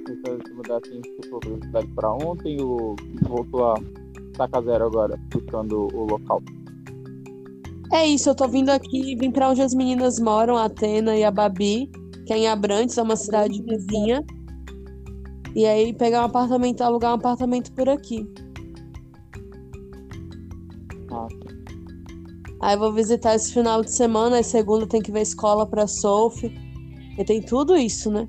[0.00, 3.74] pensando em se mudar assim, tipo, cidade pra ontem ou voltou a
[4.36, 6.42] sacar zero agora, buscando o local?
[7.92, 11.24] É isso, eu tô vindo aqui, vim pra onde as meninas moram, a Atena e
[11.24, 11.90] a Babi,
[12.26, 14.24] que é em Abrantes, é uma cidade vizinha.
[15.54, 18.24] E aí pegar um apartamento, alugar um apartamento por aqui.
[21.10, 21.26] Ah,
[22.60, 25.86] Aí eu vou visitar esse final de semana, aí segunda tem que ver escola pra
[25.86, 26.54] Sophie.
[27.18, 28.28] E tem tudo isso, né?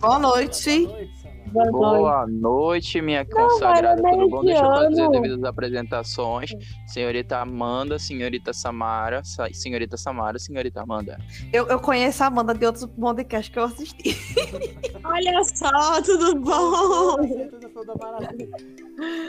[0.00, 0.86] Boa noite.
[0.86, 1.70] Boa noite, Samara.
[1.72, 3.00] Boa noite.
[3.02, 4.00] Minha consagrada.
[4.02, 4.44] vai, Tudo bom?
[4.44, 6.50] Deixa eu fazer devidas apresentações.
[6.86, 11.18] Senhorita Amanda, senhorita Samara, sa- senhorita Samara, senhorita Amanda.
[11.52, 14.16] Eu, eu conheço a Amanda de outros podcasts que eu assisti.
[15.04, 17.16] Olha só, tudo bom?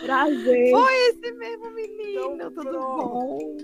[0.06, 0.72] Prazer.
[0.72, 3.10] Foi esse mesmo menino, Então, tudo pronto.
[3.10, 3.58] bom?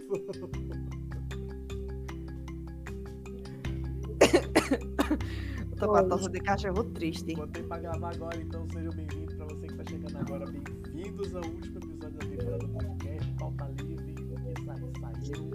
[5.79, 7.35] Tô com a tosse de cachorro triste.
[7.35, 10.45] Botei pra gravar agora, então sejam bem-vindos pra você que tá chegando agora.
[10.47, 15.51] Bem-vindos ao último episódio da temporada do podcast, pauta livre, que saiu, saiu.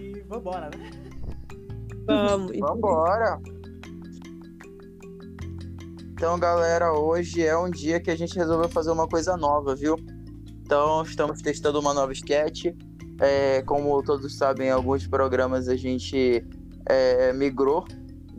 [0.00, 0.90] E vambora, né?
[2.06, 2.58] Vamos.
[2.58, 3.40] Vambora!
[6.10, 9.94] Então, galera, hoje é um dia que a gente resolveu fazer uma coisa nova, viu?
[10.64, 12.66] Então, estamos testando uma nova sketch.
[13.20, 16.44] É, como todos sabem, alguns programas a gente
[16.86, 17.84] é, migrou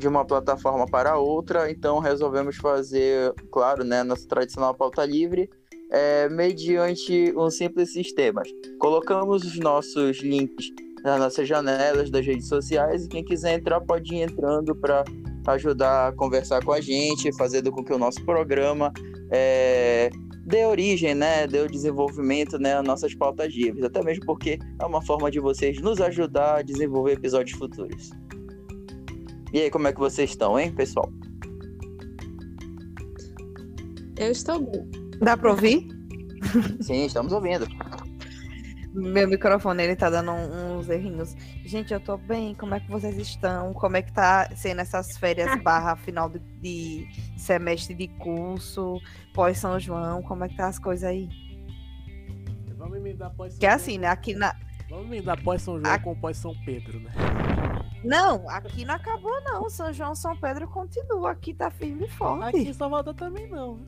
[0.03, 5.49] de uma plataforma para outra, então resolvemos fazer, claro, né, nossa tradicional pauta livre,
[5.89, 8.41] é, mediante um simples sistema.
[8.79, 10.67] Colocamos os nossos links
[11.05, 15.05] nas nossas janelas das redes sociais e quem quiser entrar pode ir entrando para
[15.47, 18.91] ajudar a conversar com a gente, fazendo com que o nosso programa
[19.31, 20.09] é,
[20.45, 24.85] dê origem, né, dê o desenvolvimento né, às nossas pautas livres, até mesmo porque é
[24.85, 28.11] uma forma de vocês nos ajudar a desenvolver episódios futuros.
[29.53, 31.11] E aí, como é que vocês estão, hein, pessoal?
[34.17, 34.89] Eu estou bem.
[35.21, 35.87] Dá pra ouvir?
[36.81, 37.67] Sim, estamos ouvindo.
[38.93, 41.35] Meu microfone, ele tá dando uns errinhos.
[41.65, 42.53] Gente, eu tô bem.
[42.55, 43.73] Como é que vocês estão?
[43.73, 48.99] Como é que tá sendo essas férias barra final de, de semestre de curso,
[49.33, 50.21] pós São João?
[50.21, 51.27] Como é que tá as coisas aí?
[52.77, 53.75] Vamos emendar pós São Que é João.
[53.77, 54.07] assim, né?
[54.07, 54.55] Aqui na...
[54.89, 57.11] Vamos emendar pós São João A- com pós São Pedro, né?
[58.03, 59.69] Não, aqui não acabou não.
[59.69, 61.31] São João, São Pedro continua.
[61.31, 62.57] Aqui tá firme e forte.
[62.57, 63.79] Aqui em Salvador também não.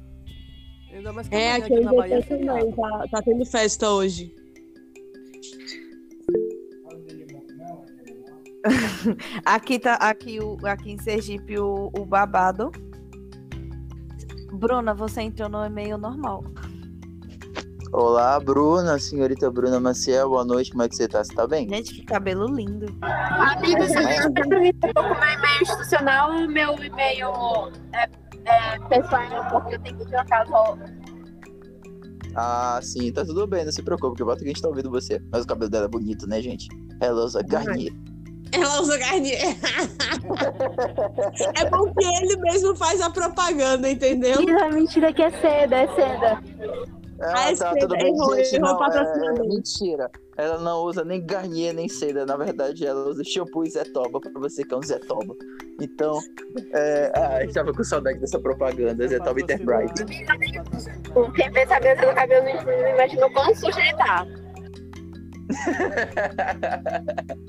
[0.91, 2.71] Ainda mais que É, aqui aqui na Bahia é também.
[2.71, 4.33] Tá, tá tendo festa hoje.
[9.45, 12.71] Aqui tá aqui, o, aqui em Sergipe o, o babado.
[14.51, 16.43] Bruna, você entrou no e-mail normal.
[17.97, 21.23] Olá, Bruna, senhorita Bruna Maciel, boa noite, como é que você tá?
[21.23, 21.69] Você tá bem?
[21.69, 22.87] Gente, que cabelo lindo.
[23.01, 28.09] Amigos, eu tô com meu e-mail institucional e meu e-mail é,
[28.47, 30.77] é, pessoal, porque eu tenho que trocar o
[32.35, 34.91] Ah, sim, tá tudo bem, não se preocupe, que bota que a gente tá ouvindo
[34.91, 35.21] você.
[35.31, 36.67] Mas o cabelo dela é bonito, né, gente?
[36.99, 37.93] Ela usa Garnier.
[38.51, 39.57] Ela usa Garnier.
[41.55, 44.39] é porque ele mesmo faz a propaganda, entendeu?
[44.39, 46.41] Mentira, mentira que é seda, é seda.
[47.21, 50.11] Ah, Ah, tá, tudo bem, errou, gente, errou não, o é, mentira.
[50.37, 54.31] Ela não usa nem Garnier, nem seda, na verdade ela usa shampoo e Zetoba, pra
[54.35, 55.33] você que é um Zetoba.
[55.81, 56.19] Então,
[56.73, 57.11] é...
[57.15, 59.93] ah, eu tava com saudade dessa propaganda, Zetoba Interbright.
[61.35, 64.27] Quem pensa mesmo no cabelo não imagina o quão sujo ele tá.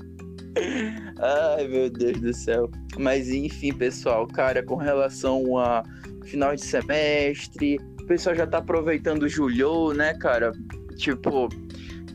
[1.19, 2.69] Ai, meu Deus do céu.
[2.97, 5.83] Mas enfim, pessoal, cara, com relação a
[6.23, 10.51] final de semestre, o pessoal já tá aproveitando o julho, né, cara?
[10.95, 11.49] Tipo,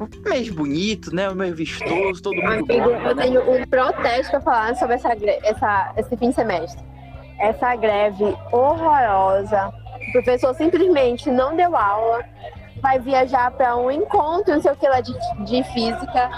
[0.01, 1.31] um mês bonito, né?
[1.31, 3.23] Um mês vistoso, todo mundo Amigo, gosta, eu né?
[3.23, 5.11] tenho um protesto pra falar sobre essa,
[5.45, 6.83] essa, esse fim de semestre.
[7.39, 9.73] Essa greve horrorosa.
[10.09, 12.25] O professor simplesmente não deu aula,
[12.81, 15.13] vai viajar para um encontro, não sei o que lá, de,
[15.45, 16.31] de física,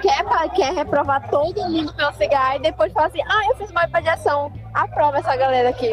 [0.00, 3.82] quer, quer reprovar todo mundo pelo cigarro e depois fala assim: ah, eu fiz uma
[3.82, 5.90] avaliação, aprova essa galera aqui.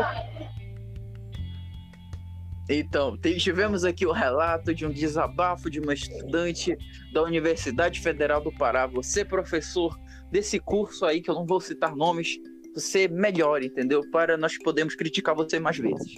[2.71, 6.77] Então, tivemos aqui o relato de um desabafo de uma estudante
[7.11, 8.85] da Universidade Federal do Pará.
[8.85, 9.97] Você, professor
[10.31, 12.37] desse curso aí, que eu não vou citar nomes,
[12.75, 14.01] você melhore, entendeu?
[14.11, 16.13] Para nós podermos criticar você mais vezes.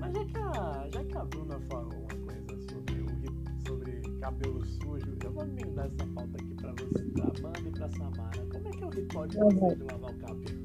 [0.00, 4.64] Mas já que, a, já que a Bruna falou uma coisa sobre, o, sobre cabelo
[4.64, 8.42] sujo, eu vou emendar essa pauta aqui pra você, pra Amanda e pra Samara.
[8.50, 10.62] Como é que é o ritual de vocês de lavar o cabelo?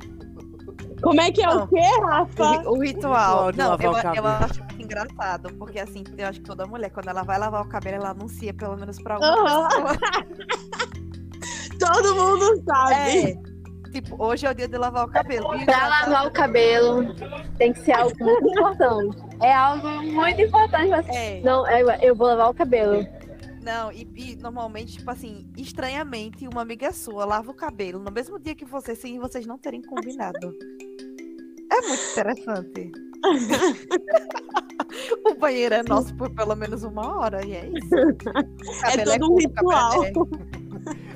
[1.01, 1.63] Como é que é Não.
[1.63, 2.69] o quê, Rafa?
[2.69, 2.81] O, o ritual.
[2.81, 4.27] ritual de não, lavar eu, o eu cabelo.
[4.27, 7.97] acho engraçado, porque assim, eu acho que toda mulher, quando ela vai lavar o cabelo,
[7.97, 9.67] ela anuncia pelo menos pra uma Aham.
[9.67, 9.97] pessoa.
[11.79, 12.93] Todo mundo sabe.
[12.93, 13.57] É.
[13.91, 15.55] Tipo, hoje é o dia de lavar o cabelo.
[15.55, 17.15] E Pra lavar o cabelo
[17.57, 19.17] tem que ser algo muito importante.
[19.41, 20.89] É algo muito importante.
[20.89, 21.07] Mas...
[21.09, 21.41] É.
[21.41, 23.05] Não, eu, eu vou lavar o cabelo.
[23.61, 28.39] Não, e, e normalmente, tipo assim, estranhamente, uma amiga sua lava o cabelo no mesmo
[28.39, 30.53] dia que você, sem vocês não terem combinado.
[31.71, 32.91] É muito interessante.
[35.25, 37.95] o banheiro é nosso por pelo menos uma hora, e é isso.
[37.95, 38.15] O
[38.85, 40.05] É cabelo todo um ritual.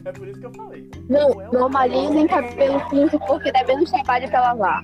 [0.04, 0.90] É por isso que eu falei.
[1.10, 4.82] Não, é normalizem cabelo curto porque dá menos trabalho pra lavar.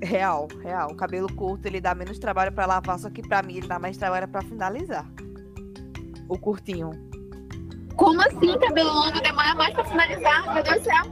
[0.00, 0.90] É real, real.
[0.90, 3.78] O cabelo curto, ele dá menos trabalho pra lavar, só que pra mim ele dá
[3.78, 5.06] mais trabalho pra finalizar.
[6.28, 6.90] O curtinho.
[7.96, 8.58] Como assim?
[8.58, 10.54] Cabelo longo demora mais pra finalizar?
[10.54, 11.04] Meu Deus do céu.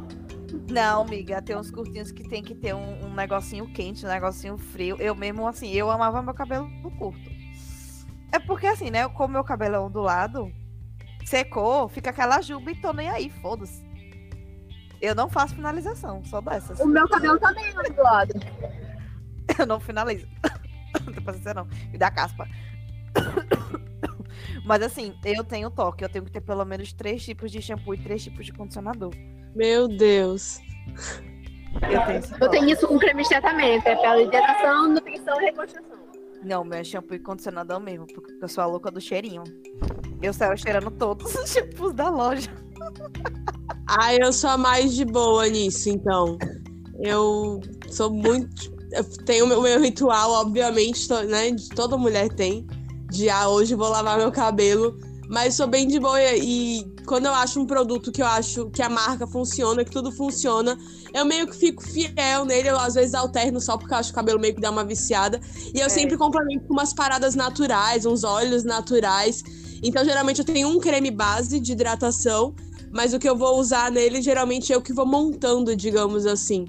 [0.70, 4.56] Não, amiga, tem uns curtinhos que tem que ter um, um negocinho quente, um negocinho
[4.56, 4.96] frio.
[4.98, 6.68] Eu mesmo, assim, eu amava meu cabelo
[6.98, 7.30] curto.
[8.32, 9.08] É porque, assim, né?
[9.08, 10.52] Como meu cabelo é ondulado,
[11.24, 13.82] secou, fica aquela juba e tô nem aí, foda-se.
[15.00, 16.78] Eu não faço finalização, só dessas.
[16.80, 18.34] O meu cabelo também é ondulado.
[19.58, 20.28] Eu não finalizo.
[21.04, 21.64] Não tem paciência, não.
[21.90, 22.48] Me dá caspa.
[24.64, 26.04] Mas assim, eu tenho toque.
[26.04, 29.12] Eu tenho que ter pelo menos três tipos de shampoo e três tipos de condicionador.
[29.54, 30.60] Meu Deus.
[32.40, 33.86] Eu tenho Eu isso com creme de tratamento.
[33.86, 36.00] É pela hidratação, nutrição e reconstrução.
[36.42, 39.44] Não, meu é shampoo e condicionador mesmo, porque eu sou a louca do cheirinho.
[40.22, 42.50] Eu saio cheirando todos os shampoos da loja.
[43.86, 46.38] Ah, eu sou a mais de boa nisso, então.
[46.98, 47.60] Eu
[47.90, 48.72] sou muito.
[48.92, 51.50] Eu tenho o meu, meu ritual, obviamente, to- né?
[51.50, 52.66] De toda mulher tem.
[53.10, 54.96] De ah, hoje vou lavar meu cabelo.
[55.28, 58.80] Mas sou bem de boa e quando eu acho um produto que eu acho que
[58.80, 60.78] a marca funciona, que tudo funciona,
[61.12, 62.68] eu meio que fico fiel nele.
[62.68, 64.84] Eu às vezes alterno só porque eu acho que o cabelo meio que dá uma
[64.84, 65.40] viciada.
[65.74, 65.88] E eu É.
[65.88, 69.42] sempre complemento com umas paradas naturais, uns óleos naturais.
[69.82, 72.54] Então, geralmente, eu tenho um creme base de hidratação
[72.92, 76.64] mas o que eu vou usar nele geralmente é o que vou montando, digamos assim.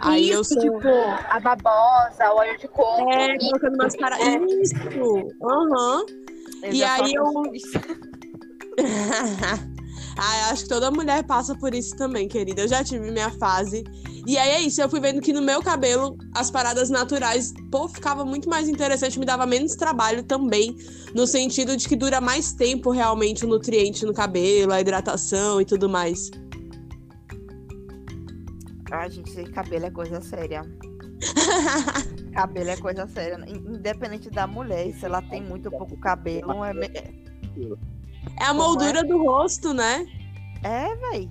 [0.00, 0.62] Aí eu isso, sou.
[0.62, 0.88] tipo,
[1.28, 3.10] a babosa, o óleo de coco.
[3.12, 4.26] É, e- colocando umas paradas.
[4.52, 5.28] Isso!
[5.42, 6.04] Aham.
[6.64, 7.24] E já aí eu-
[10.16, 12.62] ah, acho que toda mulher passa por isso também, querida.
[12.62, 13.84] Eu já tive minha fase.
[14.26, 17.88] E aí é isso, eu fui vendo que no meu cabelo as paradas naturais, pô,
[17.88, 20.76] ficava muito mais interessante, me dava menos trabalho também,
[21.14, 25.64] no sentido de que dura mais tempo realmente o nutriente no cabelo, a hidratação e
[25.64, 26.30] tudo mais.
[28.92, 30.62] Ah, gente, cabelo é coisa séria.
[32.32, 33.38] Cabelo é coisa séria.
[33.46, 36.88] In- Independente da mulher, se ela tem muito ou pouco cabelo, é, me-
[38.38, 40.06] é, É a moldura do rosto, né?
[40.62, 41.28] é véi.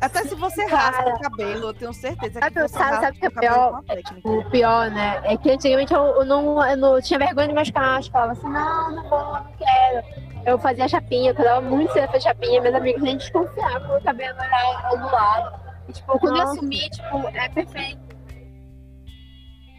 [0.00, 3.16] Até se você raspa o cabelo, eu tenho certeza que Sabe- você sabe- raspa sabe
[3.16, 4.38] o que é o cabelo pior?
[4.38, 5.20] O pior, né?
[5.24, 8.08] É que antigamente eu, eu não, eu não tinha vergonha de meus cachos.
[8.08, 10.06] Falava assim, não, não vou, não quero.
[10.44, 12.60] Eu fazia chapinha, eu dava muito cedo fazer chapinha.
[12.60, 15.60] Meus amigos nem desconfiavam que o cabelo era ondulado.
[15.88, 16.52] E, tipo, quando eu Nossa.
[16.54, 18.00] assumi, tipo, é perfeito.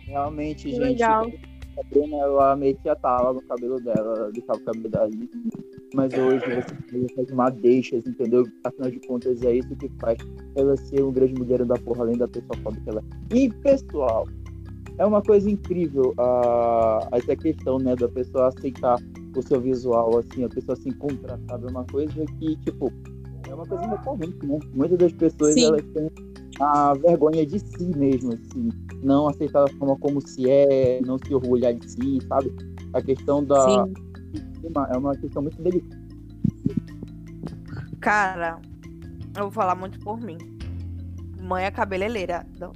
[0.05, 0.79] Realmente, Que gente.
[0.79, 1.25] legal.
[1.77, 5.29] A Bruna, ela metia tala no cabelo dela, ela deixava o cabelo dela liso.
[5.93, 8.47] Mas hoje você faz madeixas, entendeu?
[8.63, 10.17] Afinal de contas, é isso que faz
[10.55, 13.35] ela ser um grande mulher da porra, além da pessoa foda que ela é.
[13.35, 14.27] E, pessoal,
[14.97, 18.97] é uma coisa incrível a, essa questão, né, da pessoa aceitar
[19.35, 21.67] o seu visual, assim, a pessoa se encontrar, sabe?
[21.67, 22.91] É uma coisa que, tipo,
[23.47, 24.59] é uma coisa recorrente, né?
[24.73, 25.65] Muitas das pessoas, Sim.
[25.65, 26.09] elas têm
[26.59, 28.69] a vergonha de si mesmo, assim,
[29.01, 32.53] não aceitar a forma como se é, não se orgulhar de si, sabe?
[32.93, 34.08] A questão da Sim.
[34.63, 35.99] É uma questão muito delicada.
[37.99, 38.61] Cara,
[39.35, 40.37] eu vou falar muito por mim.
[41.41, 42.45] Mãe é cabeleireira.
[42.59, 42.71] Não.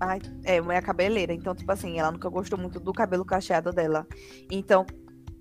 [0.00, 1.32] Ai, é, mãe é cabeleireira.
[1.32, 4.06] Então, tipo assim, ela nunca gostou muito do cabelo cacheado dela.
[4.50, 4.86] Então,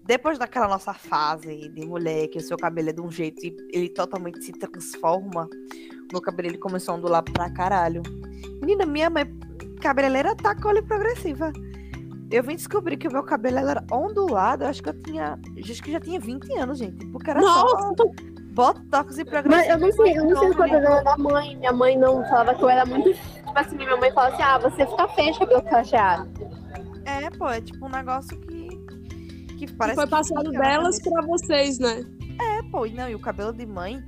[0.05, 3.55] depois daquela nossa fase de mulher, que o seu cabelo é de um jeito e
[3.71, 5.47] ele totalmente se transforma,
[6.11, 8.01] meu cabelo ele começou a ondular pra caralho.
[8.59, 9.25] Menina, minha mãe,
[9.81, 11.53] cabeleireira tá cole progressiva.
[12.31, 15.39] Eu vim descobrir que o meu cabelo era ondulado, eu acho que eu tinha.
[15.57, 17.05] Acho que já tinha 20 anos, gente.
[17.07, 17.93] Porque era só Nossa!
[18.51, 19.71] botox e Mas progressivo.
[19.71, 20.77] eu não sei, eu não sei menina.
[20.77, 21.55] era da mãe.
[21.55, 23.11] Minha mãe não falava que eu era muito.
[23.13, 26.29] Tipo assim, minha mãe falava assim: ah, você fica feio de cabelo cacheado.
[27.05, 28.69] É, pô, é tipo um negócio que.
[29.57, 32.05] Que parece foi que passado delas pra vocês, né?
[32.39, 34.01] É, pô, e não, e o cabelo de mãe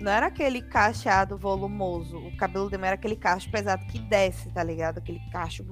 [0.00, 2.16] não era aquele cacheado volumoso.
[2.18, 4.98] O cabelo de mãe era aquele cacho pesado que desce, tá ligado?
[4.98, 5.64] Aquele cacho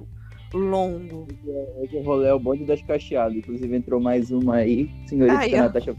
[0.53, 1.27] longo.
[1.77, 3.37] Hoje o rolê é o bonde das cacheadas.
[3.37, 5.63] Inclusive entrou mais uma aí, senhorita ó.
[5.63, 5.95] Natasha.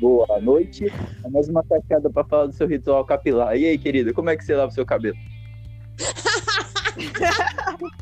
[0.00, 0.86] Boa noite.
[1.24, 3.56] É mais uma cacheada pra falar do seu ritual capilar.
[3.56, 5.16] E aí, querida, como é que você lava o seu cabelo?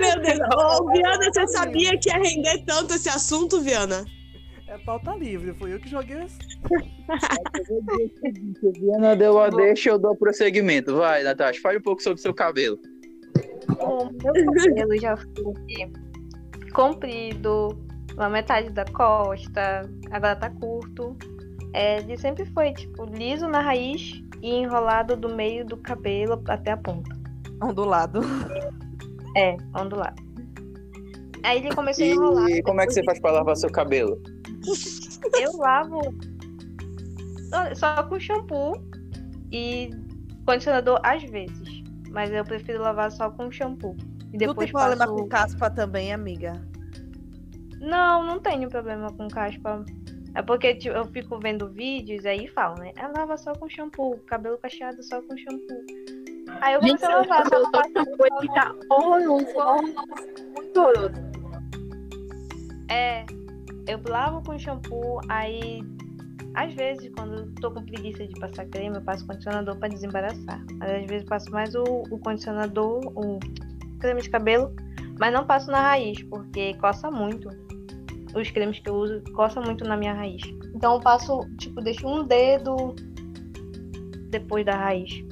[0.00, 0.38] Meu Deus.
[0.56, 4.04] Ô, Viana, você sabia que ia render tanto esse assunto, Viana?
[4.66, 6.38] É pauta livre, foi eu que joguei esse.
[8.78, 10.96] Viana deu a deixa, eu dou prosseguimento.
[10.96, 12.78] Vai, Natasha, fale um pouco sobre o seu cabelo.
[13.80, 15.92] O meu cabelo já foi
[16.72, 17.78] comprido,
[18.14, 21.16] uma metade da costa, agora tá curto.
[21.72, 26.72] É, ele sempre foi, tipo, liso na raiz e enrolado do meio do cabelo até
[26.72, 27.10] a ponta.
[27.62, 28.20] Ondulado.
[29.36, 30.22] É, ondulado.
[31.42, 32.50] Aí ele começou a enrolar.
[32.50, 34.20] E como é que você faz pra lavar seu cabelo?
[35.40, 36.00] Eu lavo
[37.76, 38.72] só com shampoo
[39.52, 39.90] e
[40.44, 41.67] condicionador às vezes.
[42.10, 43.96] Mas eu prefiro lavar só com shampoo.
[44.32, 45.14] E Tu depois tem problema passo...
[45.14, 46.52] com caspa também, amiga?
[47.80, 49.84] Não, não tenho problema com caspa.
[50.34, 52.92] É porque tipo, eu fico vendo vídeos aí falam, né?
[52.96, 55.84] Ah, lava só com shampoo, cabelo cacheado só com shampoo.
[56.60, 59.94] Aí eu comecei a lavar, só com ficar horroroso, horroroso,
[60.54, 61.28] muito horroroso.
[62.90, 63.24] É,
[63.86, 65.82] eu lavo com shampoo, aí
[66.54, 70.64] às vezes quando tô com preguiça de passar creme, eu passo condicionador pra desembaraçar.
[70.78, 73.38] Mas às vezes passo mais o, o condicionador, o
[73.98, 74.74] creme de cabelo,
[75.18, 77.48] mas não passo na raiz, porque coça muito.
[78.34, 80.42] Os cremes que eu uso coça muito na minha raiz.
[80.74, 82.94] Então eu passo, tipo, deixo um dedo
[84.30, 85.24] depois da raiz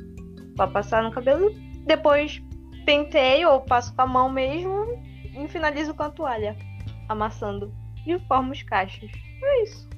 [0.56, 1.52] pra passar no cabelo,
[1.85, 2.42] depois
[2.87, 4.87] penteio ou passo com a mão mesmo
[5.35, 6.56] e finalizo com a toalha
[7.08, 7.73] amassando
[8.06, 9.11] e formo os cachos.
[9.42, 9.88] É isso.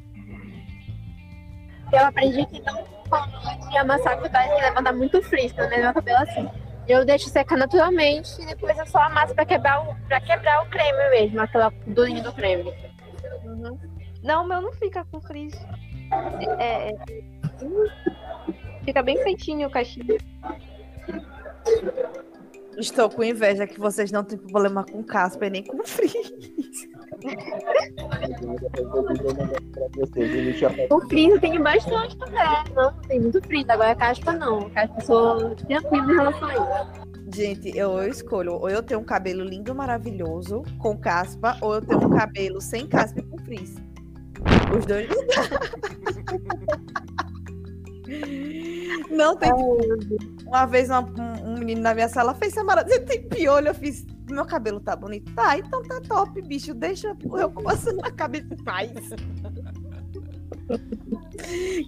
[1.92, 2.78] Eu aprendi que não
[3.10, 6.48] antes de amassar que tem que levantar muito frizz, pelo menos meu cabelo assim.
[6.86, 10.70] Eu deixo secar naturalmente e depois eu só amasso pra quebrar o, pra quebrar o
[10.70, 12.72] creme mesmo, aquela durinha do creme.
[14.22, 15.54] Não, o meu não fica com frizz.
[16.58, 16.98] É, é-
[18.84, 20.16] Fica bem feitinho o cachinho.
[22.76, 26.10] Estou com inveja que vocês não têm problema com caspa e nem com frio.
[30.90, 32.42] O frizz tenho bastante também.
[32.74, 33.68] Não, tem muito frizz.
[33.68, 34.68] Agora a caspa não.
[34.70, 36.64] Caspa eu sou tranquila em relação a isso.
[37.34, 38.54] Gente, eu, eu escolho.
[38.54, 42.86] Ou eu tenho um cabelo lindo, maravilhoso, com caspa, ou eu tenho um cabelo sem
[42.86, 43.76] caspa e com frizz.
[44.76, 45.08] Os dois
[49.10, 49.50] não tem.
[50.46, 53.68] Uma vez uma- um, um menino na minha sala fez Samara, você tem piolho?
[53.68, 54.06] Eu fiz.
[54.30, 55.32] Meu cabelo tá bonito.
[55.34, 56.74] Tá, então tá top, bicho.
[56.74, 58.90] Deixa eu você na cabeça e faz.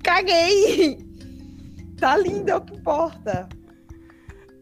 [0.02, 0.98] Caguei!
[1.98, 3.48] Tá lindo, é o que importa.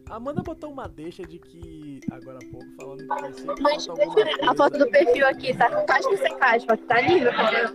[0.09, 4.51] A Amanda botou uma deixa de que, agora há pouco, falando que Mas deixa alguma
[4.51, 6.75] a foto do perfil aqui, tá com ou sem caspa?
[6.75, 7.73] Tá lindo, cara.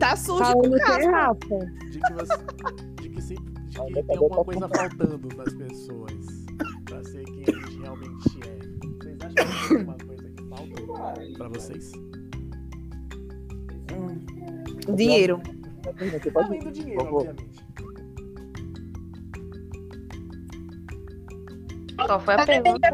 [0.00, 1.10] Tá sujo Falando com que é caspa.
[1.10, 1.66] Rafa.
[1.90, 2.36] de que você,
[3.02, 6.12] de que sempre, de que tem alguma coisa faltando nas pessoas
[6.86, 8.58] pra ser quem a gente realmente é.
[8.96, 11.92] Vocês acham que tem alguma coisa que falta pra vocês?
[14.96, 15.42] Dinheiro.
[16.34, 17.60] Além do dinheiro, obviamente.
[22.06, 22.88] Qual foi a pergunta?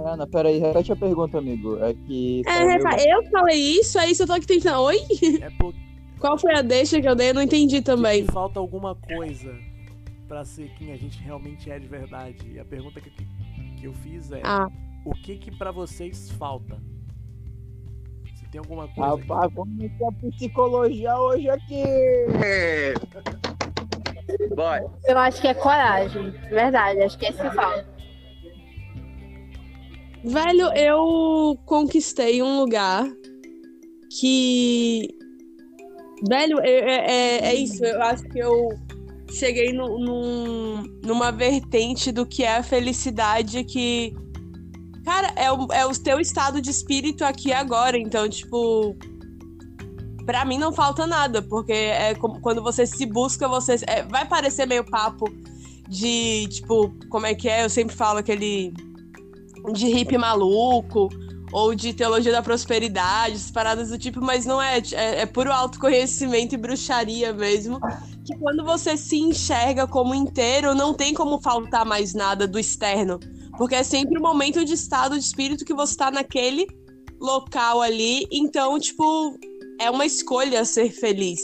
[0.00, 1.78] Ana, peraí, repete a pergunta, amigo.
[1.82, 2.42] É que.
[2.46, 4.80] É, Rafa, eu falei isso, é isso, eu tô aqui tentando.
[4.82, 4.96] Oi?
[5.42, 5.78] É porque
[6.18, 7.30] Qual foi a deixa que eu dei?
[7.30, 8.24] Eu não entendi também.
[8.26, 9.54] falta alguma coisa
[10.28, 12.38] pra ser quem a gente realmente é de verdade.
[12.54, 14.66] E a pergunta que, que eu fiz é: Ah,
[15.04, 16.78] o que que pra vocês falta?
[18.36, 19.16] Se tem alguma coisa.
[19.22, 21.82] que- Rapaz, vamos meter a psicologia hoje aqui.
[24.54, 24.86] Bora.
[25.06, 26.30] Eu acho que é coragem.
[26.50, 27.86] Verdade, acho que é isso que falta.
[30.24, 33.06] Velho, eu conquistei um lugar
[34.20, 35.08] que.
[36.28, 37.84] Velho, é, é, é isso.
[37.84, 38.68] Eu acho que eu
[39.30, 44.14] cheguei no, num- numa vertente do que é a felicidade que.
[45.04, 47.98] Cara, é o, é o teu estado de espírito aqui agora.
[47.98, 48.96] Então, tipo.
[50.24, 53.76] Pra mim não falta nada, porque é como- quando você se busca, você.
[53.88, 55.24] é, vai parecer meio papo
[55.88, 57.64] de, tipo, como é que é?
[57.64, 58.72] Eu sempre falo aquele.
[59.72, 61.08] De hippie maluco,
[61.52, 64.78] ou de teologia da prosperidade, essas paradas do tipo, mas não é.
[64.92, 67.78] É, é puro autoconhecimento e bruxaria mesmo.
[68.24, 73.20] Que quando você se enxerga como inteiro, não tem como faltar mais nada do externo.
[73.58, 76.66] Porque é sempre o momento de estado de espírito que você tá naquele
[77.20, 78.26] local ali.
[78.32, 79.36] Então, tipo,
[79.78, 81.40] é uma escolha ser feliz.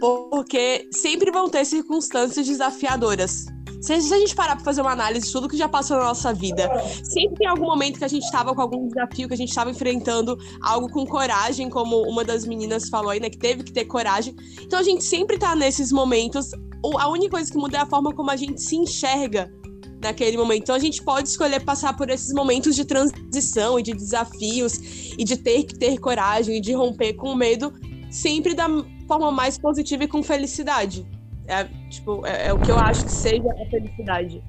[0.00, 3.46] Porque sempre vão ter circunstâncias desafiadoras.
[3.84, 6.32] Se a gente parar pra fazer uma análise de tudo que já passou na nossa
[6.32, 6.70] vida,
[7.04, 9.70] sempre tem algum momento que a gente tava com algum desafio, que a gente tava
[9.70, 13.28] enfrentando algo com coragem, como uma das meninas falou aí, né?
[13.28, 14.34] Que teve que ter coragem.
[14.62, 16.52] Então a gente sempre tá nesses momentos.
[16.98, 19.52] A única coisa que muda é a forma como a gente se enxerga
[20.00, 20.62] naquele momento.
[20.62, 24.78] Então a gente pode escolher passar por esses momentos de transição e de desafios
[25.18, 27.70] e de ter que ter coragem e de romper com medo
[28.10, 28.66] sempre da
[29.06, 31.06] forma mais positiva e com felicidade.
[31.46, 34.42] É, tipo, é, é o que eu acho que seja a felicidade.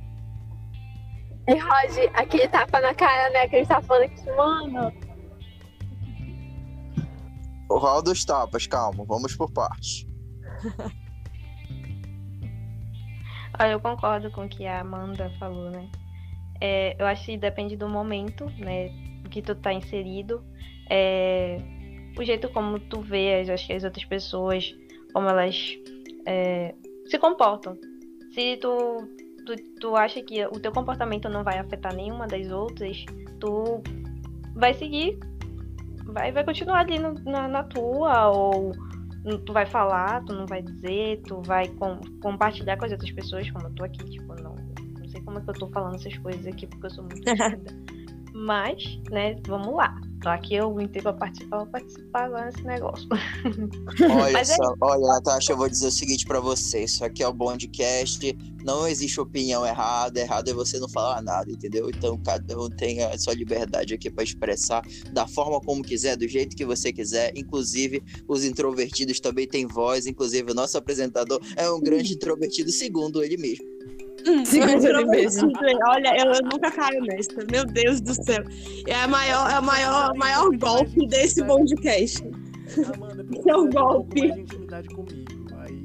[1.47, 3.47] E Rod, aquele tapa na cara, né?
[3.47, 4.91] Que a gente tá falando aqui, mano.
[7.69, 10.07] O rol dos tapas, calma, vamos por partes.
[13.59, 15.89] Olha, eu concordo com o que a Amanda falou, né?
[16.61, 18.89] É, eu acho que depende do momento, né?
[19.29, 20.43] Que tu tá inserido.
[20.89, 21.57] É,
[22.17, 24.73] o jeito como tu vê as, acho que as outras pessoas,
[25.13, 25.75] como elas
[26.25, 26.73] é,
[27.07, 27.77] se comportam.
[28.33, 29.07] Se tu,
[29.45, 33.05] tu, tu acha que o teu comportamento não vai afetar nenhuma das outras,
[33.39, 33.81] tu
[34.55, 35.19] vai seguir,
[36.05, 38.71] vai, vai continuar ali no, na, na tua, ou
[39.45, 43.49] tu vai falar, tu não vai dizer, tu vai com, compartilhar com as outras pessoas,
[43.49, 44.55] como eu tô aqui, tipo, não,
[44.99, 47.23] não sei como é que eu tô falando essas coisas aqui, porque eu sou muito
[47.23, 47.61] tímida.
[48.33, 49.95] Mas, né, vamos lá.
[50.25, 53.07] Tô aqui eu entrei pra participar, vou participar agora nesse negócio.
[54.09, 57.27] Olha é só, olha, Natasha, eu vou dizer o seguinte pra você: isso aqui é
[57.27, 61.91] o Bondcast, não existe opinião errada, errado é você não falar nada, entendeu?
[61.91, 64.81] Então cada um tem a sua liberdade aqui pra expressar
[65.13, 67.31] da forma como quiser, do jeito que você quiser.
[67.35, 73.23] Inclusive, os introvertidos também têm voz, inclusive o nosso apresentador é um grande introvertido, segundo
[73.23, 73.74] ele mesmo.
[75.05, 75.51] Mesmo.
[75.87, 77.31] Olha, eu, eu nunca caio nessa.
[77.51, 78.43] Meu Deus do céu.
[78.87, 82.23] É, a maior, é o maior, maior golpe desse podcast.
[82.95, 84.19] Amanda, Isso é um pouco golpe.
[84.21, 85.25] mais de intimidade comigo.
[85.57, 85.83] Aí,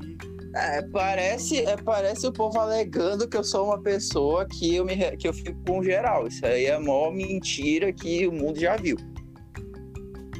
[0.56, 4.96] É, parece, é, parece o povo alegando que eu sou uma pessoa que eu, me,
[5.16, 6.26] que eu fico com geral.
[6.26, 8.96] Isso aí é a maior mentira que o mundo já viu.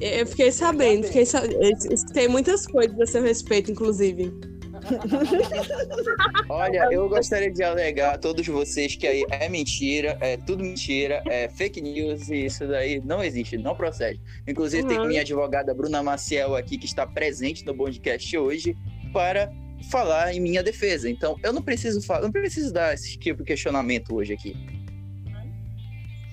[0.01, 1.45] Eu fiquei sabendo, fiquei sa...
[1.45, 1.71] eu
[2.15, 4.33] Tem muitas coisas a seu respeito, inclusive.
[6.49, 11.23] Olha, eu gostaria de alegar a todos vocês que aí é mentira, é tudo mentira,
[11.27, 14.21] é fake news e isso daí não existe, não procede.
[14.47, 15.07] Inclusive, tem Uhum.
[15.07, 18.77] minha advogada Bruna Maciel aqui que está presente no podcast hoje
[19.13, 19.51] para
[19.91, 21.09] falar em minha defesa.
[21.09, 24.55] Então, eu não preciso falar, não preciso dar esse tipo de questionamento hoje aqui.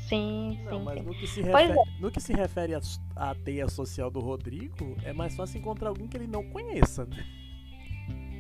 [0.10, 1.06] Sim, não, sim, mas sim.
[1.06, 1.68] no que se Pois é.
[1.68, 2.82] refere, no que se refere à,
[3.16, 7.26] à teia social do Rodrigo, é mais fácil encontrar alguém que ele não conheça, né?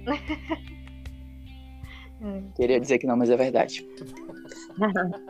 [2.55, 3.87] Queria dizer que não, mas é verdade.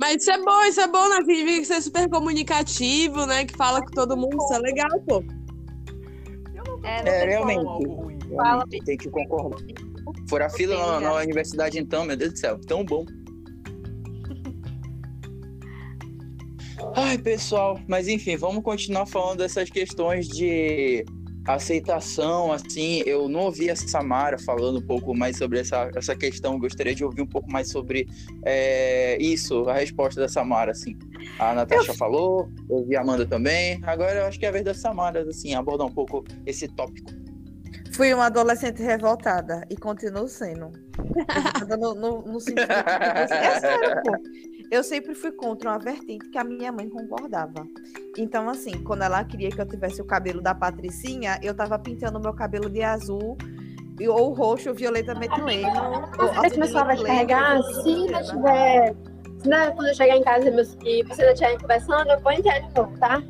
[0.00, 1.18] Mas isso é bom, isso é bom, né?
[1.26, 3.44] Que você é super comunicativo, né?
[3.44, 5.22] Que fala com todo mundo, isso é legal, pô.
[6.82, 7.66] É, É, realmente.
[8.34, 9.60] Fala, tem que concordar.
[10.26, 13.04] Furar fila na, na universidade, então, meu Deus do céu, tão bom.
[16.96, 21.04] Ai, pessoal, mas enfim, vamos continuar falando dessas questões de
[21.54, 26.58] aceitação, assim, eu não ouvi a Samara falando um pouco mais sobre essa, essa questão,
[26.58, 28.08] gostaria de ouvir um pouco mais sobre
[28.44, 30.98] é, isso, a resposta da Samara, assim.
[31.38, 34.64] A Natasha falou, eu ouvi a Amanda também, agora eu acho que é a vez
[34.64, 37.10] da Samara, assim, abordar um pouco esse tópico.
[37.92, 40.70] Fui uma adolescente revoltada e continuo sendo.
[41.78, 44.12] No, no, no sentido que, assim, é sério, pô.
[44.70, 47.66] Eu sempre fui contra uma vertente que a minha mãe concordava.
[48.16, 52.20] Então, assim, quando ela queria que eu tivesse o cabelo da Patricinha, eu tava pintando
[52.20, 53.36] meu cabelo de azul,
[54.08, 55.68] ou roxo, violeta metileno.
[56.18, 58.96] ou Esse azul pessoal vai te metileno, carregar ou se não tiver.
[59.42, 62.20] Se não, quando eu chegar em casa e meus- e vocês não estiverem conversando, eu
[62.20, 63.22] vou entrar de novo, tá?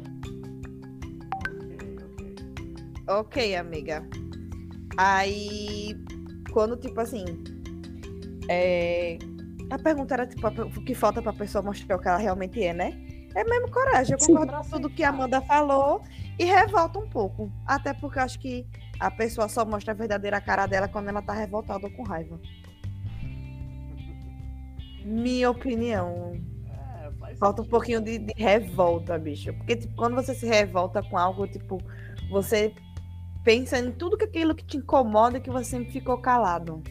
[3.09, 4.07] Ok, amiga.
[4.97, 5.97] Aí,
[6.53, 7.25] quando, tipo assim,
[8.49, 9.19] é,
[9.71, 12.73] a pergunta era, tipo, o que falta pra pessoa mostrar o que ela realmente é,
[12.73, 13.01] né?
[13.35, 14.15] É mesmo coragem.
[14.15, 14.35] Eu Sim.
[14.35, 16.03] concordo com tudo que a Amanda falou
[16.39, 17.53] e revolta um pouco.
[17.65, 18.67] Até porque eu acho que
[18.99, 22.41] a pessoa só mostra a verdadeira cara dela quando ela tá revoltada ou com raiva.
[25.05, 26.33] Minha opinião.
[26.69, 29.53] É, faz Falta um pouquinho de, de revolta, bicho.
[29.55, 31.79] Porque, tipo, quando você se revolta com algo, tipo,
[32.29, 32.75] você
[33.45, 36.83] pensa em tudo que aquilo que te incomoda e que você sempre ficou calado.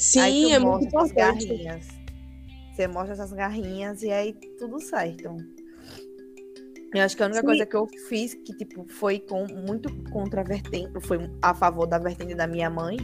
[0.00, 1.46] Sim, é muito mostra as importante.
[1.46, 1.88] garrinhas.
[2.72, 5.36] Você mostra essas garrinhas e aí tudo certo.
[6.94, 7.46] Eu acho que a única Sim.
[7.46, 11.86] coisa que eu fiz que, tipo, foi com, muito contra a vertente, foi a favor
[11.86, 12.96] da vertente da minha mãe,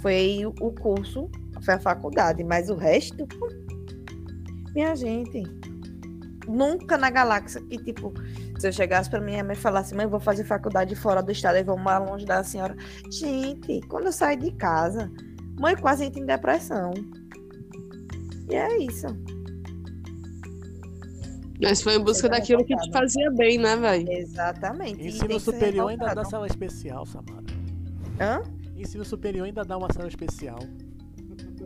[0.00, 1.30] foi o, curso,
[1.64, 2.42] foi a faculdade.
[2.42, 3.26] Mas o resto,
[4.74, 5.44] minha gente,
[6.48, 8.12] nunca na galáxia que, tipo,
[8.58, 11.30] se eu chegasse pra minha mãe e falasse, mãe, eu vou fazer faculdade fora do
[11.30, 12.76] estado, e vou mais longe da senhora.
[13.10, 15.10] Gente, quando eu saí de casa,
[15.62, 16.92] mãe quase entra em depressão.
[18.50, 19.06] E é isso.
[21.62, 24.10] Mas foi em busca Seja daquilo que te fazia bem, né, velho?
[24.10, 25.00] Exatamente.
[25.00, 27.44] e Ensino superior ainda dá sala especial, Samara.
[28.20, 28.42] Hã?
[28.76, 30.58] Ensino superior ainda dá uma sala especial.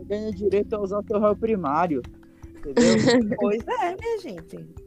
[0.05, 2.03] ganha direito a usar seu réu primário.
[2.57, 3.37] Entendeu?
[3.41, 4.86] Pois é, minha gente.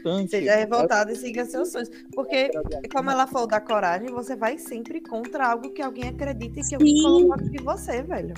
[0.00, 0.30] Importante.
[0.30, 1.90] Seja revoltado e siga seus sonhos.
[2.14, 2.50] Porque,
[2.92, 6.74] como ela falou da coragem, você vai sempre contra algo que alguém acredita e que
[6.74, 8.34] alguém colocou em você, velho.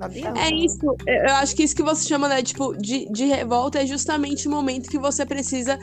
[0.00, 0.40] Adianta.
[0.40, 0.96] É isso.
[1.06, 4.50] Eu acho que isso que você chama, né, tipo, de, de revolta é justamente o
[4.50, 5.78] momento que você precisa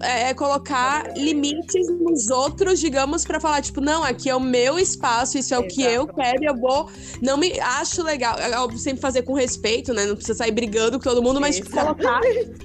[0.00, 4.78] é, é, colocar limites nos outros, digamos, pra falar, tipo, não, aqui é o meu
[4.78, 6.90] espaço, isso é o que eu quero, eu vou.
[7.22, 8.38] Não me acho legal.
[8.38, 10.06] É óbvio, sempre fazer com respeito, né?
[10.06, 12.20] Não precisa sair brigando com todo mundo, mas tipo, colocar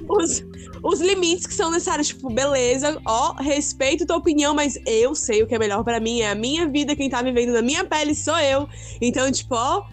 [0.10, 0.44] os,
[0.84, 2.08] os limites que são necessários.
[2.10, 6.22] Tipo, beleza, ó, respeito tua opinião, mas eu sei o que é melhor pra mim,
[6.22, 8.68] é a minha vida, quem tá vivendo na minha pele sou eu.
[9.02, 9.84] Então, tipo, ó,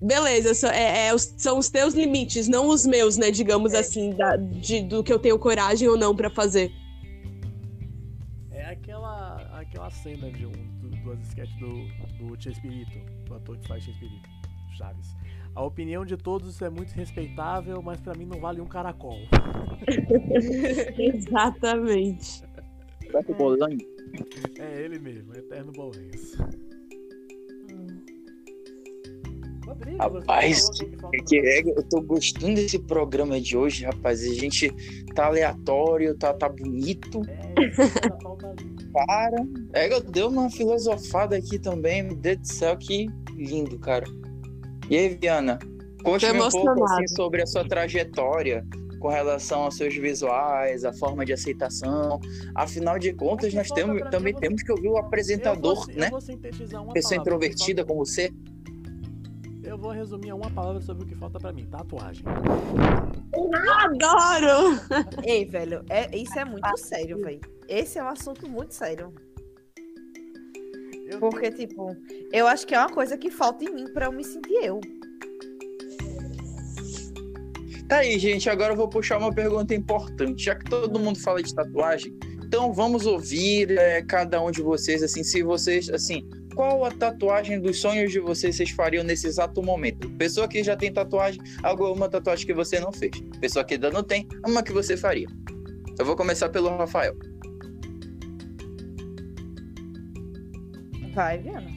[0.00, 3.30] beleza, só- é, é os- são os teus limites, não os meus, né?
[3.30, 6.70] Digamos assim, da- de- do que eu tenho coragem ou não pra fazer.
[8.50, 11.68] É aquela, aquela cena de um do, duas sketches do,
[12.18, 14.28] do Chespirito, do ator que faz Chespirito,
[14.76, 15.16] Chaves.
[15.54, 19.18] A opinião de todos é muito respeitável, mas pra mim não vale um caracol.
[20.98, 22.42] Exatamente.
[23.06, 23.78] Roberto Bolanho.
[24.58, 26.36] É ele mesmo, Eterno Bolenhos.
[29.78, 34.22] Rodrigo, Rapaz, você É que é, eu tô gostando desse programa de hoje, rapaz.
[34.22, 34.72] A gente
[35.14, 37.22] tá aleatório, tá, tá bonito.
[37.28, 38.92] É, livre.
[39.06, 42.02] Cara, é, eu dei uma filosofada aqui também.
[42.02, 44.06] Meu Deus do céu, que lindo, cara.
[44.90, 45.58] E aí, Viana?
[46.02, 48.64] Conte-me um pouco assim, sobre a sua trajetória
[48.98, 52.20] com relação aos seus visuais, a forma de aceitação.
[52.54, 56.00] Afinal de contas, nós temos, também mim, temos que ouvir o Eu apresentador, vou, eu
[56.00, 56.10] né?
[56.10, 58.30] vou sintetizar uma Pessoa palavra, introvertida como você.
[59.68, 62.24] Eu vou resumir em uma palavra sobre o que falta pra mim: tatuagem.
[63.84, 64.80] Adoro!
[65.22, 67.40] Ei, velho, é, isso é muito sério, velho.
[67.68, 69.12] Esse é um assunto muito sério.
[71.06, 71.94] Eu Porque, tipo,
[72.32, 74.80] eu acho que é uma coisa que falta em mim pra eu me sentir eu.
[77.90, 78.48] Tá aí, gente.
[78.48, 80.44] Agora eu vou puxar uma pergunta importante.
[80.44, 85.02] Já que todo mundo fala de tatuagem, então vamos ouvir é, cada um de vocês,
[85.02, 86.26] assim, se vocês, assim,
[86.58, 90.10] qual a tatuagem dos sonhos de vocês vocês fariam nesse exato momento?
[90.14, 93.12] Pessoa que já tem tatuagem, alguma tatuagem que você não fez.
[93.40, 95.28] Pessoa que ainda não tem, uma que você faria.
[95.96, 97.14] Eu vou começar pelo Rafael.
[101.14, 101.70] Vai, Viana.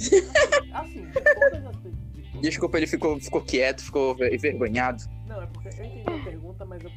[0.72, 2.40] Assim, todas as.
[2.40, 5.04] Desculpa, ele ficou, ficou quieto, ficou envergonhado.
[5.26, 6.90] Não, é porque eu entendi a pergunta, mas eu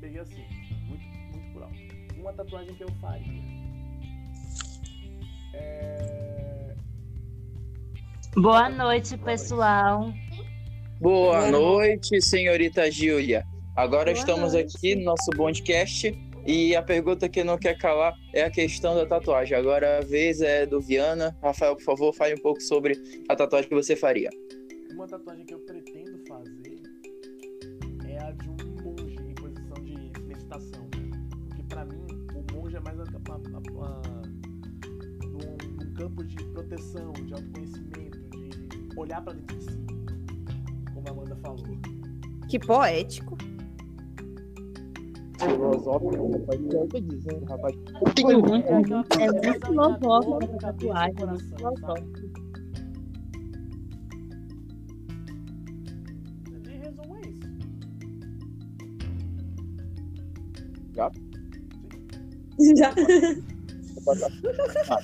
[0.00, 0.44] peguei assim,
[0.86, 1.76] muito, muito por alto.
[2.16, 3.55] Uma tatuagem que eu faria.
[5.56, 6.74] É...
[8.36, 10.12] Boa noite, pessoal.
[11.00, 13.44] Boa noite, senhorita Júlia.
[13.76, 14.76] Agora Boa estamos noite.
[14.76, 16.12] aqui no nosso podcast
[16.46, 19.56] e a pergunta que não quer calar é a questão da tatuagem.
[19.56, 21.36] Agora a vez é do Viana.
[21.42, 22.94] Rafael, por favor, fale um pouco sobre
[23.28, 24.30] a tatuagem que você faria.
[24.94, 26.80] Uma tatuagem que eu pretendo fazer
[28.08, 30.88] é a de um monge em posição de meditação.
[31.48, 34.02] Porque pra mim, o monge é mais a, a- a- a-
[35.96, 38.50] campo de proteção, de autoconhecimento, de
[38.98, 39.78] olhar pra dentro de si.
[40.94, 41.64] Como a Amanda falou.
[42.48, 43.38] Que poético.
[45.38, 46.60] Filosófico, rapaz.
[46.60, 47.74] É o que tô dizendo, rapaz.
[47.76, 47.80] É
[49.22, 51.26] é muito filosófico essa tatuagem.
[51.26, 52.26] Muito filosófico.
[56.62, 57.46] De resumo, é isso.
[60.94, 61.10] Já.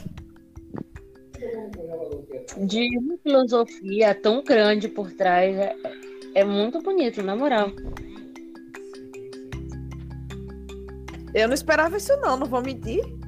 [2.67, 5.55] De uma filosofia tão grande por trás.
[5.57, 5.77] É,
[6.35, 7.71] é muito bonito, na moral.
[11.35, 13.01] Eu não esperava isso, não, não vou mentir.
[13.01, 13.19] Eu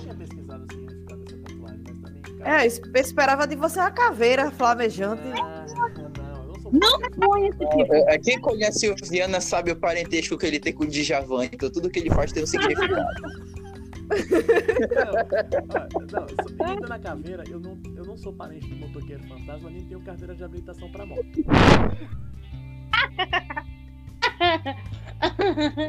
[0.00, 2.22] tinha pesquisado o significado dessa tatuagem, mas também.
[2.44, 5.22] É, eu es- eu esperava de você uma caveira flamejante.
[5.22, 5.44] Não, eu
[6.48, 7.94] não sou Não muito Põe esse tipo.
[7.94, 11.46] É, é, Quem conhece o Viana sabe o parentesco que ele tem com o Djavan,
[11.46, 13.47] então tudo que ele faz tem um significado.
[16.08, 19.70] Não, não, só- ainda na caveira, eu não, eu não sou parente do motoqueiro fantasma,
[19.70, 21.24] nem tenho carteira de habilitação pra moto.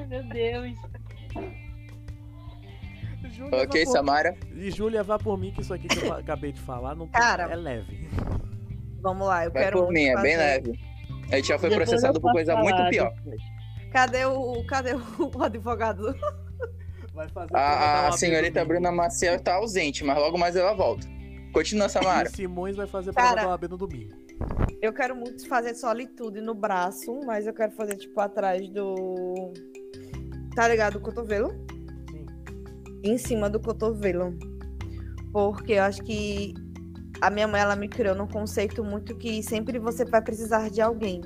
[0.09, 0.73] Meu Deus.
[3.31, 4.35] Júlia, ok, vá Samara?
[4.55, 7.21] E Júlia, vá por mim, que isso aqui que eu acabei de falar não tem-
[7.21, 7.43] Cara.
[7.43, 8.09] é leve.
[9.01, 10.79] Vamos lá, eu Vai quero por mim, é bem leve.
[11.31, 13.13] A gente já foi Depois processado por coisa falar muito pior.
[13.91, 14.99] Cadê o, cadê o
[15.43, 16.15] advogado?
[17.19, 18.93] Vai fazer A, a senhorita Bruna.
[18.93, 21.05] Maciel tá ausente, mas logo mais ela volta.
[21.51, 22.29] Continua, Samara.
[22.29, 23.41] E Simões vai fazer prova Cara.
[23.41, 24.15] da OAB no domingo.
[24.81, 29.51] Eu quero muito fazer solitude no braço, mas eu quero fazer, tipo, atrás do.
[30.55, 30.95] Tá ligado?
[30.95, 31.49] O cotovelo?
[32.09, 32.25] Sim.
[33.03, 34.39] Em cima do cotovelo.
[35.33, 36.53] Porque eu acho que
[37.19, 40.79] a minha mãe ela me criou num conceito muito que sempre você vai precisar de
[40.79, 41.19] alguém.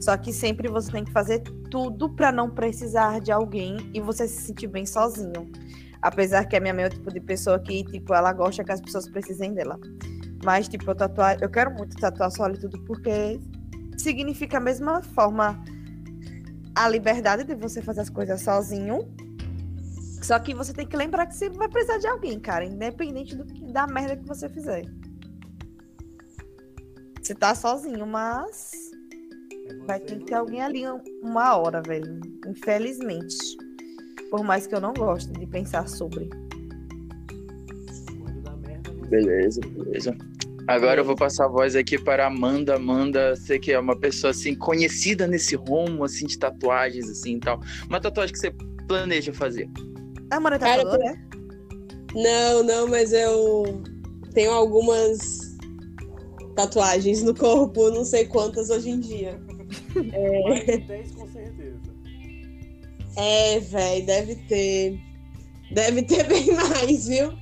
[0.00, 4.28] Só que sempre você tem que fazer tudo para não precisar de alguém e você
[4.28, 5.50] se sentir bem sozinho.
[6.02, 8.72] Apesar que a minha mãe é o tipo de pessoa que, tipo, ela gosta que
[8.72, 9.78] as pessoas precisem dela.
[10.44, 13.40] Mas, tipo, eu tatuar, eu quero muito tatuar solitude porque
[13.96, 15.62] significa a mesma forma
[16.74, 19.00] a liberdade de você fazer as coisas sozinho.
[20.22, 23.44] Só que você tem que lembrar que você vai precisar de alguém, cara, independente do
[23.44, 24.84] que, da merda que você fizer.
[27.22, 28.90] Você tá sozinho, mas
[29.86, 30.82] vai você ter que ter alguém ali
[31.22, 32.20] uma hora, velho.
[32.46, 33.36] Infelizmente.
[34.30, 36.28] Por mais que eu não goste de pensar sobre.
[39.08, 40.16] Beleza, beleza.
[40.68, 42.74] Agora eu vou passar a voz aqui para a Amanda.
[42.74, 47.40] Amanda, você que é uma pessoa assim conhecida nesse rumo assim de tatuagens assim e
[47.40, 47.60] tal.
[47.88, 48.52] Uma tatuagem que você
[48.88, 49.68] planeja fazer.
[50.30, 51.28] A Amanda é Cara, tatuadora, né?
[52.14, 53.82] Não, não, mas eu
[54.32, 55.56] tenho algumas
[56.56, 59.45] tatuagens no corpo, não sei quantas hoje em dia.
[60.48, 61.96] Mais de 10 com certeza.
[63.16, 65.00] É, velho, deve ter.
[65.72, 67.32] Deve ter bem mais, viu?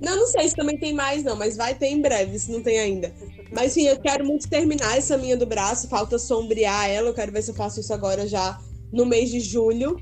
[0.00, 2.62] Não, não sei se também tem mais, não, mas vai ter em breve, se não
[2.62, 3.12] tem ainda.
[3.52, 7.32] Mas sim, eu quero muito terminar essa minha do braço, falta sombrear ela, eu quero
[7.32, 8.60] ver se eu faço isso agora já
[8.92, 9.96] no mês de julho.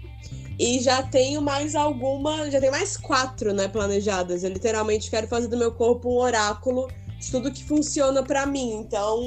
[0.58, 4.44] E já tenho mais alguma, já tenho mais quatro, né, planejadas.
[4.44, 8.74] Eu literalmente quero fazer do meu corpo um oráculo de tudo que funciona pra mim.
[8.74, 9.20] Então,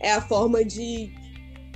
[0.00, 1.12] é a forma de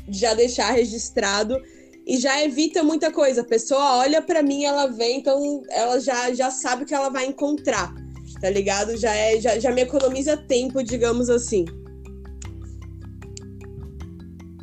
[0.09, 1.61] já deixar registrado
[2.07, 3.41] e já evita muita coisa.
[3.41, 7.09] A pessoa olha pra mim, ela vê, então ela já, já sabe o que ela
[7.09, 7.95] vai encontrar,
[8.41, 8.97] tá ligado?
[8.97, 11.65] Já, é, já, já me economiza tempo, digamos assim.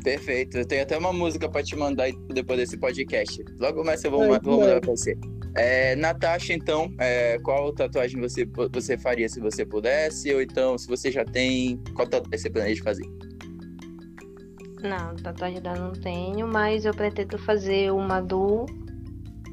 [0.02, 0.58] Perfeito.
[0.58, 3.42] Eu tenho até uma música para te mandar depois desse podcast.
[3.58, 5.16] Logo mais eu vou, Ai, vou mandar pra você.
[5.54, 10.32] É, Natasha, então, é, qual tatuagem você, você faria se você pudesse?
[10.32, 13.04] Ou então, se você já tem, qual tatuagem você planeja fazer?
[14.82, 18.66] Não, tatuagem ainda não tenho, mas eu pretendo fazer uma do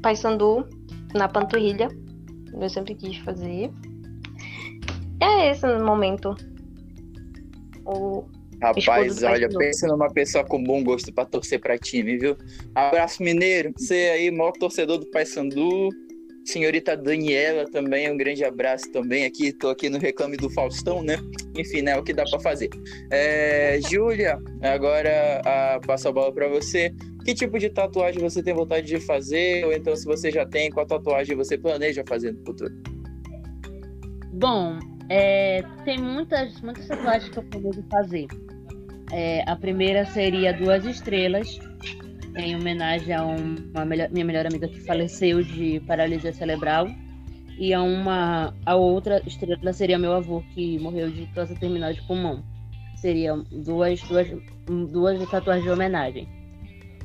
[0.02, 0.66] Paysandu
[1.14, 1.88] na panturrilha.
[2.52, 3.70] Eu sempre quis fazer.
[5.20, 6.34] É esse no momento.
[7.84, 8.24] O
[8.62, 12.36] Rapaz, olha, pensa numa pessoa com bom gosto pra torcer pra time, viu?
[12.74, 15.88] Abraço Mineiro, você aí, maior torcedor do Paysandu.
[16.50, 19.52] Senhorita Daniela também, um grande abraço também aqui.
[19.52, 21.16] Tô aqui no Reclame do Faustão, né?
[21.56, 21.96] Enfim, né?
[21.96, 22.68] O que dá pra fazer.
[23.10, 26.92] É, Júlia, agora a, passo a bola pra você.
[27.24, 29.64] Que tipo de tatuagem você tem vontade de fazer?
[29.64, 32.74] Ou então, se você já tem, qual tatuagem você planeja fazer no futuro?
[34.32, 38.26] Bom, é, tem muitas, muitas tatuagens que eu planejo fazer.
[39.12, 41.58] É, a primeira seria duas estrelas,
[42.36, 46.86] em homenagem a uma melhor- minha melhor amiga que faleceu de paralisia cerebral.
[47.58, 52.00] E a uma a outra estrela seria meu avô, que morreu de câncer terminal de
[52.02, 52.42] pulmão.
[52.96, 54.28] Seriam duas, duas,
[54.90, 56.28] duas tatuagens de homenagem.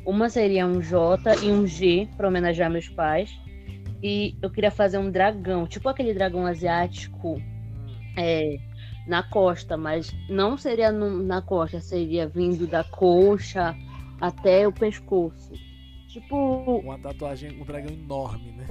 [0.05, 3.29] Uma seria um J e um G para homenagear meus pais.
[4.03, 7.41] E eu queria fazer um dragão, tipo aquele dragão asiático
[8.15, 8.57] é,
[9.07, 13.75] na costa, mas não seria no- na costa, seria vindo da coxa
[14.21, 15.53] até o pescoço.
[16.07, 18.65] Tipo, Uma tatuagem, um dragão enorme, né?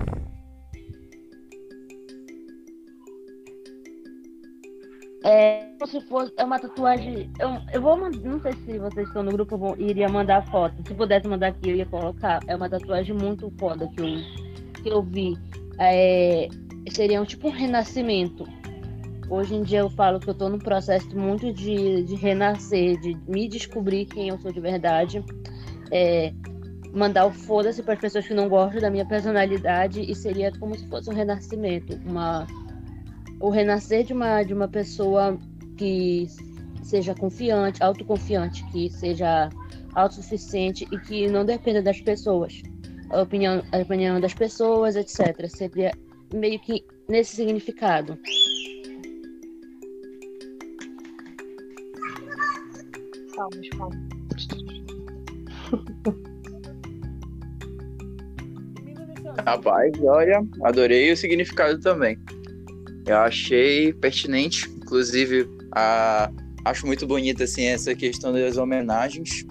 [5.25, 7.31] é se fosse é uma tatuagem.
[7.39, 10.47] Eu, eu vou mandar, não sei se vocês estão no grupo, eu vou, iria mandar
[10.51, 10.77] foto.
[10.87, 12.41] Se pudesse mandar aqui, eu ia colocar.
[12.47, 15.37] É uma tatuagem muito foda que eu, que eu vi.
[15.81, 16.49] É,
[16.91, 18.47] seria um tipo um renascimento.
[19.29, 23.17] Hoje em dia eu falo que eu tô num processo muito de, de renascer, de
[23.27, 25.25] me descobrir quem eu sou de verdade.
[25.91, 26.33] É,
[26.93, 30.77] mandar o foda-se para as pessoas que não gostam da minha personalidade e seria como
[30.79, 32.47] se fosse um renascimento, uma
[33.41, 35.39] o renascer de uma de uma pessoa
[35.77, 36.27] que
[36.83, 39.49] seja confiante, autoconfiante, que seja
[39.95, 42.63] autossuficiente e que não dependa das pessoas.
[43.11, 45.49] A opinião, a opinião das pessoas, etc.
[45.49, 45.93] Seria
[46.33, 48.19] meio que nesse significado.
[53.37, 53.99] Palmas, palmas.
[59.45, 62.19] Rapaz, olha, adorei o significado também.
[63.07, 66.31] Eu achei pertinente, inclusive, a...
[66.65, 69.45] acho muito bonita assim essa questão das homenagens.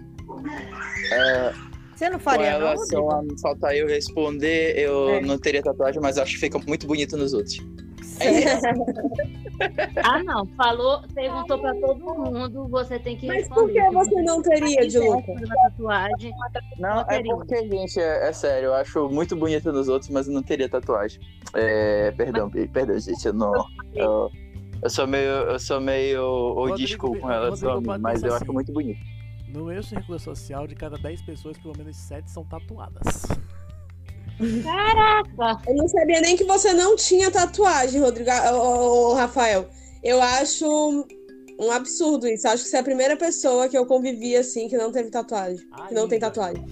[1.96, 5.22] Você não faria, não, a faltar eu responder, eu É.
[5.22, 7.58] não teria tatuagem, mas acho que fica muito bonito nos outros.
[8.19, 8.32] É
[10.04, 10.45] Ah, não.
[10.58, 13.88] Falou, perguntou pra todo mundo, você tem que Mas por responder.
[13.89, 15.21] que você não teria, uma
[15.63, 16.32] tatuagem,
[16.80, 17.36] Não, é teria.
[17.36, 20.67] porque, gente, é, é sério, eu acho muito bonito nos outros, mas eu não teria
[20.69, 21.19] tatuagem.
[21.54, 23.54] É, perdão, perdão, gente, eu não.
[23.93, 24.30] eu-
[24.82, 28.43] Eu sou meio, eu sou meio Rodrigo, school com relação a mim, mas eu assim.
[28.43, 28.99] acho muito bonito.
[29.47, 33.23] No meu círculo social, de cada 10 pessoas, pelo menos 7 são tatuadas.
[34.39, 39.67] Eu não sabia nem que você não tinha tatuagem, Rodrigo, ô, ô, ô, Rafael.
[40.04, 41.08] Eu acho
[41.60, 42.48] um absurdo isso.
[42.48, 45.65] Acho que você é a primeira pessoa que eu convivi assim que não teve tatuagem.
[45.88, 46.32] Que não tem Ainda.
[46.32, 46.65] tatuagem.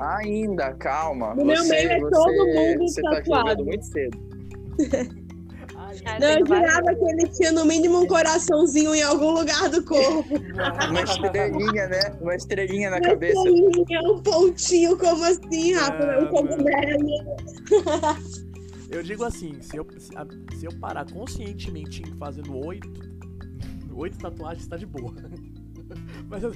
[0.00, 1.34] Ainda, calma.
[1.34, 3.48] No meu você, meio é você, todo mundo você tá tatuado.
[3.50, 4.18] jogando muito cedo.
[6.04, 9.82] Ah, Não, eu jurava que ele tinha no mínimo um coraçãozinho em algum lugar do
[9.84, 10.28] corpo.
[10.90, 12.00] Uma estrelinha, né?
[12.20, 13.38] Uma estrelinha na Uma cabeça.
[13.38, 16.04] estrelinha, um pontinho, como assim, Rafa?
[16.04, 17.06] Ah, um cogumelo.
[18.88, 22.88] Eu digo assim, se eu, se, eu parar conscientemente em fazendo oito,
[23.96, 25.12] oito tatuagens, tá de boa.
[26.28, 26.52] Mas, eu-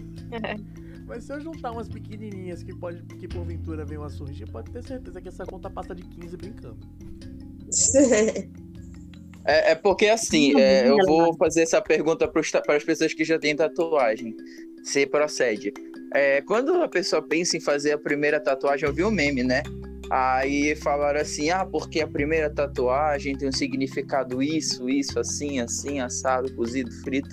[1.09, 4.83] mas se eu juntar umas pequenininhas que, pode, que porventura venham a surgir, pode ter
[4.85, 6.79] certeza que essa conta passa de 15 brincando.
[9.44, 13.38] É, é porque assim, é, eu vou fazer essa pergunta para as pessoas que já
[13.38, 14.35] têm tatuagem.
[14.83, 15.72] Se procede.
[16.14, 19.62] É, quando a pessoa pensa em fazer a primeira tatuagem, eu vi um meme, né?
[20.11, 26.00] Aí falaram assim: ah, porque a primeira tatuagem tem um significado isso, isso, assim, assim,
[26.00, 27.29] assado, cozido, frito.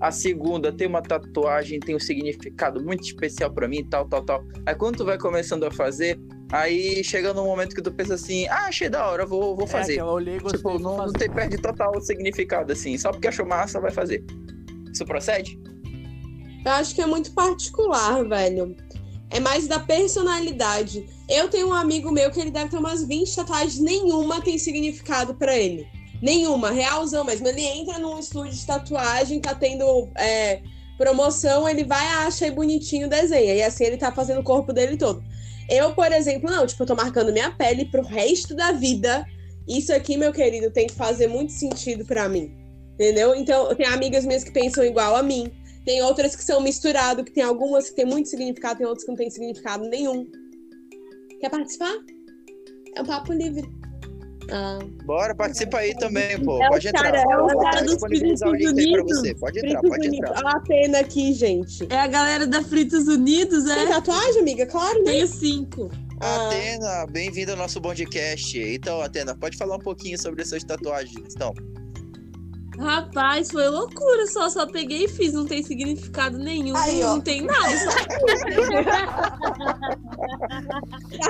[0.00, 4.44] A segunda tem uma tatuagem, tem um significado muito especial pra mim, tal, tal, tal.
[4.66, 6.18] Aí quando tu vai começando a fazer,
[6.54, 9.68] aí chega num momento que tu pensa assim: ah, achei da hora, vou, vou É,
[9.68, 9.94] fazer.
[9.94, 12.96] que eu olhei e gostei, Tipo, não, não tem, perde total significado, assim.
[12.96, 14.24] Só porque achou massa, vai fazer.
[14.92, 15.58] Isso procede?
[16.64, 18.76] Eu acho que é muito particular, velho.
[19.30, 21.04] É mais da personalidade.
[21.28, 25.34] Eu tenho um amigo meu que ele deve ter umas 20 tatuagens, nenhuma tem significado
[25.34, 25.86] pra ele.
[26.22, 27.46] Nenhuma, realzão mesmo.
[27.48, 30.62] Ele entra num estúdio de tatuagem, tá tendo é,
[30.96, 33.54] promoção, ele vai, acha aí bonitinho, desenha.
[33.54, 35.22] E assim ele tá fazendo o corpo dele todo.
[35.68, 39.26] Eu, por exemplo, não, tipo, eu tô marcando minha pele pro resto da vida.
[39.66, 42.54] Isso aqui, meu querido, tem que fazer muito sentido pra mim.
[42.94, 43.34] Entendeu?
[43.34, 45.50] Então, tenho amigas minhas que pensam igual a mim.
[45.84, 49.10] Tem outras que são misturadas, que tem algumas que tem muito significado, tem outras que
[49.10, 50.26] não tem significado nenhum.
[51.40, 51.94] Quer participar?
[52.96, 53.83] É um papo livre.
[54.50, 54.78] Ah.
[55.04, 56.62] Bora, participa aí também, pô.
[56.62, 57.02] É pode entrar.
[57.02, 59.34] cara- é o Vou cara dos disponibilizar o link aí pra Fritos você.
[59.34, 60.30] Pode entrar, Fritos pode Unidos.
[60.30, 60.44] entrar.
[60.46, 61.86] Olha a pena aqui, gente.
[61.90, 63.86] É a galera da Fritos Unidos, Tem é?
[63.86, 64.66] tatuagem, amiga?
[64.66, 65.12] Claro, né?
[65.12, 65.90] Tenho cinco.
[66.20, 66.46] Ah.
[66.46, 68.58] Atena, bem-vindo ao nosso podcast.
[68.58, 71.52] Então, Atena, pode falar um pouquinho sobre essas tatuagens, então.
[72.78, 74.26] Rapaz, foi loucura.
[74.26, 75.32] Só, só peguei e fiz.
[75.32, 76.76] Não tem significado nenhum.
[76.76, 77.14] Aí, ó.
[77.14, 77.76] não tem nada.
[77.78, 77.90] Só,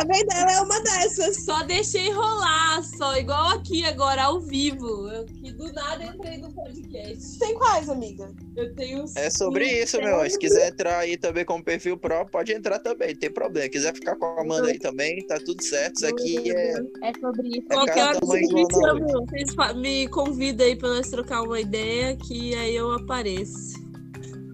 [0.00, 1.44] A vez dela é uma dessas.
[1.44, 2.82] só deixei rolar.
[2.82, 5.08] Só igual aqui agora, ao vivo.
[5.10, 7.38] Eu que do nada entrei no podcast.
[7.38, 8.32] Tem quais, amiga?
[8.56, 10.28] Eu tenho É sobre isso, meu.
[10.28, 13.68] Se quiser entrar aí também como perfil próprio, pode entrar também, não tem problema.
[13.68, 15.96] Quiser ficar com a Amanda aí também, tá tudo certo.
[15.96, 16.72] Isso aqui é.
[17.02, 17.66] É sobre isso.
[17.70, 22.76] É Qualquer hora tamanho vocês me convidam aí pra nós trocar uma ideia, que aí
[22.76, 23.82] eu apareço.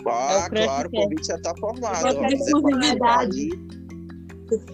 [0.07, 1.03] Ah, É claro, o é.
[1.03, 2.07] convite já tá formado.
[2.07, 3.51] Aí,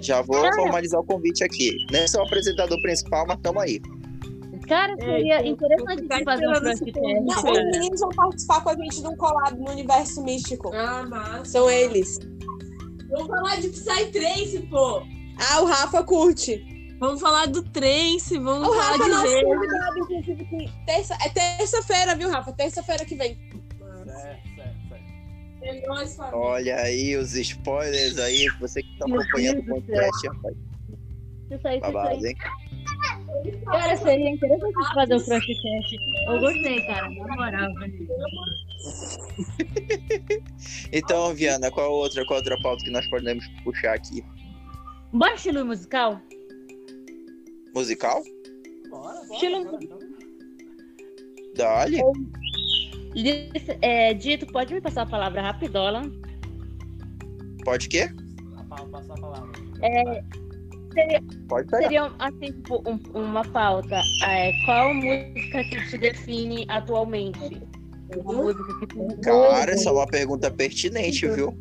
[0.01, 1.73] Já vou formalizar o convite aqui.
[1.93, 3.81] Não sou o apresentador principal, mas tamo aí.
[4.69, 6.51] Cara, seria interessante ficar de fazer um.
[6.51, 7.53] Não, cara.
[7.53, 10.73] os meninos vão participar com a gente de um collab no universo místico.
[10.75, 11.45] Ah, massa.
[11.45, 12.19] São eles.
[13.11, 15.03] Vamos falar de Psytrance, pô.
[15.39, 16.65] Ah, o Rafa curte.
[16.99, 19.49] Vamos falar do Trance, vamos O falar Rafa é de nosso gênero.
[19.49, 22.53] convidado, inclusive, que terça, é terça-feira, viu, Rafa?
[22.53, 23.39] Terça-feira que vem.
[24.07, 25.05] Certo, certo, certo.
[25.63, 26.39] É nóis, família.
[26.39, 30.57] Olha aí os spoilers aí, você que tá acompanhando o podcast, rapaz.
[31.51, 32.27] Isso aí, isso Babado, aí.
[32.27, 32.37] hein?
[33.67, 35.97] Cara, seria interessante de fazer um podcast.
[36.27, 37.09] Eu gostei, cara.
[37.11, 37.73] Na moral.
[40.93, 44.25] Então, Viana, qual outra, qual outra pauta que nós podemos puxar aqui?
[45.13, 46.21] Bora estilo musical?
[47.81, 48.23] Musical?
[48.89, 49.33] Bora, bora.
[49.35, 49.79] Estilo-.
[51.55, 52.01] Dali?
[53.83, 56.03] É, Dito, pode me passar a palavra rapidola?
[57.65, 58.09] Pode quê?
[58.91, 59.51] Passar a palavra.
[59.83, 60.23] É,
[60.95, 61.83] seria, Pode pegar.
[61.83, 64.01] seria assim, tipo, um- uma pauta.
[64.27, 67.61] É, qual música que te define atualmente?
[68.11, 71.53] Tu Cara, essa é uma pergunta pertinente, viu?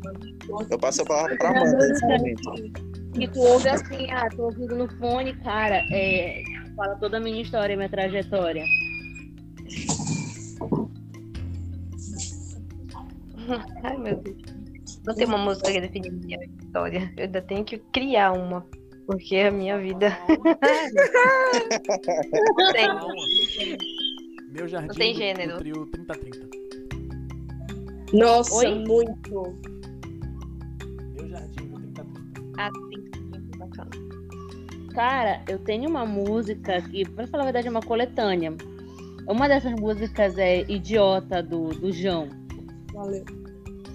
[0.70, 2.85] Eu passo a palavra pra Amanda nesse momento.
[3.18, 6.42] Que tu ouve assim, ah, tô ouvindo no fone, cara, é,
[6.76, 8.64] fala toda a minha história, minha trajetória.
[13.82, 14.36] Ai, meu Deus.
[15.06, 17.12] Não tem uma música que define minha história.
[17.16, 18.66] Eu ainda tenho que criar uma.
[19.06, 20.18] Porque a minha vida.
[22.58, 22.88] Não tem.
[24.50, 25.52] Meu jardim Não tem gênero.
[25.52, 26.48] do trio 3030.
[28.12, 28.74] Nossa, Oi?
[28.84, 29.58] muito.
[31.14, 32.06] Meu jardim do 3030.
[32.58, 32.70] Ah.
[34.96, 38.56] Cara, eu tenho uma música que, pra falar a verdade, é uma coletânea.
[39.28, 42.30] Uma dessas músicas é Idiota, do, do João.
[42.94, 43.22] Valeu.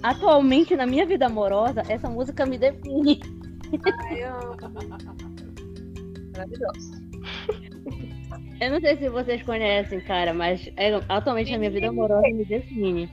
[0.00, 3.20] Atualmente, na minha vida amorosa, essa música me define.
[4.04, 4.56] Ai, eu-
[6.30, 7.02] Maravilhoso.
[8.60, 12.44] Eu não sei se vocês conhecem, cara, mas é- atualmente na minha vida amorosa me
[12.44, 13.10] define.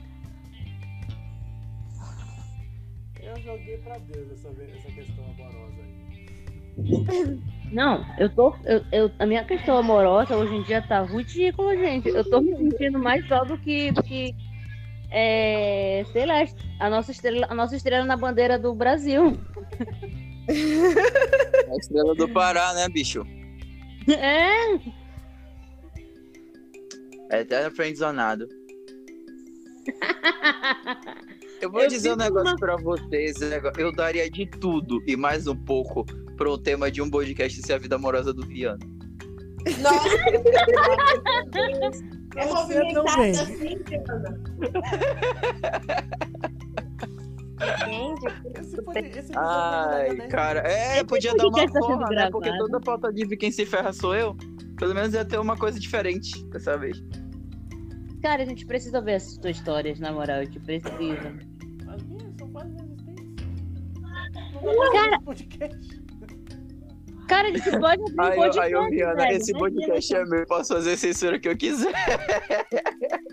[3.20, 7.40] Eu joguei pra Deus essa, essa questão amorosa aí.
[7.70, 8.54] Não, eu tô.
[8.64, 12.08] Eu, eu- a minha questão amorosa hoje em dia tá ridícula, gente.
[12.08, 13.92] Eu tô me sentindo mais só do que.
[14.02, 14.34] que
[15.12, 16.44] é, sei lá,
[16.80, 19.38] a nossa, estrela, a nossa estrela na bandeira do Brasil.
[20.48, 23.24] A estrela do Pará, né, bicho?
[24.08, 24.74] É,
[27.30, 28.48] É eterno frenzonado.
[31.60, 33.36] Eu vou Eu dizer um negócio uma- pra vocês.
[33.76, 36.06] Eu daria de tudo e mais um pouco
[36.40, 38.78] pro tema de um podcast ser a vida amorosa do Viana.
[39.78, 40.08] Nossa,
[42.34, 43.76] é movimentada assim,
[44.08, 44.40] Ana.
[47.84, 48.24] Gente,
[48.58, 50.60] Esse, pode, esse Ai, dar dez cara.
[50.60, 52.30] É, podia dar uma forra, né?
[52.30, 54.34] Porque toda pauta de quem se ferra sou eu.
[54.78, 57.04] Pelo menos ia ter uma coisa diferente dessa vez.
[58.22, 61.36] cara, a gente precisa ver essas tuas histórias, na moral, a gente precisa.
[61.86, 63.44] As minhas são quase inexistentes.
[64.62, 65.99] Não dá pra fazer esse podcast.
[67.30, 68.74] Cara, a gente pode abrir Aí, podcast.
[68.74, 69.36] aí, Viana, velho.
[69.36, 70.46] esse podcast é meu.
[70.46, 71.92] Posso fazer a censura que eu quiser.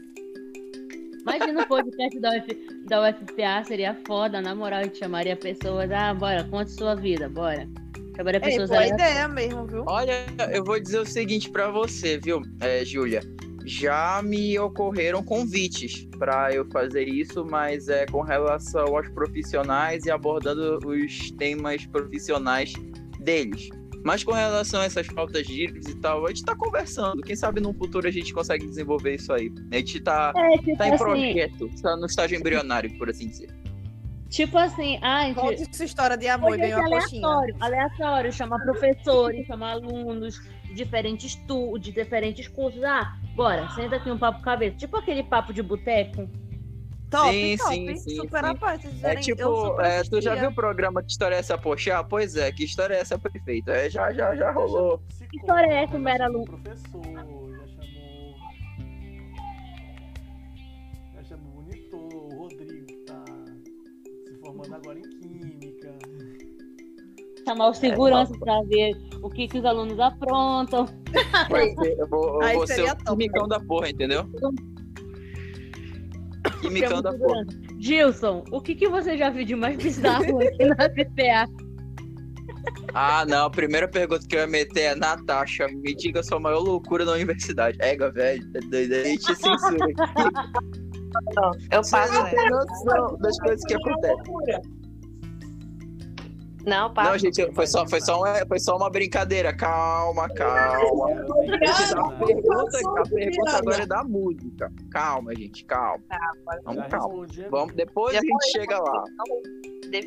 [1.22, 5.92] Imagina o podcast da, UF, da UFPA, seria foda, na moral, a gente chamaria pessoas,
[5.92, 7.68] ah, bora, conte sua vida, bora.
[8.16, 9.10] Chamaria É, pessoas boa aleatórias.
[9.12, 9.84] ideia mesmo, viu?
[9.88, 13.20] Olha, eu vou dizer o seguinte pra você, viu, é, Júlia?
[13.66, 20.12] Já me ocorreram convites pra eu fazer isso, mas é com relação aos profissionais e
[20.12, 22.72] abordando os temas profissionais
[23.20, 23.68] deles.
[24.08, 27.22] Mas com relação a essas pautas gírias e tal, a gente tá conversando.
[27.22, 29.52] Quem sabe no futuro a gente consegue desenvolver isso aí.
[29.70, 33.28] A gente tá, É, tipo tá em assim, projeto, tá no estágio embrionário, por assim
[33.28, 33.50] dizer.
[34.30, 37.28] tipo assim, ah, a gente, Conte sua história de amor e ganhou uma coxinha.
[37.28, 42.82] aleatório, aleatório, chamar professores, chamar alunos de diferentes tu, de diferentes cursos.
[42.86, 44.78] Ah, bora, senta aqui um papo cabeça.
[44.78, 46.30] Tipo aquele papo de boteco.
[47.10, 47.74] Top, Sim, top.
[47.74, 48.58] sim, sim, super sim.
[48.60, 52.04] vocês É tipo, é, tu já viu o programa Que História é essa, poxa?
[52.04, 53.72] Pois é, que história é essa, perfeito.
[53.72, 55.00] É, já, já, já rolou.
[55.08, 56.46] Psicólogo, história é essa, já mera chamou Lu?
[56.46, 58.36] Professor, já chamou.
[61.16, 63.24] Já chamou o monitor, o Rodrigo, que tá
[64.28, 65.94] se formando agora em Química.
[67.48, 70.86] Chamar os seguranças pra ver o que, que os alunos aprontam.
[71.50, 74.30] Vai ser- eu vou, eu Aí vou ser seria o top, quimicão da porra, entendeu?
[76.62, 77.12] Porra.
[77.12, 77.58] segurança.
[77.80, 81.68] Gilson, o que, que você já viu de mais bizarro aqui na FPA?
[82.94, 83.46] Ah, não.
[83.46, 87.06] A primeira pergunta que eu ia meter é Natasha, me diga a sua maior loucura
[87.06, 87.78] na universidade.
[87.82, 88.94] Ega, velho, é doido.
[88.96, 90.30] A gente censura aqui.
[91.72, 92.36] eu Você passo não essa.
[92.36, 94.77] tem noção das coisas que acontecem.
[96.68, 97.12] Não, passo.
[97.12, 99.56] Não, gente, foi só, foi só, uma, foi só uma brincadeira.
[99.56, 101.12] Calma, calma.
[101.12, 104.70] A pergunta, a pergunta agora é da música.
[104.92, 106.04] Calma, gente, calma.
[106.66, 107.08] Vamos Já calma.
[107.08, 107.48] respondi.
[107.50, 109.04] Vamos, depois a gente chega lá.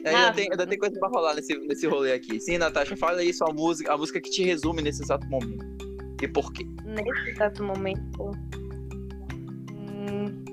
[0.04, 2.38] É, ainda, tem, ainda tem coisa pra rolar nesse, nesse rolê aqui.
[2.38, 5.64] Sim, Natasha, fala aí sua música, a música que te resume nesse exato momento.
[6.20, 6.66] E por quê?
[6.84, 8.30] Nesse exato momento.
[9.72, 10.44] Hum...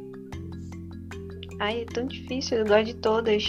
[1.60, 3.44] Ai, é tão difícil, eu gosto de todas.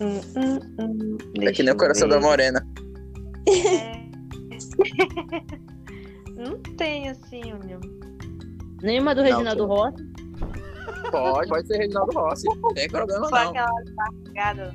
[0.00, 1.18] Hum, hum, hum.
[1.40, 2.14] É que nem o eu coração ver.
[2.14, 2.66] da morena.
[3.48, 3.98] É.
[6.36, 7.80] Não tem assim, olha.
[8.82, 10.08] Nenhuma do Não, Reginaldo tô- Rossi.
[11.10, 12.46] Pode, pode ser Reginaldo Rossi.
[12.60, 13.50] Não tem problema Só não.
[13.50, 14.74] aquela largada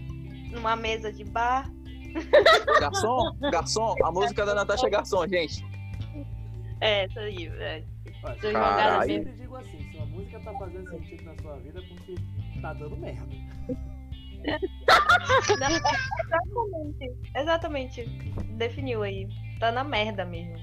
[0.52, 1.70] numa mesa de bar.
[2.80, 5.64] Garçom, garçom, a música da Natasha é garçom, gente.
[6.82, 7.86] É, isso aí, velho.
[8.44, 9.08] Eu jogada Caralho.
[9.08, 9.24] mesmo.
[9.26, 12.16] sempre digo assim, se uma música tá fazendo sentido na sua vida é porque
[12.62, 13.26] tá dando merda.
[16.26, 17.18] Exatamente.
[17.36, 18.06] Exatamente.
[18.58, 19.28] Definiu aí.
[19.60, 20.56] Tá na merda mesmo.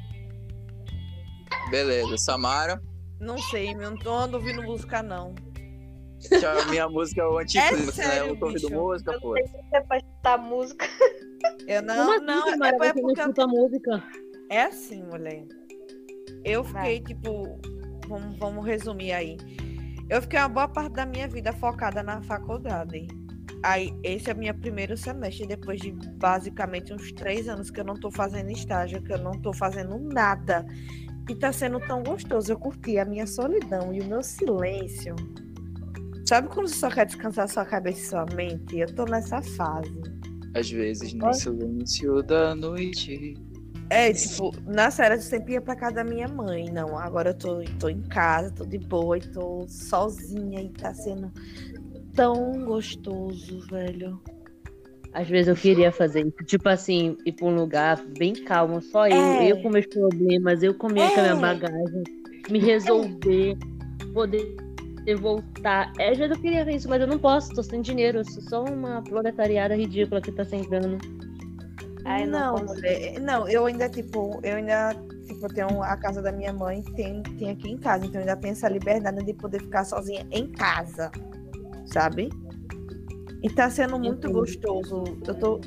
[1.70, 2.80] Beleza, Samara.
[3.20, 5.34] Não sei, eu não ando ouvindo música, não.
[6.70, 8.04] Minha música é o anticlímax, né?
[8.04, 8.74] sério, Eu tô ouvindo bicho?
[8.80, 9.28] música, Eu pô.
[9.28, 10.86] não sei se é pra escutar música.
[11.66, 14.04] Eu não, Como assim, não, é, Samara, é não porque escuta música?
[14.50, 15.46] é assim, mulher.
[16.44, 16.98] Eu Vai.
[17.00, 17.58] fiquei, tipo,
[18.06, 19.36] vamos, vamos resumir aí.
[20.10, 23.06] Eu fiquei uma boa parte da minha vida focada na faculdade.
[23.62, 27.84] Aí, esse é o meu primeiro semestre, depois de basicamente uns três anos que eu
[27.84, 30.64] não tô fazendo estágio, que eu não tô fazendo nada.
[31.28, 32.50] E tá sendo tão gostoso.
[32.50, 35.14] Eu curti a minha solidão e o meu silêncio.
[36.26, 38.78] Sabe quando você só quer descansar sua cabeça e sua mente?
[38.78, 39.92] Eu tô nessa fase.
[40.54, 43.34] Às vezes no silêncio da noite
[43.88, 46.70] É, tipo, nas férias eu sempre ia pra casa da minha mãe.
[46.70, 50.94] Não, agora eu tô, tô em casa, tô de boa e tô sozinha e tá
[50.94, 51.30] sendo
[52.14, 54.20] tão gostoso, velho.
[55.12, 56.44] Às vezes eu queria fazer isso.
[56.46, 59.16] Tipo assim, ir pra um lugar bem calmo, só eu.
[59.40, 59.52] É.
[59.52, 61.34] Eu com meus problemas, eu com a minha É.
[61.34, 62.02] bagagem,
[62.48, 63.56] me resolver,
[64.14, 64.56] poder
[65.18, 65.92] voltar.
[65.98, 68.18] É, Às vezes eu queria isso, mas eu não posso, tô sem dinheiro.
[68.18, 70.98] Eu sou só uma proletariada ridícula que tá sem grana.
[72.04, 74.94] Ai, não não, mulher, não, eu ainda, tipo, eu ainda,
[75.26, 78.40] tipo, tenho a casa da minha mãe, tem, tem aqui em casa, então eu ainda
[78.40, 81.10] tenho essa liberdade de poder ficar sozinha em casa,
[81.92, 82.30] sabe?
[83.42, 84.32] E tá sendo muito Entendi.
[84.32, 85.04] gostoso.
[85.26, 85.60] Eu tô,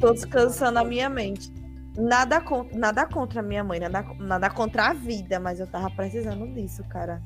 [0.00, 1.52] tô descansando a minha mente.
[1.96, 5.88] Nada contra, nada contra a minha mãe, nada, nada contra a vida, mas eu tava
[5.90, 7.22] precisando disso, cara.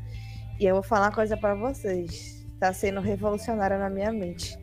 [0.60, 2.46] E eu vou falar uma coisa pra vocês.
[2.60, 4.58] Tá sendo revolucionária na minha mente.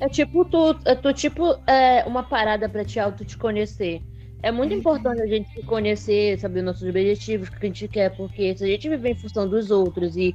[0.00, 4.02] É tipo tu, é tu tipo é, uma parada pra te auto te conhecer.
[4.42, 8.16] É muito importante a gente se conhecer, saber nossos objetivos, o que a gente quer,
[8.16, 10.34] porque se a gente viver em função dos outros e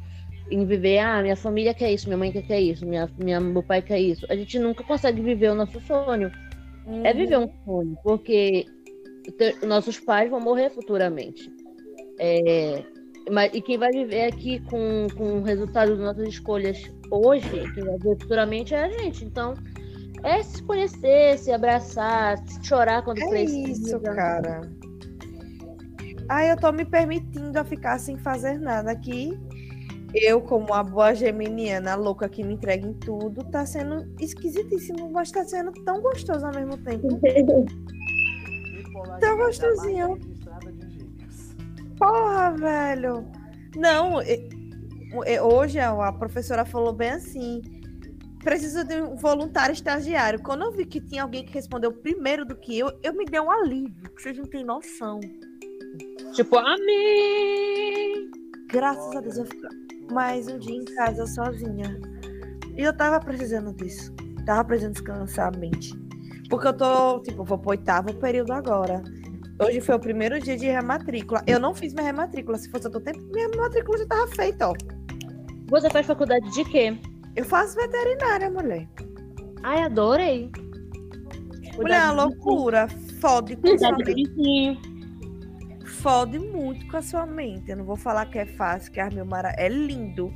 [0.51, 3.81] em viver, ah, minha família quer isso, minha mãe quer isso, minha, minha, meu pai
[3.81, 6.31] quer isso, a gente nunca consegue viver o nosso sonho.
[7.03, 8.67] É viver um sonho, porque
[9.37, 11.51] te- nossos pais vão morrer futuramente.
[12.19, 12.83] É,
[13.31, 16.77] mas, e quem vai viver aqui com, com o resultado das nossas escolhas
[17.09, 19.25] hoje, quem vai viver futuramente é a gente.
[19.25, 19.55] Então,
[20.23, 23.71] é se conhecer, se abraçar, se chorar quando É precisa.
[23.71, 24.61] isso, cara.
[26.29, 29.37] Ai, eu tô me permitindo a ficar sem fazer nada aqui.
[30.17, 35.29] Eu, como a boa geminiana louca que me entrega em tudo, tá sendo esquisitíssimo, mas
[35.29, 37.07] tá sendo tão gostoso ao mesmo tempo.
[39.05, 40.17] Marca gostosinho.
[41.97, 43.25] Porra, velho.
[43.75, 44.21] Não,
[45.43, 47.61] hoje a professora falou bem assim.
[48.41, 50.41] Precisa de um voluntário estagiário.
[50.41, 53.39] Quando eu vi que tinha alguém que respondeu primeiro do que eu, eu me dei
[53.41, 55.19] um alívio, que vocês não têm noção.
[56.33, 58.31] Tipo, amém!
[58.67, 59.67] Graças a Deus eu fico
[60.11, 61.99] mais um dia em casa sozinha.
[62.77, 64.13] E eu tava precisando disso.
[64.45, 65.93] Tava precisando descansar a mente.
[66.49, 69.01] Porque eu tô, tipo, vou pro oitavo período agora.
[69.59, 71.41] Hoje foi o primeiro dia de rematrícula.
[71.47, 72.57] Eu não fiz minha rematrícula.
[72.57, 74.73] Se fosse outro tempo, minha rematrícula já tava feita, ó.
[75.69, 76.97] Você faz faculdade de quê?
[77.35, 78.87] Eu faço veterinária, mulher.
[79.63, 80.51] Ai, adorei.
[81.75, 82.87] Mulher, é uma loucura.
[83.19, 83.67] Fode com
[86.05, 87.71] Fode muito com a sua mente.
[87.71, 90.31] Eu não vou falar que é fácil, que Armil Mara é lindo.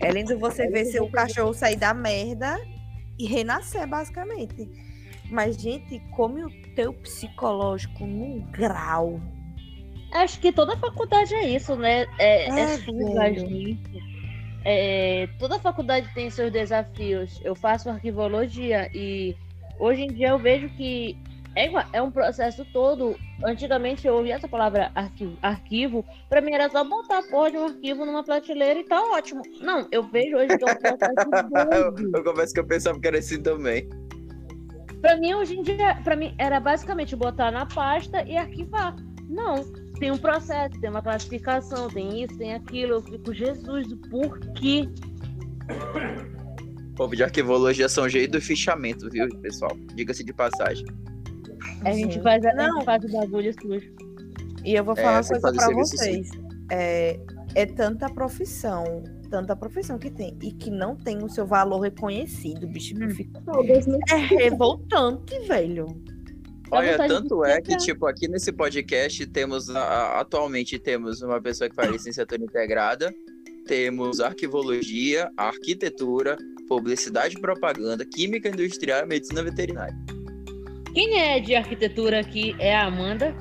[0.00, 2.58] É lindo você ver seu cachorro sair da merda
[3.18, 4.66] e renascer, basicamente.
[5.30, 9.20] Mas, gente, come o teu psicológico num grau.
[10.10, 12.06] Acho que toda faculdade é isso, né?
[12.18, 12.78] É, é,
[13.26, 14.02] É, gente.
[14.64, 17.38] É, toda faculdade tem seus desafios.
[17.44, 19.36] Eu faço arquivologia e
[19.78, 21.22] hoje em dia eu vejo que
[21.56, 23.16] é, é um processo todo.
[23.44, 27.56] Antigamente eu ouvia essa palavra arquivo, arquivo para mim era só botar a porra de
[27.56, 29.42] um arquivo numa prateleira e tá ótimo.
[29.60, 32.16] Não, eu vejo hoje que é um processo Eu, doido.
[32.16, 33.88] eu confesso que eu pensava que era assim também.
[35.00, 38.94] Pra mim, hoje em dia, pra mim, era basicamente botar na pasta e arquivar.
[39.28, 39.64] Não,
[39.98, 42.94] tem um processo, tem uma classificação, tem isso, tem aquilo.
[42.94, 44.86] Eu fico, Jesus, por quê?
[46.90, 49.74] O povo de arquivologia são jeito do fichamento, viu, pessoal?
[49.94, 50.84] Diga-se de passagem.
[51.84, 52.74] A gente faz, a Não.
[52.76, 53.92] gente faz o bagulho sujo.
[54.64, 56.30] E eu vou É, falar uma você coisa pra vocês.
[56.70, 57.18] É,
[57.54, 62.66] é tanta profissão, tanta profissão que tem, e que não tem o seu valor reconhecido,
[62.68, 62.94] bicho.
[63.02, 63.10] Hum.
[63.10, 63.40] Fico-
[64.12, 65.86] É revoltante, velho.
[66.72, 71.74] Olha, tanto é que, tipo, aqui nesse podcast temos, a- atualmente temos uma pessoa que
[71.74, 73.12] faz licenciatura integrada,
[73.66, 76.36] temos arquivologia, arquitetura,
[76.68, 79.96] publicidade e propaganda, química industrial e medicina veterinária.
[80.94, 83.34] Quem é de arquitetura aqui é a Amanda.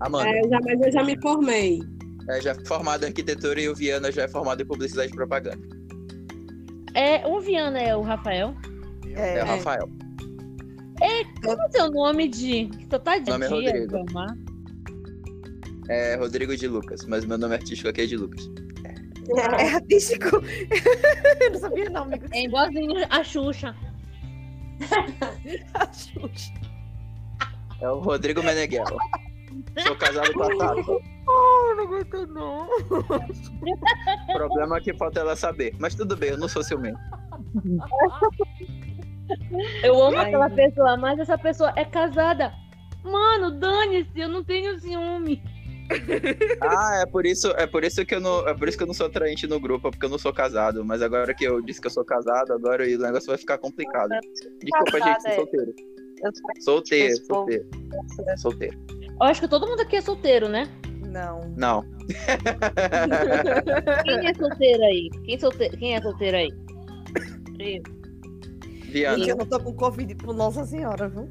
[0.00, 1.80] Amanda, Amanda, É, já, mas eu já me formei.
[2.28, 5.58] é já formada em arquitetura e o Viana já é formado em publicidade e propaganda.
[6.94, 8.54] É, o Viana é o Rafael.
[9.14, 9.88] É, É, o Rafael.
[11.44, 12.66] Qual é o seu nome de.
[12.66, 13.96] Que tu tá de Nome é dia, Rodrigo.
[15.88, 18.50] É Rodrigo de Lucas, mas meu nome artístico aqui é de Lucas.
[19.58, 20.36] é artístico.
[21.40, 22.26] eu não sabia não, amigo.
[22.32, 23.74] É igualzinho a Xuxa.
[27.80, 28.98] É o Rodrigo Meneghello.
[29.86, 30.82] Sou casado com a Tata.
[31.30, 32.66] Oh, não aguento não.
[32.88, 35.74] O problema é que falta ela saber.
[35.78, 36.98] Mas tudo bem, eu não sou ciumento.
[39.82, 42.50] Eu amo Ai, aquela pessoa, mas essa pessoa é casada.
[43.04, 45.42] Mano, dane-se, eu não tenho ciúme.
[46.62, 48.88] Ah, é por isso, é por isso que eu não, é por isso que eu
[48.88, 50.84] não sou atraente no grupo, porque eu não sou casado.
[50.84, 54.10] Mas agora que eu disse que eu sou casado, agora o negócio vai ficar complicado.
[54.62, 55.97] Desculpa, Casada, gente, sou é.
[56.60, 57.12] Solteiro.
[57.12, 57.66] Eu sou Solteiro, solteiro.
[58.38, 58.78] Solteiro.
[59.20, 60.68] Eu acho que todo mundo aqui é solteiro, né?
[61.08, 61.40] Não.
[61.56, 61.84] Não.
[64.04, 65.10] Quem é solteiro aí?
[65.24, 65.70] Quem, solte...
[65.70, 66.50] Quem é solteiro aí?
[67.58, 67.82] Eu.
[68.90, 71.28] Gente, eu não tô com Covid por Nossa Senhora, viu?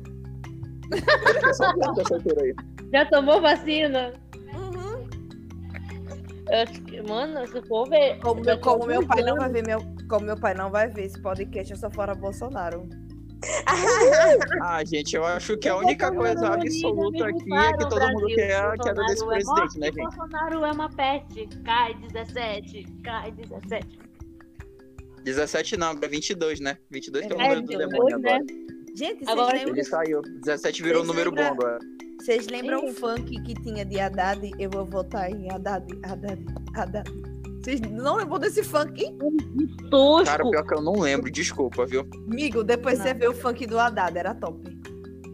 [2.91, 4.13] Já tomou vacina?
[4.53, 5.07] Uhum.
[6.49, 8.19] Eu acho que, mano, se for ver.
[8.19, 9.79] Como, meu, como meu pai não vai ver meu,
[10.09, 12.87] como meu pai não vai ver esse podcast, eu só fora Bolsonaro.
[14.61, 18.27] Ah, gente, eu acho que a única coisa Bolsonaro absoluta aqui é que todo mundo
[18.27, 20.03] quer a queda desse é presidente, morte, né, gente?
[20.03, 21.47] Bolsonaro é uma peste.
[21.63, 23.99] Cai 17, cai 17.
[25.23, 26.77] 17 não, pra 22, né?
[26.89, 28.29] 22 que é o É, número do 22, demônio né?
[28.31, 28.45] agora.
[28.95, 30.21] Gente, vocês Agora lembram, Ele saiu.
[30.21, 31.79] 17 virou o Vocês número bom lembram- agora.
[32.19, 34.51] vocês lembram o funk que tinha de Haddad?
[34.57, 36.43] Eu vou votar em Haddad, Haddad,
[36.75, 37.11] Haddad.
[37.67, 39.03] Vocês não lembram desse funk?
[39.89, 40.23] Tosco.
[40.23, 42.07] Cara, pior que eu não lembro, desculpa, viu?
[42.31, 43.05] Amigo, depois Não.
[43.05, 44.57] você vê o funk do Haddad, era top.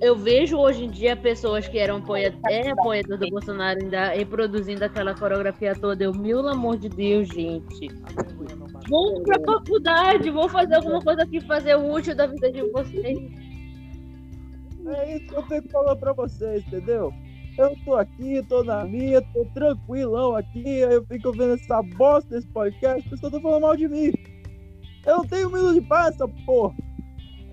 [0.02, 2.36] Eu vejo hoje em dia pessoas que eram apoia...
[2.50, 6.04] é, apoiadores do Bolsonaro ainda reproduzindo aquela coreografia toda.
[6.04, 7.88] Eu, pelo amor de Deus, gente.
[8.90, 13.20] Vou pra faculdade, vou fazer alguma coisa que fazer útil da vida de vocês.
[14.88, 17.14] É isso que eu tenho que falar pra vocês, entendeu?
[17.58, 22.30] Eu tô aqui, tô na minha, tô tranquilão aqui, aí eu fico vendo essa bosta
[22.30, 24.12] desse podcast, as pessoas estão falando mal de mim.
[25.06, 26.76] Eu não tenho medo de paz, essa porra.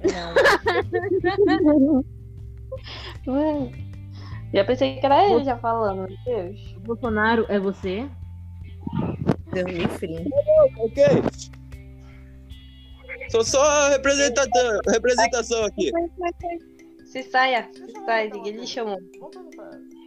[3.27, 3.71] Ué.
[4.55, 6.73] Já pensei que era ele já falando, meu Deus.
[6.77, 8.09] O Bolsonaro é você?
[9.53, 10.31] Deus me livre.
[10.79, 11.05] Ok?
[13.31, 15.91] Sou só representação, representação aqui.
[17.05, 18.97] Se saia, se Deixa eu sai, levantar ninguém uma lhe chamou.
[18.97, 19.19] pergunta.
[19.21, 19.51] Voltando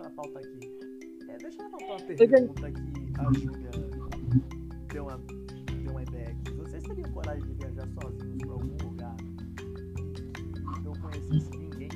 [0.03, 0.71] pra pauta aqui.
[1.29, 2.81] É, deixa eu levantar uma já- pergunta que
[3.19, 3.71] a Júlia
[4.91, 5.17] deu uma,
[5.81, 6.51] deu uma ideia aqui.
[6.55, 9.15] Vocês teriam coragem de viajar sozinhos pra algum lugar
[10.77, 11.89] e não conhecesse ninguém?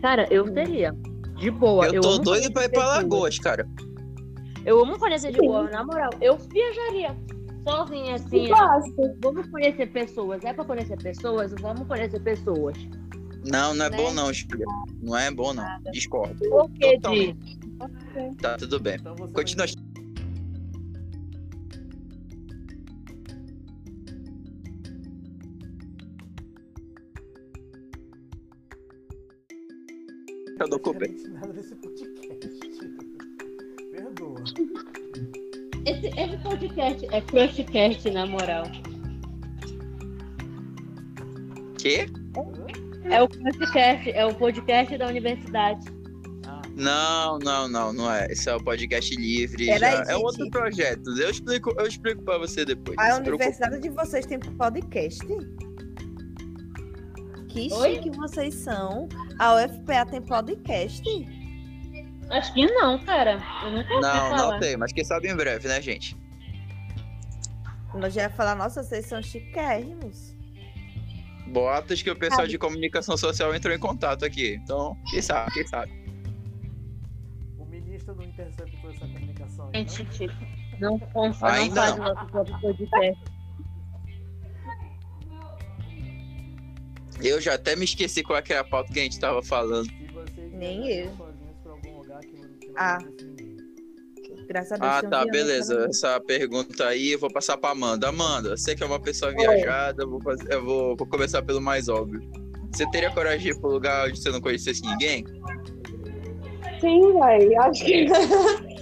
[0.00, 0.92] Cara, eu teria.
[1.36, 1.86] De boa.
[1.88, 2.86] Eu tô amo doido pra ir pra.
[2.86, 3.66] Lagoas, cara.
[4.64, 6.10] Eu amo conhecer de boa, na moral.
[6.20, 7.14] Eu viajaria
[7.66, 8.48] sozinha assim.
[9.20, 10.44] Vamos conhecer pessoas.
[10.44, 11.52] É pra conhecer pessoas?
[11.60, 12.76] Vamos conhecer pessoas.
[13.44, 13.96] Não, não é Né?
[13.96, 14.66] bom não, Julia.
[15.02, 15.64] Não é bom não.
[15.92, 16.38] Discordo.
[16.48, 17.58] Por que, Totalmente.
[17.58, 18.36] Di?
[18.40, 18.94] Tá, tudo bem.
[18.94, 19.66] Então Continua.
[30.60, 31.00] Eu dou culpa.
[31.30, 32.78] nada desse podcast.
[33.90, 34.44] Perdoa.
[35.86, 38.64] Esse, esse podcast é Crushcast, na moral.
[41.78, 42.06] Quê?
[42.36, 42.63] É
[43.22, 45.84] o Crushcast, é o podcast da universidade.
[46.76, 48.26] Não, não, não, não é.
[48.30, 49.66] Esse é o podcast livre.
[49.66, 50.02] Peraí.
[50.08, 51.08] É outro projeto.
[51.18, 52.98] Eu explico, eu explico pra você depois.
[52.98, 55.24] A universidade de vocês tem podcast?
[57.48, 57.94] Que Oi?
[57.94, 59.08] chique vocês são.
[59.38, 61.02] A UFPA tem podcast?
[62.30, 63.40] Acho que não, cara.
[63.64, 64.52] Eu nunca ouvi Não, falar.
[64.52, 66.16] não tem, mas quem sabe em breve, né, gente?
[67.94, 70.33] Nós já ia falar, nossa, vocês são chiquérrimos.
[71.46, 74.54] Boatos que o pessoal de comunicação social entrou em contato aqui.
[74.62, 75.92] Então, quem sabe, quem sabe.
[77.58, 80.10] o ministro não interceptou essa comunicação aí, Gente, não?
[80.10, 80.34] tipo,
[80.80, 82.04] não, não, não Ainda faz não.
[82.14, 83.34] nosso próprio podcast.
[87.22, 89.86] Eu já até me esqueci qual é era a pauta que a gente tava falando.
[89.86, 91.16] Se vocês Nem eu.
[91.16, 91.56] sozinhos
[94.48, 94.92] Graças a Deus.
[94.92, 95.74] Ah, um tá, beleza.
[95.74, 95.90] também.
[95.90, 98.08] Essa pergunta aí eu vou passar pra Amanda.
[98.08, 101.60] Amanda, você que é uma pessoa viajada, eu vou, fazer- eu vou, vou começar pelo
[101.60, 102.20] mais óbvio.
[102.72, 105.24] Você teria coragem de ir pro lugar onde você não conhecesse ninguém?
[106.80, 107.60] Sim, velho.
[107.62, 108.06] Acho que.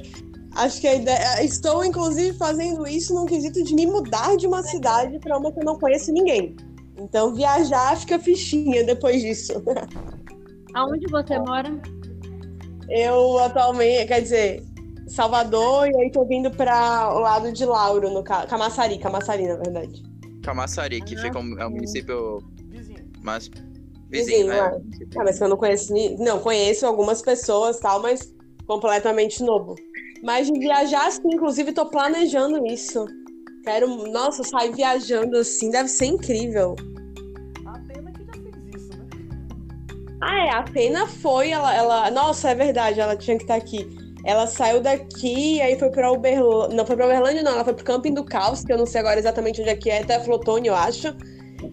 [0.54, 1.42] Acho que a ideia.
[1.44, 5.60] Estou, inclusive, fazendo isso num quesito de me mudar de uma cidade para uma que
[5.60, 6.54] eu não conheço ninguém.
[6.98, 9.54] Então, viajar fica fichinha depois disso.
[10.74, 11.70] Aonde você mora?
[12.88, 14.62] Eu atualmente, quer dizer,
[15.14, 19.56] Salvador, e aí tô vindo para o lado de Lauro, no ca- Camaçari, Camaçari, na
[19.56, 20.02] verdade.
[20.42, 22.38] Camaçari, que fica um, é um município
[22.70, 23.04] Vizinho.
[23.22, 23.66] mais Vizinho,
[24.10, 24.58] vizinho, né?
[24.58, 25.18] é.
[25.18, 25.92] Ah, mas que eu não conheço.
[26.18, 28.34] Não, conheço algumas pessoas tal, mas
[28.66, 29.74] completamente novo.
[30.22, 33.04] Mas de viajar, sim, inclusive tô planejando isso.
[33.64, 36.74] Quero, nossa, sair viajando assim, deve ser incrível.
[37.66, 39.04] A Atena que já fez isso, né?
[40.22, 42.10] Ah, é, a Atena foi, ela, ela.
[42.10, 43.86] Nossa, é verdade, ela tinha que estar aqui.
[44.24, 46.76] Ela saiu daqui, aí foi pra Uberlândia.
[46.76, 49.00] Não, foi pra Uberlândia, não, ela foi pro Camping do Caos, que eu não sei
[49.00, 51.08] agora exatamente onde é que é, até Flotone, eu acho.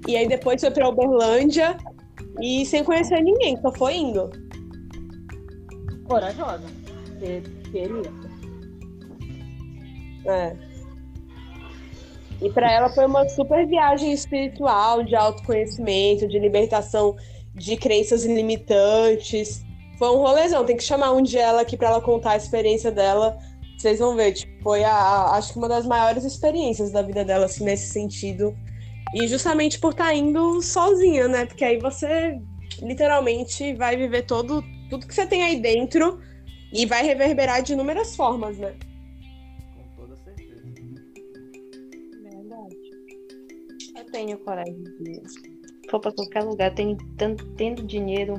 [0.07, 1.77] E aí depois foi pra Uberlândia
[2.41, 4.29] e sem conhecer ninguém, só foi indo.
[6.07, 6.65] Corajosa.
[7.19, 8.11] Queria?
[10.25, 10.55] É.
[12.41, 17.15] E pra ela foi uma super viagem espiritual, de autoconhecimento, de libertação
[17.53, 19.63] de crenças limitantes.
[19.99, 22.89] Foi um rolezão, tem que chamar um dia ela aqui para ela contar a experiência
[22.89, 23.37] dela.
[23.77, 27.23] Vocês vão ver, tipo, foi a, a- acho que uma das maiores experiências da vida
[27.25, 28.55] dela, assim, nesse sentido.
[29.13, 31.45] E justamente por estar indo sozinha, né?
[31.45, 32.39] Porque aí você
[32.81, 36.19] literalmente vai viver todo, tudo que você tem aí dentro
[36.73, 38.73] e vai reverberar de inúmeras formas, né?
[39.75, 40.61] Com toda certeza.
[42.21, 42.75] Verdade.
[43.97, 45.21] Eu tenho coragem de.
[45.89, 48.35] For pra qualquer lugar, tenho tanto, tendo dinheiro.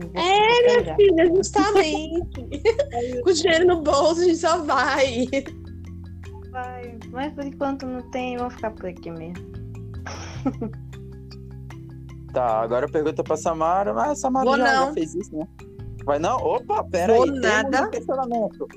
[0.00, 0.96] Vou É, lugar.
[0.96, 2.40] Filha, justamente.
[3.24, 5.26] Com o dinheiro no bolso, a gente só vai.
[6.50, 6.98] Vai.
[7.10, 9.44] Mas por enquanto não tem, vamos ficar por aqui mesmo.
[12.32, 14.94] Tá, agora pergunta pra Samara, mas a Samara Vou já, já não.
[14.94, 15.46] fez isso, né?
[16.04, 16.36] Vai não?
[16.36, 17.30] Opa, pera Vou aí.
[17.30, 17.82] Temos nada.
[17.86, 18.68] um questionamento.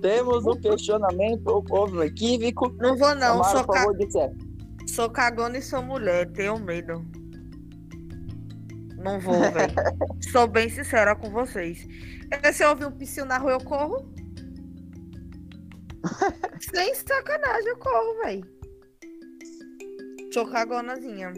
[0.00, 2.72] Temos um questionamento, houve um equívoco.
[2.78, 3.42] Não vou, não.
[3.42, 3.80] Samara, Sou, por ca...
[3.80, 4.32] favor, disser.
[4.86, 6.30] sou cagona e sou mulher.
[6.32, 7.04] Tenho medo.
[8.98, 9.74] Não vou, velho.
[10.30, 11.86] sou bem sincera com vocês.
[12.30, 14.12] Eh, Se eu ouvir um psiu na rua, eu corro.
[16.60, 18.44] Sem sacanagem, eu corro, velho.
[20.32, 21.32] Sou cagonazinha.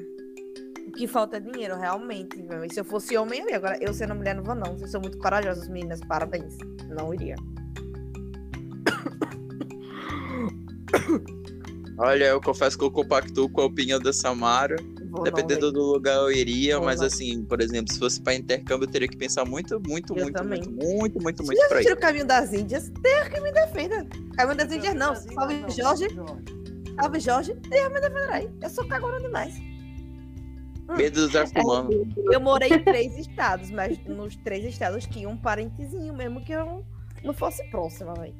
[0.86, 2.42] O que falta é dinheiro, realmente.
[2.42, 2.64] Meu.
[2.64, 3.56] E se eu fosse homem, eu ia.
[3.56, 4.76] Agora, eu sendo mulher, não vou, não.
[4.76, 6.00] Vocês são muito corajosos, meninas.
[6.00, 6.56] Parabéns.
[6.88, 7.36] Não iria.
[11.98, 14.76] Olha, eu confesso que eu compactuo com a opinião da Samara.
[15.10, 17.06] Vou Dependendo não, do lugar eu iria, Vou mas não.
[17.06, 20.36] assim, por exemplo, se fosse pra intercâmbio, eu teria que pensar muito, muito, Eu muito,
[20.36, 20.60] também.
[20.62, 21.94] muito, muito, muito, muito assistiram ir.
[21.94, 22.88] o Caminho das Índias?
[22.88, 24.06] Deus que me defenda.
[24.36, 25.16] Caminho das Índias não.
[25.16, 26.08] Salve não, Jorge.
[26.14, 26.94] Jorge.
[27.00, 27.54] Salve Jorge.
[27.54, 28.34] Deus me defenderá.
[28.34, 28.50] aí.
[28.62, 29.54] Eu sou cagona demais.
[30.96, 31.94] Medo dos humanos.
[32.32, 36.84] Eu morei em três estados, mas nos três estados tinha um parentezinho, mesmo que eu
[37.22, 38.34] não fosse próxima, velho.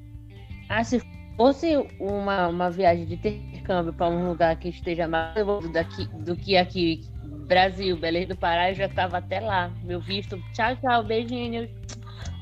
[0.68, 1.00] Ah, se
[1.40, 6.36] fosse uma, uma viagem de intercâmbio para um lugar que esteja mais desenvolvido daqui, do
[6.36, 7.00] que aqui,
[7.46, 9.72] Brasil, Belém do Pará, eu já estava até lá.
[9.82, 10.38] Meu visto.
[10.52, 11.70] Tchau, tchau, beijinhos.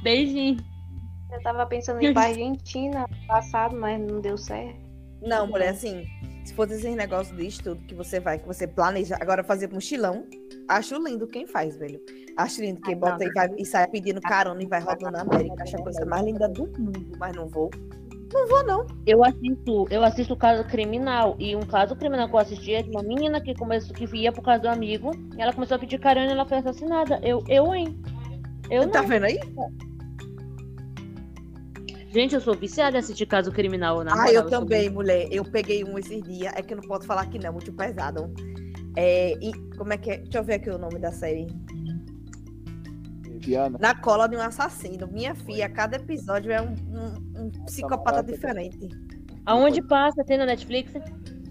[0.03, 0.57] Beijinho.
[1.31, 4.77] Eu tava pensando em ir pra Argentina passado, mas não deu certo.
[5.23, 6.05] Não, mulher, assim,
[6.45, 10.27] se fosse esses negócios de estudo que você vai, que você planeja, agora fazer mochilão,
[10.67, 12.01] acho lindo quem faz, velho.
[12.37, 15.63] Acho lindo quem bota e, vai, e sai pedindo carona e vai rodando na América.
[15.63, 17.71] Acho a coisa mais linda do mundo, mas não vou.
[18.33, 18.87] Não vou, não.
[19.07, 21.35] Eu assisto, eu assisto caso criminal.
[21.39, 24.31] E um caso criminal que eu assisti é de uma menina que começou, que ia
[24.33, 25.11] por causa do amigo.
[25.37, 27.19] E ela começou a pedir carona e ela foi assassinada.
[27.23, 27.99] Eu, eu, hein?
[28.71, 29.09] Eu Tá não.
[29.09, 29.41] vendo aí?
[32.11, 34.03] Gente, eu sou viciada em assistir caso criminal.
[34.03, 35.29] Na Ah, moral, eu também, mulher.
[35.31, 36.53] Eu peguei um esses dias.
[36.55, 38.33] É que eu não posso falar que não, muito pesado.
[38.97, 40.19] É, e como é que é?
[40.19, 41.47] Deixa eu ver aqui o nome da série.
[43.79, 45.07] Na cola de um assassino.
[45.09, 48.89] Minha filha, cada episódio é um, um- um psicopata diferente.
[49.47, 50.23] Aonde passa?
[50.25, 50.93] Tem na Netflix?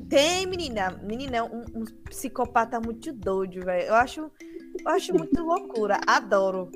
[0.09, 0.91] Tem, menina.
[1.03, 3.87] Menina, é um, um psicopata muito doido, velho.
[3.87, 5.99] Eu acho, eu acho muito loucura.
[6.07, 6.69] Adoro.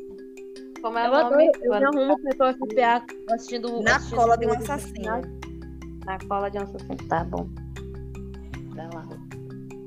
[0.82, 1.32] Como é Eu o adoro.
[1.36, 1.51] nome?
[1.61, 3.82] Eu me arrumo pra eu FPA assistindo.
[3.84, 5.22] Na assistindo cola de um assassino.
[6.05, 6.95] Na cola de um assassino.
[7.07, 7.47] Tá bom.
[8.76, 9.07] Vai lá.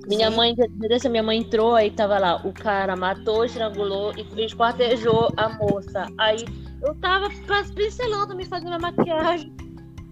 [0.06, 0.54] Minha mãe,
[0.88, 6.06] dessa minha mãe entrou, aí tava lá, o cara matou, estrangulou e esquartejou a moça.
[6.18, 6.44] Aí
[6.82, 7.28] eu tava
[7.74, 9.52] pincelando, me fazendo a maquiagem,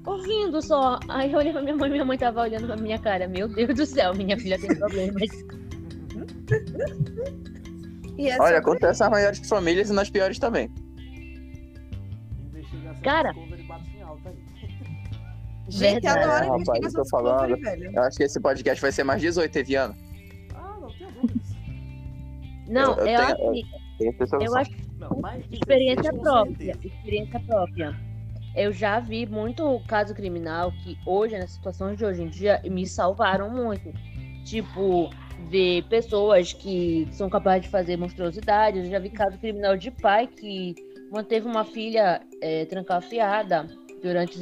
[0.07, 0.99] ouvindo só.
[1.09, 3.29] Aí eu olhei pra minha mãe, minha mãe tava olhando pra minha cara.
[3.29, 5.31] Meu Deus do céu, minha filha tem problemas.
[8.41, 10.71] Olha, acontece nas maiores famílias e nas piores também.
[12.51, 13.33] Investigação Cara.
[15.73, 16.19] Gente, Verdade.
[16.19, 17.57] adoro É, rapaz, eu tô falando.
[17.61, 17.91] Velho.
[17.95, 19.95] Eu acho que esse podcast vai ser mais 18, Eviano.
[20.55, 21.57] Ah, não dúvidas.
[22.69, 26.73] Não, Eu- eu eu, tenho- acho eu acho Não, mais de Experiência 16, com própria.
[26.75, 26.95] certeza.
[26.95, 27.97] Experiência própria.
[28.55, 32.87] Eu já vi muito caso criminal que hoje, nas situações de hoje em dia, me
[32.87, 33.93] salvaram muito.
[34.45, 35.09] Tipo,
[35.49, 38.85] ver pessoas que são capazes de fazer monstruosidades.
[38.85, 40.75] Eu já vi caso criminal de pai que
[41.11, 43.67] manteve uma filha é, trancafiada
[44.03, 44.39] durante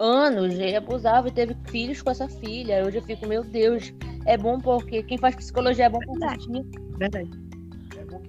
[0.00, 2.84] anos e abusava e teve filhos com essa filha.
[2.84, 3.92] Hoje eu fico, meu Deus,
[4.26, 6.64] é bom porque quem faz psicologia é bom por certinho.
[6.98, 7.30] Verdade.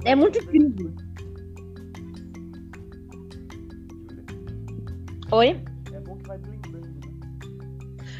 [0.05, 0.93] É, É muito incrível.
[5.31, 5.63] Oi?
[5.93, 7.01] É bom que vai blindando, né?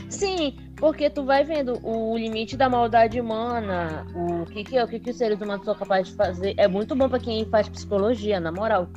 [0.10, 4.88] Sim, porque tu vai vendo o limite da maldade humana, o que que, é, o
[4.88, 6.54] que, que os seres humanos são capazes de fazer.
[6.56, 8.88] É muito bom pra quem faz psicologia, na moral.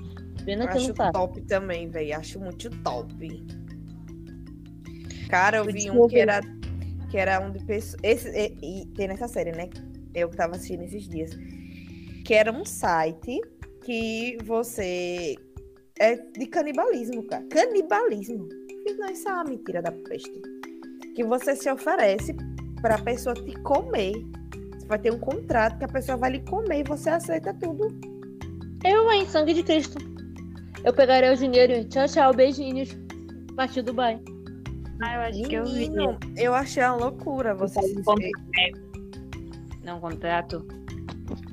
[0.45, 2.17] Pena que eu Acho não top também, velho.
[2.17, 3.64] Acho muito top.
[5.35, 6.41] Cara, eu vi um que era,
[7.11, 8.01] que era um de pessoas.
[8.05, 8.28] Esse,
[8.62, 9.68] e, e tem nessa série, né?
[10.14, 11.32] Eu que tava assistindo esses dias.
[12.24, 13.41] Que era um site
[13.85, 15.35] que você.
[15.99, 17.45] É de canibalismo, cara.
[17.51, 18.49] Canibalismo.
[18.97, 20.41] Não, isso é uma mentira da peste.
[21.16, 22.32] Que você se oferece
[22.80, 24.12] pra pessoa te comer.
[24.78, 27.89] Você vai ter um contrato que a pessoa vai lhe comer e você aceita tudo.
[28.85, 29.26] Eu, hein?
[29.26, 29.99] Sangue de Cristo.
[30.85, 32.91] Eu pegaria o dinheiro tchau, tchau, beijinhos.
[33.57, 34.20] Partiu Dubai.
[35.03, 35.88] Ah, eu acho que eu vi.
[35.90, 38.03] Menino, eu achei uma loucura você se.
[39.82, 40.66] Não, contrato.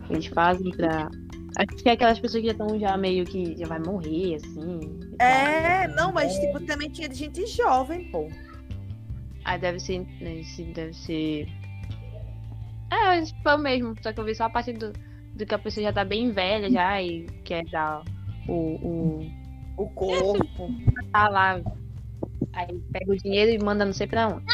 [0.10, 1.10] Eles fazem pra.
[1.58, 4.80] Acho que é aquelas pessoas que já estão já meio que já vai morrer, assim.
[4.80, 5.28] e tal.
[5.28, 8.28] É, não, mas tipo, também tinha de gente jovem, pô.
[9.44, 10.00] Ah, deve ser.
[10.22, 10.42] né,
[10.74, 11.48] Deve ser.
[12.92, 13.96] É, foi o mesmo.
[14.02, 14.94] Só que eu vi só a parte do,
[15.36, 18.04] do que a pessoa já tá bem velha já e quer dar
[18.48, 18.54] o.
[18.54, 19.32] o
[19.78, 20.70] O corpo.
[21.12, 21.60] tá lá.
[22.54, 24.46] Aí pega o dinheiro e manda não sei pra onde.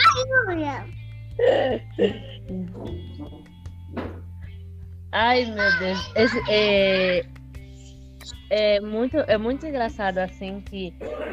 [5.11, 6.11] Ai, meu Deus.
[6.15, 7.25] Esse, é,
[8.49, 10.91] é, muito, é muito engraçado, assim, que,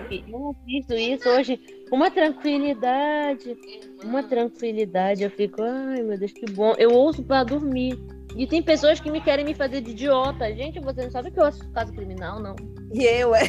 [0.08, 1.60] que eu assisto isso hoje
[1.90, 3.56] uma tranquilidade.
[4.02, 5.22] Uma tranquilidade.
[5.22, 6.74] Eu fico, ai, meu Deus, que bom.
[6.78, 7.98] Eu ouço pra dormir.
[8.36, 10.52] E tem pessoas que me querem me fazer de idiota.
[10.54, 12.56] Gente, você não sabe que eu assisto caso criminal, não.
[12.92, 13.42] E eu, é.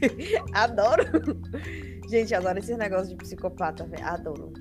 [0.52, 1.02] adoro.
[2.08, 4.04] Gente, adoro esses negócios de psicopata, velho.
[4.04, 4.52] Adoro.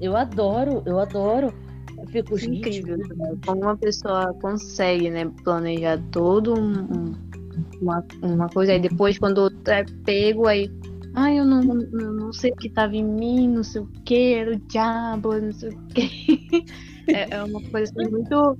[0.00, 1.52] Eu adoro, eu adoro.
[1.98, 3.34] Eu fico, gente, Incrível, né?
[3.44, 7.26] Como uma pessoa consegue, né, planejar todo um, um-
[7.80, 10.70] uma, uma coisa, aí depois quando é pego, aí.
[11.14, 14.34] Ai, eu não, não, não sei o que tava em mim, não sei o que,
[14.34, 16.64] era o diabo, não sei o que.
[17.08, 18.58] É, é uma coisa assim, muito.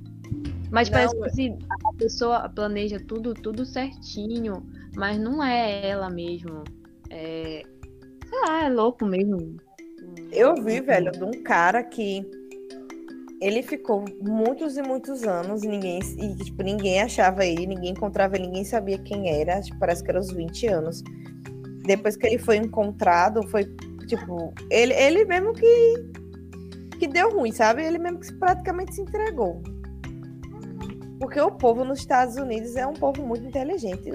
[0.71, 4.65] Mas Não, parece que é- assim, a pessoa planeja tudo, tudo certinho,
[4.95, 6.63] mas não é ela mesmo.
[7.09, 7.61] É.
[8.29, 9.57] Sei lá, é louco mesmo.
[10.31, 12.25] Eu vi, velho, de um cara que
[13.39, 18.35] ele ficou muitos e muitos anos e ninguém, e, tipo, ninguém achava ele, ninguém encontrava
[18.35, 19.61] ele, ninguém sabia quem era.
[19.61, 21.03] Tipo, parece que era uns 20 anos.
[21.85, 23.63] Depois que ele foi encontrado, foi
[24.07, 26.11] tipo, ele, ele mesmo que,
[26.99, 27.83] que deu ruim, sabe?
[27.85, 29.61] Ele mesmo que praticamente se entregou.
[31.19, 34.09] Porque o povo nos Estados Unidos é um povo muito inteligente.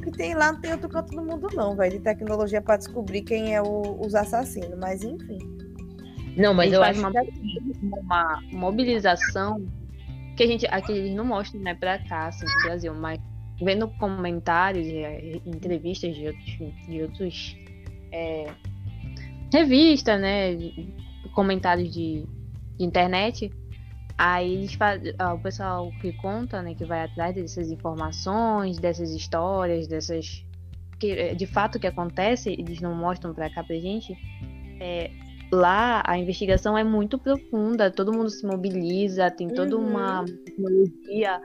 [0.00, 2.60] Lá- O que tem lá não tem outro canto do mundo, não, velho, de tecnologia
[2.62, 4.78] para descobrir quem é o- os assassinos.
[4.78, 5.38] Mas enfim.
[6.36, 7.30] Não, mas eu acho uma, que
[7.82, 9.66] uma mobilização
[10.36, 13.18] que a gente aqui eles não mostram né pra cá assim do Brasil mas
[13.60, 17.56] vendo comentários e eh, entrevistas de outros de outros
[18.12, 18.46] é,
[19.52, 20.56] revistas né
[21.34, 22.24] comentários de,
[22.78, 23.50] de internet
[24.22, 29.86] aí eles fazem o pessoal que conta né que vai atrás dessas informações dessas histórias
[29.86, 30.44] dessas
[30.98, 34.14] que eh, de fato que acontece eles não mostram pra cá pra gente
[34.78, 35.10] é,
[35.50, 39.88] lá a investigação é muito profunda, todo mundo se mobiliza, tem toda Uhum.
[39.88, 41.40] uma tecnologia,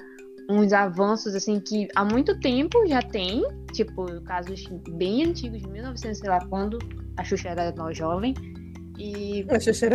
[0.49, 6.19] uns avanços assim que há muito tempo já tem, tipo casos bem antigos de 1900,
[6.19, 6.78] sei lá quando
[7.17, 8.34] a Xuxa era nós jovem
[8.97, 9.88] e A Xuxa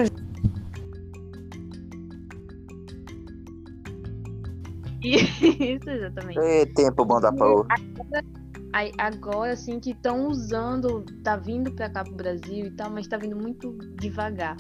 [5.05, 6.39] isso exatamente.
[6.39, 7.31] Ê, tempo bom da.
[8.73, 13.09] Aí, agora, assim, que estão usando, tá vindo pra cá pro Brasil e tal, mas
[13.09, 14.57] tá vindo muito devagar.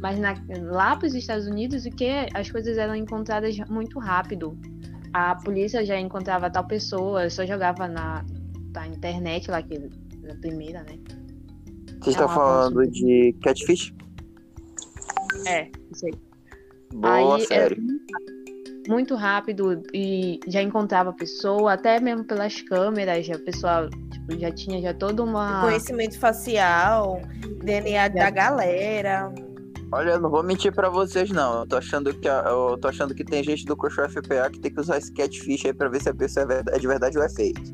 [0.00, 2.28] Mas na- lá pros Estados Unidos, o que é?
[2.34, 4.58] as coisas eram encontradas muito rápido.
[5.12, 8.24] A polícia já encontrava tal pessoa, só jogava na,
[8.74, 10.98] na internet lá, que na primeira, né?
[12.02, 12.92] Vocês É um estão falando avanço.
[12.92, 13.92] de Catfish?
[15.46, 16.14] É, isso aí.
[16.94, 17.80] Boa Aí, é, série.
[18.88, 24.38] Muito rápido e já encontrava a pessoa, até mesmo pelas câmeras, já, o pessoal tipo,
[24.38, 25.60] já tinha já toda uma.
[25.62, 27.20] Conhecimento facial,
[27.62, 29.32] DNA da galera.
[29.92, 31.60] Olha, eu não vou mentir pra vocês, não.
[31.60, 34.60] Eu tô achando que, a- eu tô achando que tem gente do Coxo FPA que
[34.60, 36.86] tem que usar esse Catfish aí pra ver se a pessoa é verdade- é de
[36.86, 37.72] verdade ou é fake.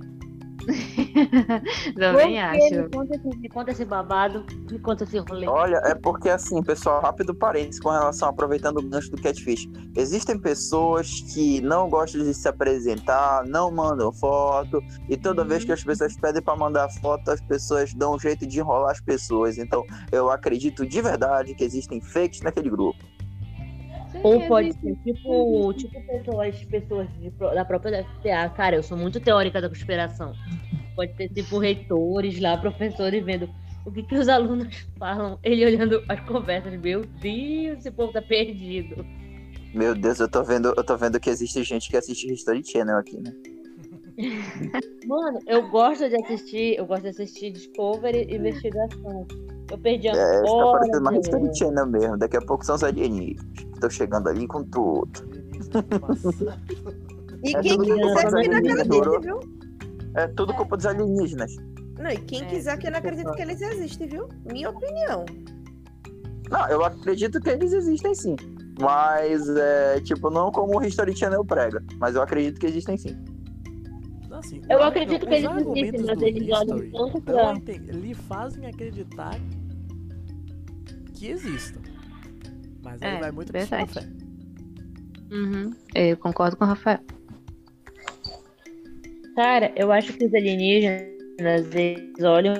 [1.95, 2.83] Também Por acho.
[2.83, 5.47] Me conta, esse, me conta esse babado, me conta esse rolê.
[5.47, 9.69] Olha, é porque assim, pessoal, rápido parênteses com relação, aproveitando o gancho do Catfish.
[9.97, 15.73] Existem pessoas que não gostam de se apresentar, não mandam foto, e toda vez que
[15.73, 19.59] as pessoas pedem pra mandar foto, as pessoas dão um jeito de enrolar as pessoas.
[19.59, 22.99] Então, eu acredito de verdade que existem fakes naquele grupo.
[24.27, 28.49] Ou pode ser tipo, tipo pessoas, pessoas de da própria FPA.
[28.57, 30.33] Cara, eu sou muito teórica da conspiração.
[30.97, 33.49] Pode ter tipo reitores lá, professores vendo
[33.85, 36.73] o que, que os alunos falam, ele olhando as conversas.
[36.81, 39.07] Meu Deus, esse povo tá perdido.
[39.73, 42.97] Meu Deus, eu tô vendo, eu tô vendo que existe gente que assiste History Channel
[42.97, 43.33] aqui, né?
[45.07, 49.25] Mano, eu gosto de assistir, eu gosto de assistir Discovery e investigação.
[49.71, 52.17] Eu perdi a É, tá parecendo uma History Channel mesmo.
[52.17, 55.11] Daqui a pouco são os alienígenas que estão chegando ali com tudo.
[55.23, 56.61] Alienígena do passado.
[57.45, 59.21] E É quem quiser que não acredite, Doro.
[59.21, 59.41] viu?
[60.15, 61.55] É tudo culpa dos alienígenas.
[61.99, 64.29] Não, e quem É, quiser que não acredite que eles existem, viu?
[64.51, 65.25] Minha opinião.
[66.51, 68.37] Não, eu acredito que eles existem sim.
[68.81, 71.83] Mas, é, tipo, não como o History Channel prega.
[71.99, 73.17] Mas eu acredito que existem sim.
[74.31, 79.35] Assim, Eu acredito que eles existem, mas eles olham tanto pra- lhe fazem acreditar
[81.15, 81.81] que existam.
[82.87, 83.93] Mas aí É, vai muito pra verdade.
[83.93, 84.09] fé.
[85.33, 85.73] Uhum.
[85.95, 87.01] Eu concordo com o Rafael.
[89.35, 91.05] Cara, eu acho que os alienígenas,
[91.75, 92.55] eles olham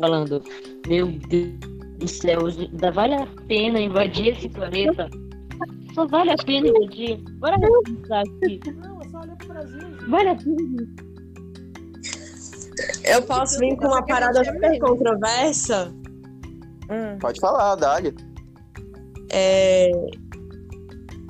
[0.00, 0.42] falando,
[0.88, 1.54] meu Deus
[1.98, 5.08] do céu, ainda vale a pena invadir esse planeta?
[5.94, 7.18] Só vale a pena invadir?
[7.38, 8.60] Bora pensar aqui.
[8.74, 9.80] Não, é só olhar pro Brasil.
[9.80, 10.04] gente.
[10.10, 11.12] Vale a pena.
[13.04, 15.94] Eu posso vir com uma parada super controversa.
[16.90, 17.18] Hum.
[17.20, 18.12] Pode falar, Dália.
[19.32, 19.90] É...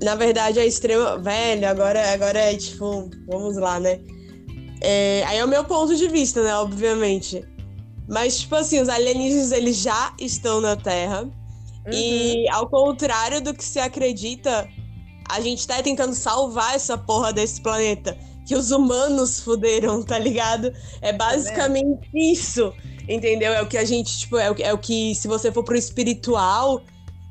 [0.02, 1.18] Na verdade, é extrema.
[1.18, 3.08] Velho, agora, agora é tipo.
[3.28, 4.00] Vamos lá, né?
[4.80, 5.22] É...
[5.26, 6.54] Aí é o meu ponto de vista, né?
[6.56, 7.44] Obviamente.
[8.08, 11.30] Mas, tipo assim, os alienígenas eles já estão na Terra.
[11.90, 14.68] E ao contrário do que se acredita,
[15.28, 18.16] a gente tá tentando salvar essa porra desse planeta.
[18.46, 20.72] Que os humanos fuderam, tá ligado?
[21.00, 22.72] É basicamente isso.
[23.08, 23.52] Entendeu?
[23.52, 25.64] É o que a gente, tipo, é o, que- é o que, se você for
[25.64, 26.82] pro espiritual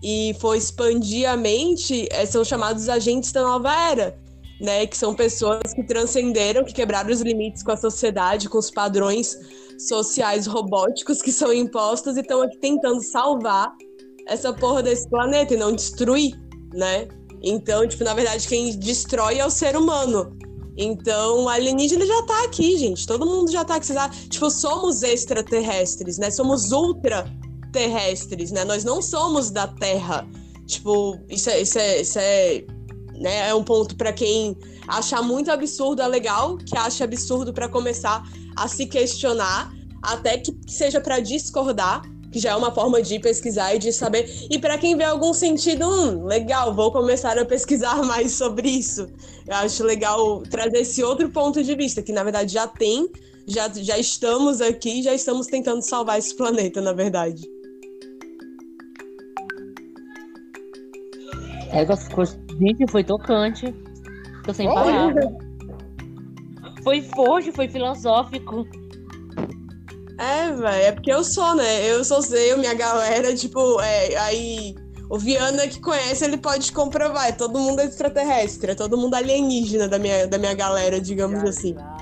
[0.02, 4.20] e for expandir a mente, é, são chamados agentes da nova era.
[4.60, 8.70] Né, que são pessoas que transcenderam, que quebraram os limites com a sociedade, com os
[8.70, 9.36] padrões
[9.80, 13.74] sociais robóticos que são impostos e estão aqui tentando salvar
[14.28, 16.40] essa porra desse planeta e não destruir,
[16.76, 17.08] né?
[17.42, 20.38] Então, tipo, na verdade, quem destrói é o ser humano.
[20.78, 23.06] Então, o alienígena já tá aqui, gente.
[23.06, 23.88] Todo mundo já tá aqui.
[24.30, 26.30] Tipo, somos extraterrestres, né?
[26.30, 26.72] Somos
[27.72, 28.66] ultraterrestres, né?
[28.66, 30.28] Nós não somos da Terra.
[30.68, 32.64] Tipo, isso é, isso é, isso é,
[33.16, 33.50] né?
[33.50, 34.56] é um ponto pra quem
[34.88, 38.24] achar muito absurdo, é legal que acha absurdo pra começar
[38.56, 42.02] a se questionar, até que seja pra discordar,
[42.32, 44.30] que já é uma forma de pesquisar e de saber.
[44.50, 49.08] E pra quem vê algum sentido, hum, legal, vou começar a pesquisar mais sobre isso.
[49.48, 53.10] Eu acho legal trazer esse outro ponto de vista, que na verdade já tem,
[53.46, 57.42] já, já estamos aqui, já estamos tentando salvar esse planeta, na verdade.
[61.72, 62.26] É, foi-
[62.60, 63.74] gente, foi tocante.
[64.44, 65.26] Tô sem palavras.
[66.84, 68.68] Foi forte, foi filosófico.
[70.18, 71.90] É, velho, é porque eu sou, né?
[71.90, 74.76] Eu sou eu, minha galera, tipo, é, aí
[75.10, 77.28] o Viana que conhece, ele pode comprovar.
[77.30, 81.74] É todo mundo extraterrestre, é todo mundo alienígena da minha, da minha galera, digamos assim.
[81.74, 82.01] Viajado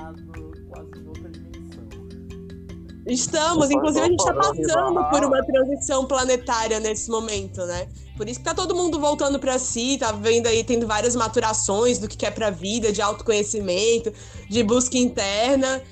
[3.10, 7.88] Estamos, inclusive a gente tá opa, passando por uma transição planetária nesse momento, né?
[8.16, 11.98] Por isso que tá todo mundo voltando pra si, tá vendo aí, tendo várias maturações
[11.98, 14.12] do que quer pra vida, de autoconhecimento,
[14.48, 15.82] de busca interna.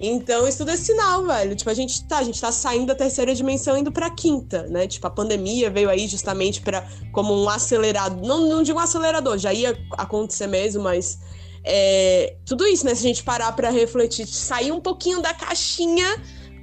[0.00, 1.56] Então, isso tudo é sinal, velho.
[1.56, 4.62] Tipo, a gente tá, a gente tá saindo da terceira dimensão e indo pra quinta,
[4.68, 4.86] né?
[4.86, 9.36] Tipo, a pandemia veio aí justamente para como um acelerado, não, não digo um acelerador,
[9.38, 11.18] já ia acontecer mesmo, mas
[11.64, 12.94] é, tudo isso, né?
[12.94, 16.06] Se a gente parar pra refletir, sair um pouquinho da caixinha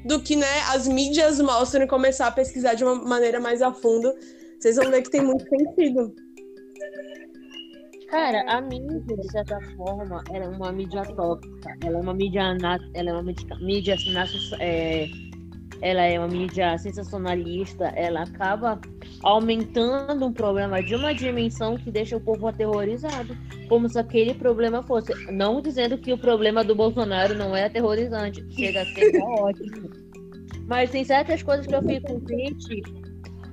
[0.06, 3.74] do que, né, as mídias mostram e começar a pesquisar de uma maneira mais a
[3.74, 4.14] fundo,
[4.60, 6.14] vocês vão ver que tem muito sentido.
[8.10, 11.76] Cara, a mídia, de certa forma, ela é uma mídia tóxica.
[11.84, 12.56] Ela é uma mídia,
[12.94, 14.26] ela é uma mídia, mídia na-
[14.60, 15.08] é,
[15.82, 17.86] ela é uma mídia sensacionalista.
[17.96, 18.80] Ela acaba
[19.22, 23.36] aumentando um problema de uma dimensão que deixa o povo aterrorizado,
[23.68, 25.14] como se aquele problema fosse.
[25.32, 29.90] Não dizendo que o problema do Bolsonaro não é aterrorizante, chega a ser ótimo.
[30.68, 32.82] Mas tem certas coisas que eu fico triste.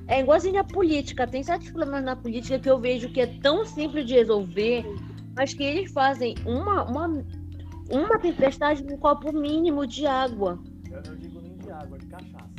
[0.08, 1.26] É igualzinho na política.
[1.26, 4.84] Tem certos problemas na política que eu vejo que é tão simples de resolver,
[5.36, 7.24] mas que eles fazem uma, uma,
[7.90, 10.58] uma tempestade num copo mínimo de água.
[11.82, 12.50] Água, de cachaça.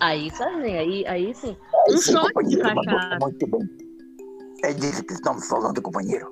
[0.00, 1.56] Aí, sabe, aí, aí sim.
[1.88, 3.18] Um shot de cachaça.
[3.20, 3.68] Muito bem.
[4.64, 6.30] É disso que estamos falando, companheiro.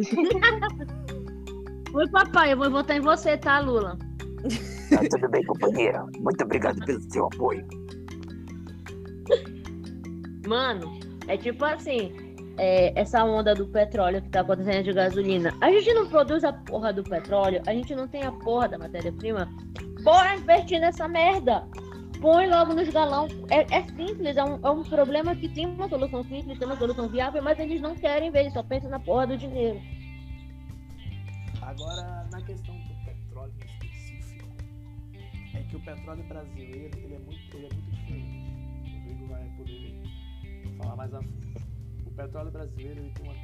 [1.92, 3.98] Oi, papai, eu vou votar em você, tá, Lula?
[4.90, 6.06] Tá tudo bem, companheiro.
[6.18, 7.66] Muito obrigado pelo seu apoio.
[10.46, 10.98] Mano,
[11.28, 12.12] é tipo assim,
[12.56, 15.54] é, essa onda do petróleo que tá acontecendo de gasolina.
[15.60, 18.78] A gente não produz a porra do petróleo, a gente não tem a porra da
[18.78, 19.48] matéria-prima.
[20.02, 21.66] Bora investir nessa merda!
[22.20, 23.28] Põe logo nos galão.
[23.48, 26.76] É, é simples, é um, é um problema que tem uma solução simples, tem uma
[26.76, 29.80] solução viável, mas eles não querem ver, eles só pensam na porra do dinheiro.
[31.62, 34.48] Agora, na questão do petróleo em específico,
[35.54, 38.50] é que o petróleo brasileiro ele é muito, ele é muito diferente.
[38.84, 40.02] O Rodrigo vai poder
[40.76, 41.60] falar mais a fundo.
[42.06, 43.34] O petróleo brasileiro ele, uma,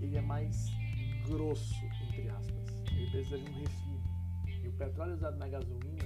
[0.00, 0.70] ele é mais
[1.28, 1.74] grosso,
[2.08, 2.82] entre aspas.
[2.90, 3.81] Ele precisa de um refino.
[4.82, 6.02] O petróleo usado na gasolina,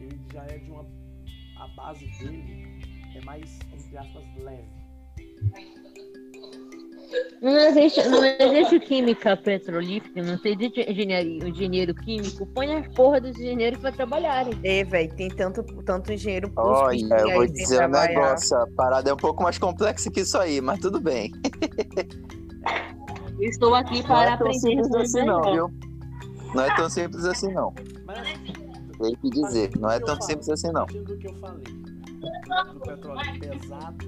[0.00, 0.86] ele já é de uma.
[1.60, 2.80] A base dele
[3.14, 4.64] é mais, entre aspas, leve.
[7.42, 12.46] Não existe, não existe química petrolífera, não existe engenharia, engenheiro químico.
[12.46, 14.58] Põe as porra dos engenheiros pra trabalharem.
[14.64, 18.08] É, velho, tem tanto, tanto engenheiro Olha, eu vou dizer um trabalhar.
[18.08, 21.30] negócio, a parada é um pouco mais complexa que isso aí, mas tudo bem.
[23.38, 25.85] Eu estou aqui Não para é tão aprender assim não, viu?
[26.56, 27.74] Não é tão simples assim não.
[28.06, 28.26] Mas
[28.98, 30.86] Tem que dizer, não é tão simples assim não.
[30.86, 31.64] do que eu falei.
[32.72, 34.06] Do petróleo pesado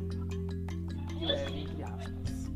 [1.21, 2.51] e leve, entre aspas.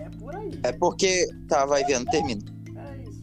[0.00, 0.60] É por aí.
[0.64, 1.28] É porque.
[1.48, 2.42] Tá, vai vendo, termina.
[2.76, 3.22] É isso.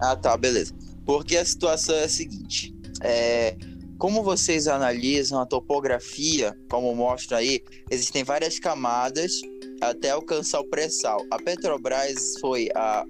[0.00, 0.74] Ah, tá, beleza.
[1.06, 3.56] Porque a situação é a seguinte: é,
[3.98, 9.40] como vocês analisam a topografia, como mostra aí, existem várias camadas
[9.80, 11.24] até alcançar o pré-sal.
[11.30, 13.04] A Petrobras foi a,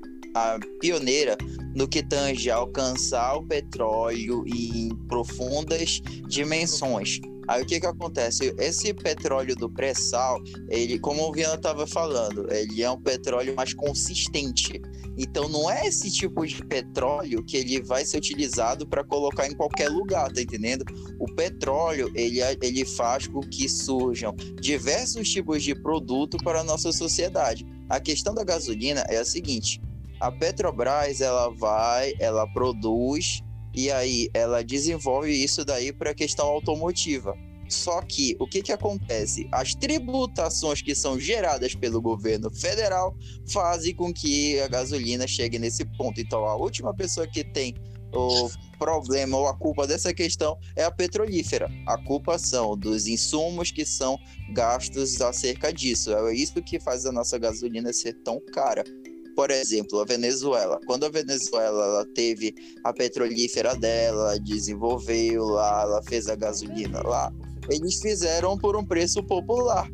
[0.80, 1.36] pioneira
[1.74, 7.20] no que tange a alcançar o petróleo em profundas dimensões.
[7.48, 8.54] Aí o que que acontece?
[8.58, 13.74] Esse petróleo do pré-sal, ele, como o Viana estava falando, ele é um petróleo mais
[13.74, 14.80] consistente.
[15.18, 19.54] Então não é esse tipo de petróleo que ele vai ser utilizado para colocar em
[19.56, 20.84] qualquer lugar, tá entendendo?
[21.18, 26.92] O petróleo, ele, ele faz com que surjam diversos tipos de produto para a nossa
[26.92, 27.66] sociedade.
[27.88, 29.80] A questão da gasolina é a seguinte:
[30.20, 33.42] a Petrobras, ela vai, ela produz
[33.74, 37.34] e aí ela desenvolve isso daí para a questão automotiva.
[37.68, 39.48] Só que o que, que acontece?
[39.52, 43.14] As tributações que são geradas pelo governo federal
[43.48, 46.20] fazem com que a gasolina chegue nesse ponto.
[46.20, 47.74] Então, a última pessoa que tem
[48.12, 51.70] o problema ou a culpa dessa questão é a petrolífera.
[51.86, 54.18] A culpa são dos insumos que são
[54.52, 56.12] gastos acerca disso.
[56.12, 58.82] É isso que faz a nossa gasolina ser tão cara.
[59.40, 60.78] Por exemplo, a Venezuela.
[60.84, 67.00] Quando a Venezuela ela teve a petrolífera dela, ela desenvolveu lá, ela fez a gasolina
[67.02, 67.32] lá,
[67.70, 69.90] eles fizeram por um preço popular.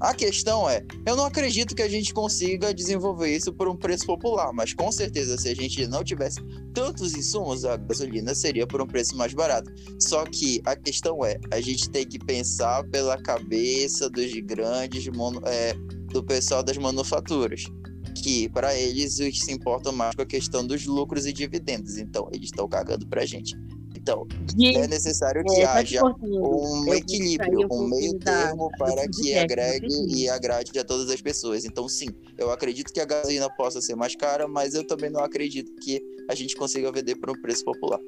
[0.00, 4.06] A questão é, eu não acredito que a gente consiga desenvolver isso por um preço
[4.06, 6.38] popular, mas com certeza se a gente não tivesse
[6.72, 9.72] tantos insumos, a gasolina seria por um preço mais barato.
[9.98, 15.08] Só que a questão é, a gente tem que pensar pela cabeça dos grandes,
[15.46, 15.74] é,
[16.12, 17.64] do pessoal das manufaturas,
[18.20, 21.98] que para eles eles se importam mais com a questão dos lucros e dividendos.
[21.98, 23.54] Então eles estão cagando pra gente.
[23.96, 24.26] Então
[24.74, 29.88] é necessário que É, tá te haja um equilíbrio, um meio termo para que agregue
[30.08, 31.64] e agrade a todas as pessoas.
[31.64, 32.08] Então, sim,
[32.38, 36.00] eu acredito que a gasolina possa ser mais cara, mas eu também não acredito que
[36.30, 38.00] a gente consiga vender por um preço popular.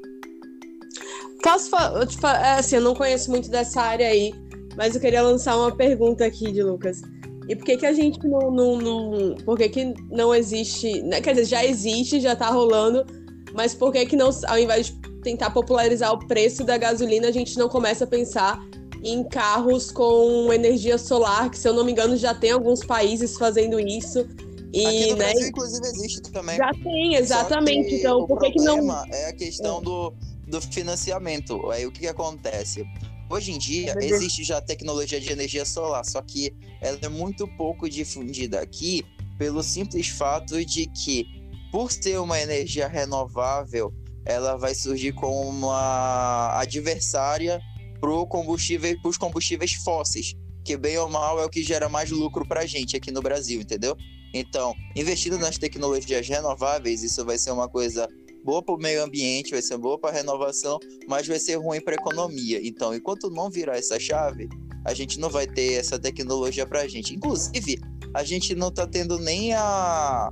[1.42, 2.06] Posso falar?
[2.06, 4.32] Tipo, é, assim, eu não conheço muito dessa área aí,
[4.76, 7.02] mas eu queria lançar uma pergunta aqui de Lucas.
[7.50, 11.20] E por que que a gente não, não, não- por que que não existe, né?
[11.20, 13.04] Quer dizer, já existe, já tá rolando,
[13.52, 14.92] mas por que que não, ao invés de
[15.22, 18.60] tentar popularizar o preço da gasolina, a gente não começa a pensar
[19.02, 23.36] em carros com energia solar, que se eu não me engano já tem alguns países
[23.36, 24.24] fazendo isso.
[24.72, 26.56] E, Aqui no né, Brasil, inclusive, existe também.
[26.56, 27.96] já tem, exatamente.
[27.96, 30.14] Então, por que que não é a questão do,
[30.46, 31.68] do financiamento.
[31.72, 32.86] Aí o que, que acontece?
[33.30, 37.88] Hoje em dia existe já tecnologia de energia solar, só que ela é muito pouco
[37.88, 39.04] difundida aqui
[39.38, 41.24] pelo simples fato de que,
[41.70, 43.94] por ser uma energia renovável,
[44.26, 47.60] ela vai surgir como uma adversária
[48.00, 52.46] para combustível, os combustíveis fósseis, que bem ou mal é o que gera mais lucro
[52.46, 53.96] para a gente aqui no Brasil, entendeu?
[54.34, 58.08] Então, investindo nas tecnologias renováveis, isso vai ser uma coisa
[58.44, 61.80] boa para o meio ambiente, vai ser boa para a renovação, mas vai ser ruim
[61.80, 62.60] para a economia.
[62.66, 64.48] Então, enquanto não virar essa chave,
[64.84, 67.14] a gente não vai ter essa tecnologia para a gente.
[67.14, 67.78] Inclusive,
[68.14, 70.30] a gente não está tendo nem a,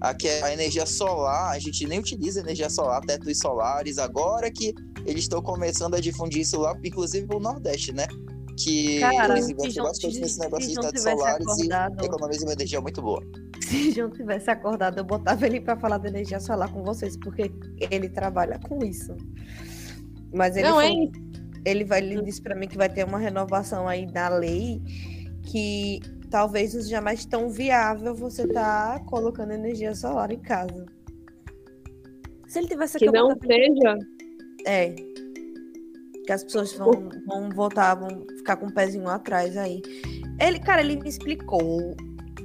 [0.00, 4.74] a, é a energia solar, a gente nem utiliza energia solar, tetos solares, agora que
[5.06, 8.06] eles estão começando a difundir isso lá, inclusive no Nordeste, né?
[8.58, 12.52] Que Cara, eles investem bastante se- nesse negócio de tivesse solares acordado- e economizam uma
[12.54, 13.22] energia muito boa.
[13.62, 17.50] Se João tivesse acordado, eu botava ele pra falar de energia solar com vocês, porque
[17.90, 19.14] ele trabalha com isso.
[20.32, 21.10] Mas ele, Não, falou-
[21.64, 24.80] ele, vai, ele disse pra mim que vai ter uma renovação aí da lei
[25.42, 26.00] que
[26.30, 30.86] talvez não seja mais tão viável você tá colocando energia solar em casa.
[32.46, 33.98] Se ele tivesse que não seja.
[34.66, 34.94] É.
[36.26, 39.80] Que as pessoas vão, vão voltar, vão ficar com o pezinho atrás aí.
[40.40, 41.96] Ele, cara, ele me explicou.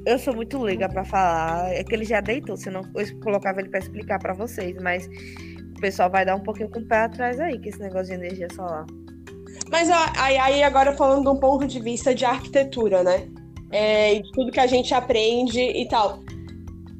[0.05, 1.73] Eu sou muito leiga pra falar.
[1.73, 4.77] É que ele já deitou, senão eu colocava ele pra explicar pra vocês.
[4.81, 5.09] Mas
[5.77, 8.13] o pessoal vai dar um pouquinho com o pé atrás aí, que esse negócio de
[8.13, 8.85] energia solar.
[9.71, 13.27] Mas aí, aí agora falando de um ponto de vista de arquitetura, né?
[13.71, 16.19] É, e de tudo que a gente aprende e tal.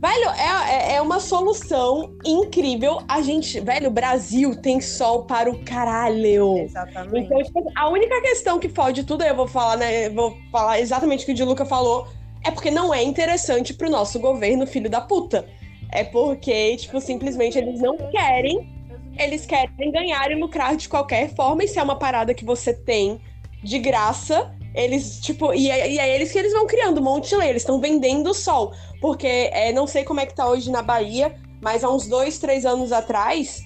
[0.02, 3.04] Velho, é, é, é uma solução incrível.
[3.08, 6.58] A gente, velho, o Brasil tem sol para o caralho.
[6.58, 7.26] Exatamente.
[7.26, 10.10] Então, tipo, a única questão que fode tudo, aí eu vou falar, né?
[10.10, 12.08] Vou falar exatamente o que o Di Luca falou.
[12.44, 15.48] É porque não é interessante pro nosso governo, filho da puta.
[15.92, 18.74] É porque, tipo, simplesmente eles não querem.
[19.20, 21.64] Eles querem ganhar e lucrar de qualquer forma.
[21.64, 23.22] E se é uma parada que você tem
[23.64, 27.30] de graça, eles, tipo, e é, e é eles que eles vão criando um monte
[27.30, 27.50] de lei.
[27.50, 28.72] Eles estão vendendo o sol.
[29.02, 32.38] Porque é, não sei como é que tá hoje na Bahia, mas há uns dois,
[32.38, 33.62] três anos atrás,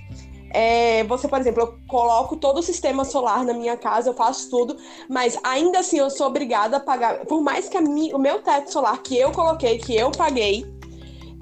[0.52, 4.49] é, você, por exemplo, eu coloco todo o sistema solar na minha casa, eu faço
[4.49, 4.77] tudo,
[5.10, 7.26] mas ainda assim eu sou obrigada a pagar.
[7.26, 10.65] Por mais que mi- o meu teto solar que eu coloquei, que eu paguei,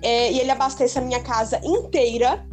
[0.02, 2.46] é, e ele abasteça a minha casa inteira,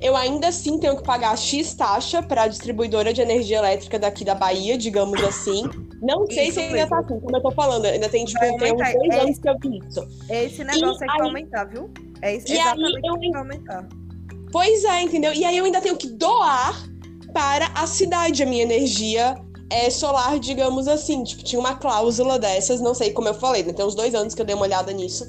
[0.00, 4.24] eu ainda assim tenho que pagar X taxa para a distribuidora de energia elétrica daqui
[4.24, 5.62] da Bahia, digamos assim.
[6.00, 6.88] Não sei Isso se ainda mesmo.
[6.90, 9.48] tá assim, como eu tô falando, ainda tem, tipo, uns aumentar, dois é anos que
[9.48, 10.08] eu vi isso.
[10.30, 11.90] É esse negócio aí que aí- aumentar, viu?
[12.22, 13.88] É isso, E aí exatamente eu que vai aumentar.
[14.52, 15.32] Pois é, entendeu?
[15.32, 16.74] E aí eu ainda tenho que doar
[17.32, 19.36] para a cidade a minha energia
[19.70, 21.22] é, solar, digamos assim.
[21.22, 23.72] Tipo, tinha uma cláusula dessas, não sei como eu falei, né?
[23.72, 25.24] Tem uns dois anos que eu dei uma olhada nisso.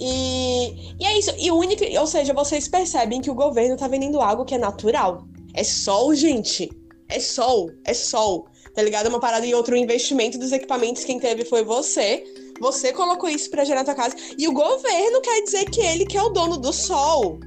[0.00, 1.30] E, e é isso.
[1.38, 4.58] E o único, ou seja, vocês percebem que o governo tá vendendo algo que é
[4.58, 5.24] natural.
[5.52, 6.70] É sol, gente.
[7.08, 8.46] É sol, é sol.
[8.74, 9.08] Tá ligado?
[9.08, 12.24] Uma parada e outro investimento dos equipamentos, quem teve foi você.
[12.60, 14.16] Você colocou isso pra gerar tua casa.
[14.38, 17.38] E o governo quer dizer que ele que é o dono do sol.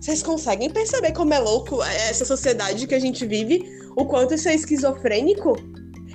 [0.00, 3.62] Vocês conseguem perceber como é louco essa sociedade que a gente vive?
[3.96, 5.54] O quanto isso é esquizofrênico?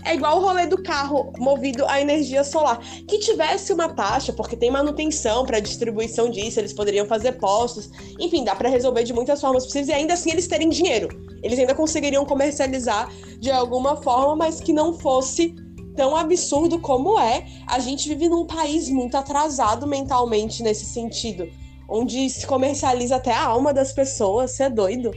[0.06, 2.80] É igual o rolê do carro movido a energia solar.
[3.08, 7.90] Que tivesse uma taxa, porque tem manutenção para distribuição disso, eles poderiam fazer postos.
[8.20, 11.10] Enfim, dá para resolver de muitas formas possíveis e ainda assim eles terem dinheiro.
[11.42, 15.56] Eles ainda conseguiriam comercializar de alguma forma, mas que não fosse
[15.96, 17.44] tão absurdo como é.
[17.66, 21.50] A gente vive num país muito atrasado mentalmente nesse sentido
[21.88, 25.12] onde se comercializa até a alma das pessoas, você é doido.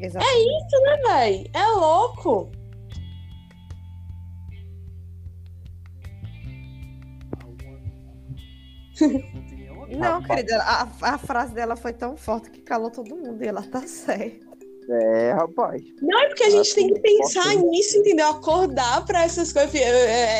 [0.00, 0.66] Exatamente.
[0.66, 1.50] Isso, né, véi?
[1.52, 2.50] É louco.
[9.98, 10.82] Não, querida, a,
[11.14, 14.49] a frase dela foi tão forte que calou todo mundo e ela tá certa.
[14.92, 15.82] É, rapaz.
[16.02, 18.28] Não é porque a gente tem que pensar nisso, entendeu?
[18.28, 19.72] Acordar pra essas coisas.
[19.74, 19.80] É,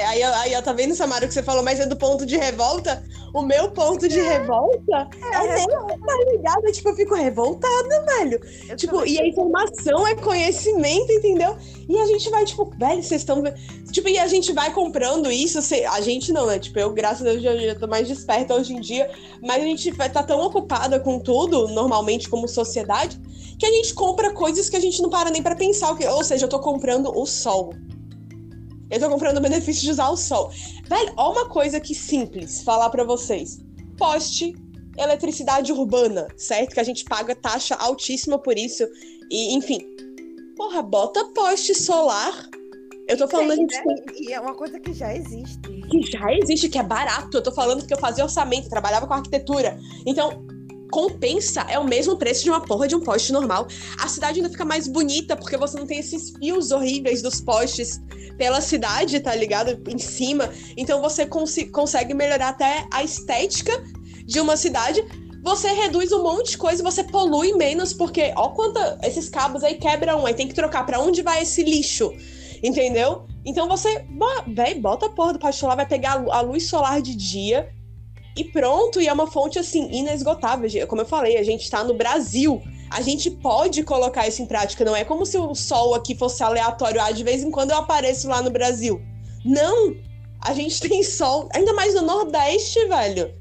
[0.02, 2.36] é, Aí, aí, tá vendo, Samara, o que você falou, mas é do ponto de
[2.36, 3.02] revolta?
[3.32, 6.62] O meu ponto de revolta é, meu, tá ligado?
[6.72, 8.40] Tipo, eu fico revoltada, velho.
[8.68, 11.56] Eu Tipo, e a informação é conhecimento, entendeu?
[11.88, 13.40] E a gente vai, tipo, velho, vocês estão.
[13.92, 15.62] Tipo, e a gente vai comprando isso.
[15.62, 16.58] cê- A gente não, né?
[16.58, 19.08] Tipo, eu, graças a Deus, já, já tô mais desperta hoje em dia.
[19.40, 23.16] Mas a gente vai tá tão ocupada com tudo, normalmente, como sociedade,
[23.58, 25.94] que a gente compra coisas que a gente não para nem pra pensar.
[25.96, 27.72] que- Ou seja, eu tô comprando o sol.
[28.90, 30.50] Eu tô comprando o benefício de usar o sol.
[30.88, 33.58] Velho, ó uma coisa que simples falar pra vocês.
[33.96, 34.54] Poste
[34.98, 36.74] eletricidade urbana, certo?
[36.74, 38.84] Que a gente paga taxa altíssima por isso.
[39.30, 39.80] E, enfim.
[40.56, 42.48] Porra, bota poste solar.
[43.08, 43.94] Eu tô falando, né?
[44.20, 45.60] E é uma coisa que já existe.
[45.90, 47.36] que já existe, que é barato.
[47.36, 49.78] Eu tô falando que eu fazia orçamento, trabalhava com arquitetura.
[50.06, 50.44] Então,
[50.90, 53.66] compensa, é o mesmo preço de uma porra de um poste normal.
[53.98, 58.00] A cidade ainda fica mais bonita porque você não tem esses fios horríveis dos postes
[58.36, 59.80] pela cidade, tá ligado?
[59.88, 60.50] Em cima.
[60.76, 63.72] Então você consi- consegue melhorar até a estética
[64.26, 65.04] de uma cidade.
[65.42, 69.76] Você reduz um monte de coisa, você polui menos, porque ó quanta esses cabos aí
[69.76, 72.12] quebram aí tem que trocar pra onde vai esse lixo,
[72.62, 73.26] entendeu?
[73.44, 74.04] Então você,
[74.48, 77.70] véi, bota a porra do poste solar, vai pegar a luz solar de dia
[78.36, 80.68] e pronto, e é uma fonte assim inesgotável.
[80.86, 82.62] Como eu falei, a gente tá no Brasil.
[82.90, 86.42] A gente pode colocar isso em prática, não é como se o sol aqui fosse
[86.42, 89.00] aleatório, ah, de vez em quando eu apareço lá no Brasil.
[89.44, 89.94] Não!
[90.40, 93.32] A gente tem sol, ainda mais no Nordeste, velho.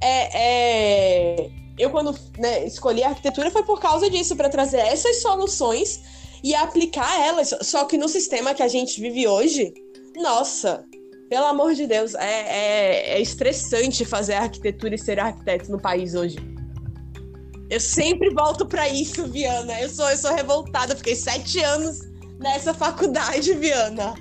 [0.00, 1.50] É, é...
[1.78, 6.00] Eu, quando né, escolhi a arquitetura, foi por causa disso, para trazer essas soluções
[6.42, 7.54] e aplicar elas.
[7.62, 9.74] Só que no sistema que a gente vive hoje,
[10.16, 10.86] nossa,
[11.28, 16.14] pelo amor de Deus, é, é, é estressante fazer arquitetura e ser arquiteto no país
[16.14, 16.36] hoje.
[17.68, 19.80] Eu sempre volto pra isso, Viana.
[19.80, 20.92] Eu sou, eu sou revoltada.
[20.92, 21.98] Eu Fiquei sete anos
[22.38, 24.14] nessa faculdade, Viana.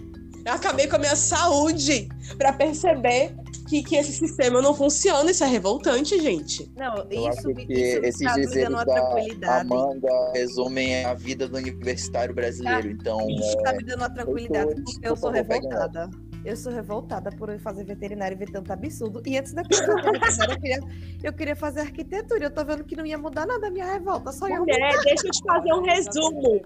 [0.44, 2.08] Eu acabei com a minha saúde
[2.38, 3.36] pra perceber
[3.70, 5.30] que, que esse sistema não funciona.
[5.30, 6.72] Isso é revoltante, gente.
[6.76, 9.74] Não, Eu isso, que isso esses tá me dando uma da tranquilidade.
[9.74, 12.90] Amanda resumem a vida do universitário brasileiro.
[12.90, 16.10] Então, Isso é, tá me dando uma tranquilidade tô- porque eu sou revoltada.
[16.46, 19.22] Eu sou revoltada por fazer veterinário e ver tanto absurdo.
[19.26, 20.80] E antes da veterinário, eu queria,
[21.24, 22.46] eu queria fazer arquitetura.
[22.46, 25.28] Eu tô vendo que não ia mudar nada a minha revolta, só ia Mulher, deixa
[25.28, 26.42] eu te fazer um resumo.
[26.42, 26.62] Deus.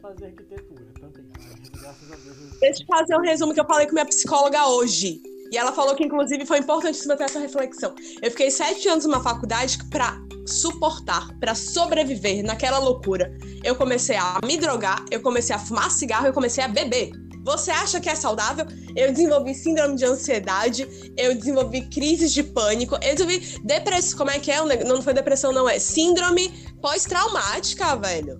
[2.59, 5.21] Deixa eu fazer um resumo que eu falei com minha psicóloga hoje.
[5.49, 7.95] E ela falou que, inclusive, foi importantíssima ter essa reflexão.
[8.21, 13.35] Eu fiquei sete anos numa faculdade pra suportar, pra sobreviver naquela loucura.
[13.63, 17.11] Eu comecei a me drogar, eu comecei a fumar cigarro, eu comecei a beber.
[17.43, 18.65] Você acha que é saudável?
[18.95, 20.87] Eu desenvolvi síndrome de ansiedade,
[21.17, 24.17] eu desenvolvi crises de pânico, eu desenvolvi depressão.
[24.17, 24.83] Como é que é?
[24.83, 26.49] Não foi depressão, não, é síndrome
[26.81, 28.39] pós-traumática, velho.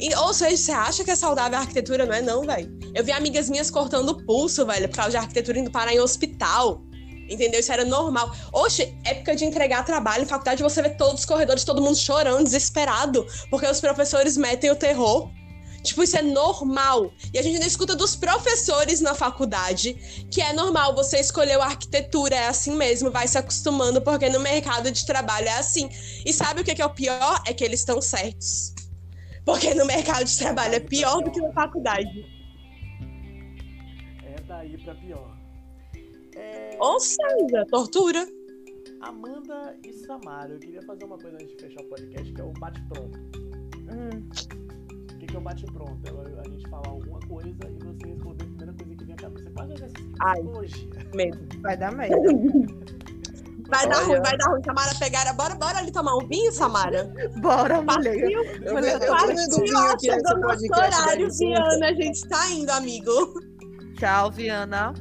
[0.00, 2.06] E, ou seja, você acha que é saudável a arquitetura?
[2.06, 2.70] Não é, não, velho.
[2.94, 6.00] Eu vi amigas minhas cortando o pulso, velho, por causa de arquitetura indo parar em
[6.00, 6.82] hospital.
[7.28, 7.60] Entendeu?
[7.60, 8.32] Isso era normal.
[8.52, 12.44] Oxe, época de entregar trabalho em faculdade, você vê todos os corredores, todo mundo chorando,
[12.44, 15.30] desesperado, porque os professores metem o terror.
[15.82, 17.12] Tipo, isso é normal.
[17.32, 19.94] E a gente ainda escuta dos professores na faculdade
[20.30, 20.94] que é normal.
[20.94, 25.48] Você escolheu a arquitetura, é assim mesmo, vai se acostumando, porque no mercado de trabalho
[25.48, 25.88] é assim.
[26.26, 27.42] E sabe o que que é o pior?
[27.46, 28.74] É que eles estão certos.
[29.44, 32.26] Porque no mercado de trabalho é pior do que na faculdade.
[34.24, 35.38] É daí pra pior.
[36.36, 38.26] É, Ou seja, tortura.
[39.00, 42.44] Amanda e Samara, eu queria fazer uma coisa antes de fechar o podcast, que é
[42.44, 43.18] o bate-pronto.
[43.90, 44.28] Hum,
[45.32, 46.20] O é o bate-pronto?
[46.44, 49.50] A gente falar alguma coisa e você responder a primeira coisa que vem à cabeça.
[49.54, 50.34] Quase um exercício de Ai.
[50.34, 50.88] psicologia.
[51.14, 51.60] Medo.
[51.62, 52.16] vai dar merda.
[53.68, 54.06] Vai dar Olha.
[54.06, 54.62] ruim, vai dar ruim.
[54.64, 55.32] Samara pegar.
[55.34, 57.04] Bora, bora ali tomar um vinho, Samara.
[57.40, 57.86] Bora, mulher.
[57.86, 61.28] Partiu, Eu, Mulher, eu um vinho aqui nesse chegou nosso horário.
[61.34, 61.86] Viana.
[61.86, 63.12] A gente tá indo, amigo.
[63.98, 64.94] Tchau, Viana.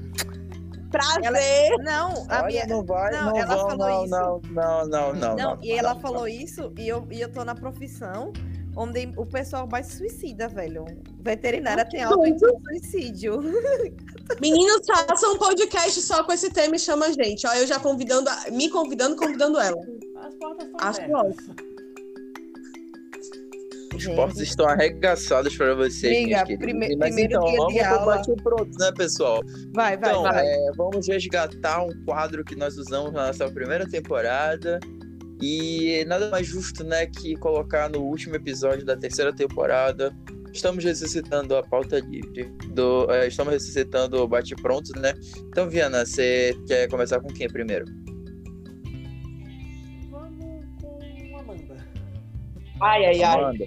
[0.92, 1.70] Prazer.
[1.84, 2.68] Não, a Olha, minha.
[2.68, 4.10] não vai, não, não, ela vão, falou não, isso.
[4.12, 7.44] não, não, não, não, Não, e ela não, falou isso e eu, e eu tô
[7.44, 8.32] na profissão
[8.78, 10.86] onde o pessoal mais se suicida, velho.
[11.22, 13.42] Veterinária tem alto índice de suicídio.
[14.40, 17.46] Meninos, façam um podcast só com esse tema e chama a gente.
[17.48, 19.78] Ó, eu já convidando, a- me convidando, convidando ela.
[20.22, 21.46] As portas estão abertas.
[23.96, 27.52] Os portos estão arregaçados para vocês, Amiga, prime- Mas primeiro então, dia
[27.84, 28.44] de vamos pro aula.
[28.44, 29.42] pronto, né, pessoal?
[29.74, 30.46] Vai, vai, Então, vai.
[30.46, 34.80] é, vamos resgatar um quadro que nós usamos na nossa primeira temporada.
[35.42, 40.16] E nada mais justo, né, que colocar no último episódio da terceira temporada.
[40.52, 42.46] Estamos ressuscitando a pauta livre.
[42.74, 45.14] Do, é, estamos ressuscitando o Bate Pronto, né?
[45.38, 47.86] Então, Viana, você quer começar com quem primeiro?
[50.10, 51.78] Vamos com Amanda.
[52.82, 53.40] Ai, ai, ai.
[53.40, 53.66] Amanda.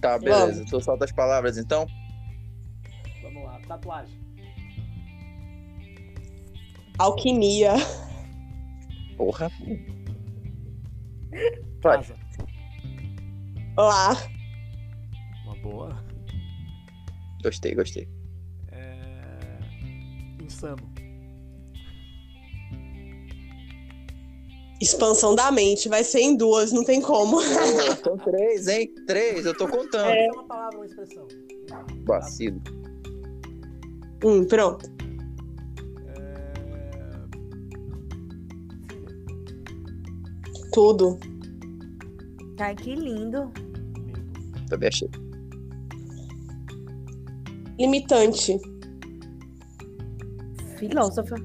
[0.00, 0.64] Tá, beleza.
[0.68, 1.86] Tu solta as palavras, então?
[3.22, 3.58] Vamos lá.
[3.66, 4.20] Tatuagem.
[6.98, 7.74] Alquimia.
[9.16, 9.50] Porra.
[11.82, 11.98] Vai.
[11.98, 12.16] Casa.
[13.76, 14.16] Lá.
[15.44, 16.04] Uma boa.
[17.42, 18.08] Gostei, gostei.
[18.72, 19.18] É...
[20.42, 20.90] Insano.
[24.80, 25.88] Expansão da mente.
[25.88, 27.40] Vai ser em duas, não tem como.
[28.02, 28.92] São três, hein?
[29.06, 30.10] Três, eu tô contando.
[30.10, 31.26] É uma palavra, uma expressão.
[32.04, 32.60] Vacilo.
[34.24, 34.99] Hum, pronto.
[40.72, 41.18] Tudo.
[42.58, 43.50] Ai, que lindo.
[44.68, 45.10] Também achei.
[47.78, 48.58] Limitante.
[50.78, 51.36] Filósofa.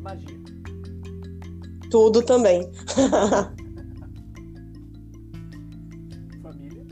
[0.00, 0.38] Magia.
[1.90, 2.70] Tudo também.
[6.42, 6.86] Família.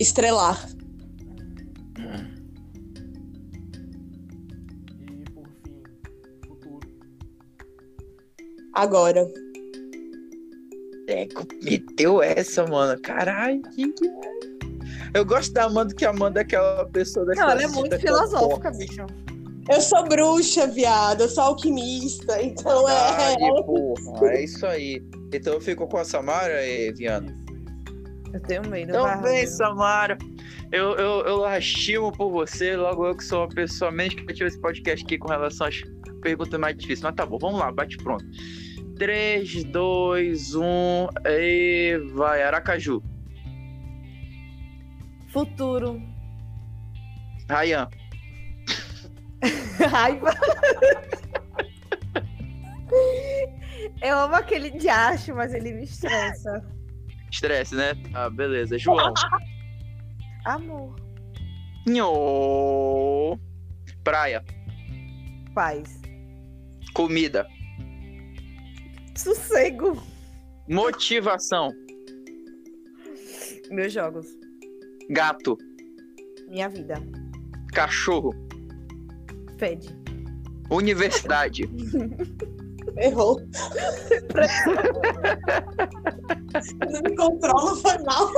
[0.00, 0.77] Estrelar.
[8.78, 9.26] Agora.
[11.08, 11.26] É,
[11.64, 13.00] meteu essa, mano.
[13.00, 15.18] Caralho, que é?
[15.18, 17.98] Eu gosto da Amanda, que a Amanda é aquela pessoa da Não, ela é muito
[17.98, 19.04] filosófica, bicho.
[19.68, 21.22] Eu sou bruxa, viado.
[21.22, 22.40] Eu sou alquimista.
[22.40, 23.16] Então é.
[23.16, 24.32] Verdade, porra.
[24.32, 25.02] É isso aí.
[25.34, 27.26] Então ficou com a Samara, e Viana?
[27.26, 28.36] Isso, isso.
[28.36, 28.90] Eu tenho medo.
[28.90, 29.50] Então vem, Ramiro.
[29.50, 30.18] Samara.
[30.70, 34.60] Eu, eu, eu lastimo por você, logo eu que sou uma pessoa menos criativa esse
[34.60, 35.82] podcast aqui com relação às
[36.22, 37.00] perguntas mais difíceis.
[37.00, 38.24] Mas tá bom, vamos lá, bate pronto.
[38.98, 43.00] 3, 2, 1 e vai, Aracaju.
[45.32, 46.02] Futuro.
[47.48, 47.88] Rayan.
[49.90, 50.34] Raiva.
[54.02, 56.64] Eu amo aquele diacho, mas ele me estressa.
[57.30, 57.94] Estresse, né?
[58.12, 58.76] Tá, beleza.
[58.78, 59.14] João.
[60.44, 60.96] Amor.
[61.86, 63.38] Nhô.
[64.02, 64.44] Praia.
[65.54, 66.00] Paz.
[66.94, 67.46] Comida.
[69.18, 70.00] Sossego.
[70.68, 71.72] Motivação.
[73.70, 74.26] Meus jogos.
[75.10, 75.56] Gato.
[76.48, 76.94] Minha vida.
[77.72, 78.32] Cachorro.
[79.58, 79.88] Fede.
[80.70, 81.64] Universidade.
[82.96, 83.40] Errou.
[86.90, 88.28] Não me controla, foi mal.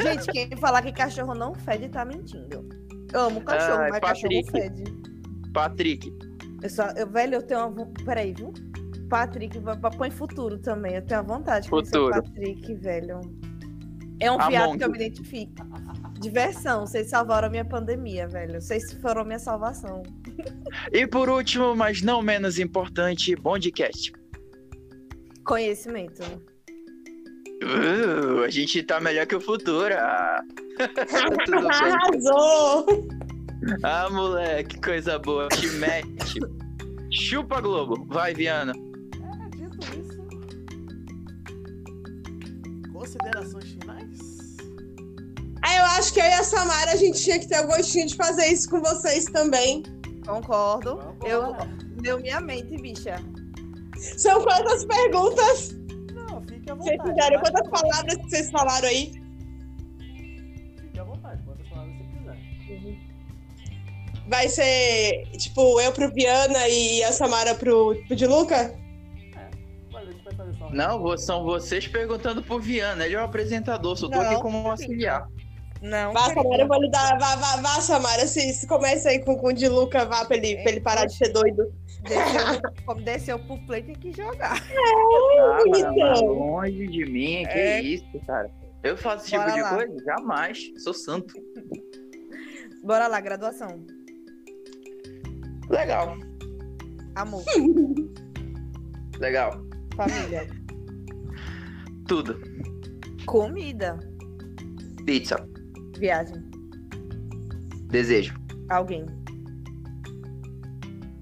[0.00, 2.68] Gente, quem falar que cachorro não fede tá mentindo.
[3.12, 4.44] Eu amo cachorro, Ai, mas Patrick.
[4.44, 4.84] cachorro fede.
[5.52, 6.12] Patrick,
[6.62, 7.86] Eu só, eu, velho, eu tenho uma.
[8.04, 8.52] Peraí, viu?
[9.08, 9.58] Patrick,
[9.96, 10.96] põe futuro também.
[10.96, 12.10] Eu tenho a vontade de Futuro.
[12.10, 13.20] Patrick, velho.
[14.20, 15.54] É um Among viado que eu me identifico.
[16.20, 18.60] Diversão, vocês salvaram a minha pandemia, velho.
[18.60, 20.02] Vocês foram a minha salvação.
[20.92, 24.12] E por último, mas não menos importante, Bondcast.
[25.44, 26.22] Conhecimento.
[27.62, 30.42] Uh, a gente tá melhor que o Futura.
[31.46, 31.92] Tudo bem.
[31.92, 33.08] Arrasou!
[33.82, 35.48] Ah, moleque, coisa boa.
[35.48, 36.38] Te mete.
[37.10, 38.06] Chupa Globo.
[38.08, 38.72] Vai, Viana.
[38.72, 40.18] É, dito isso.
[42.92, 44.18] Considerações finais?
[45.64, 48.06] Aí eu acho que eu e a Samara a gente tinha que ter o gostinho
[48.06, 49.82] de fazer isso com vocês também.
[50.24, 51.00] Concordo.
[51.24, 51.54] Eu
[52.00, 53.16] deu minha mente, bicha.
[53.96, 55.76] São quantas perguntas?
[56.14, 57.16] Não, fique à Vocês vontade.
[57.16, 57.40] fizeram?
[57.42, 57.50] vai.
[57.52, 59.12] Quantas palavras que vocês falaram aí?
[64.28, 68.74] Vai ser, tipo, eu pro Viana e a Samara pro, pro de Luca?
[69.90, 70.70] Mas a gente vai fazer só.
[70.70, 73.06] Não, são vocês perguntando pro Viana.
[73.06, 75.26] Ele é o apresentador, só tô Não, aqui como auxiliar.
[75.80, 76.12] Não.
[76.12, 76.42] Vá, querida.
[76.42, 77.18] Samara, eu vou lhe dar.
[77.18, 78.26] Vá, vá, vá Samara.
[78.26, 81.06] Se, se começa aí com, com o de Luca, vá pra ele, pra ele parar
[81.06, 81.72] de ser doido.
[82.02, 84.60] Desceu, como desceu pro play, tem que jogar.
[84.62, 85.94] Ah, bonitão.
[85.96, 87.80] mas longe de mim, que É.
[87.80, 88.50] isso, cara.
[88.82, 89.74] Eu faço esse tipo Bora de lá.
[89.74, 90.04] coisa?
[90.04, 90.58] Jamais.
[90.82, 91.32] Sou santo.
[92.84, 93.84] Bora lá, graduação.
[95.70, 96.16] Legal,
[97.16, 97.42] Amor,
[99.20, 99.60] legal.
[99.96, 100.48] família,
[102.06, 102.40] Tudo.
[103.26, 103.98] comida,
[105.04, 105.36] Pizza.
[105.98, 106.42] viagem,
[107.90, 108.34] Desejo.
[108.70, 109.04] alguém,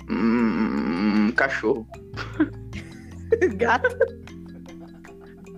[0.09, 1.85] Hum, cachorro.
[3.57, 3.89] gato.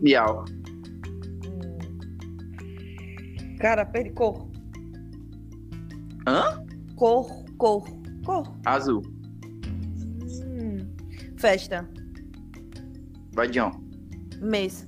[0.01, 0.45] Miau.
[1.45, 1.79] Hum.
[3.61, 4.49] Cara, perdi cor.
[6.27, 6.65] Hã?
[6.97, 7.85] Cor, cor,
[8.29, 8.45] cor.
[8.67, 9.03] Azul.
[10.45, 10.95] Hum.
[11.39, 11.89] Festa,
[13.33, 13.71] Vadião.
[14.43, 14.85] mês,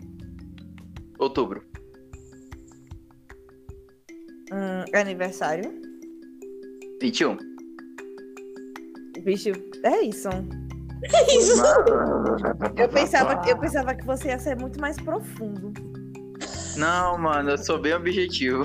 [1.18, 1.62] Outubro.
[4.52, 5.72] hum, aniversário.
[7.00, 7.38] 21.
[9.24, 9.50] Bicho,
[9.84, 10.28] é isso.
[11.34, 11.62] Isso.
[12.76, 15.72] Eu pensava, eu pensava que você ia ser muito mais profundo.
[16.76, 18.64] Não, mano, eu sou bem objetivo.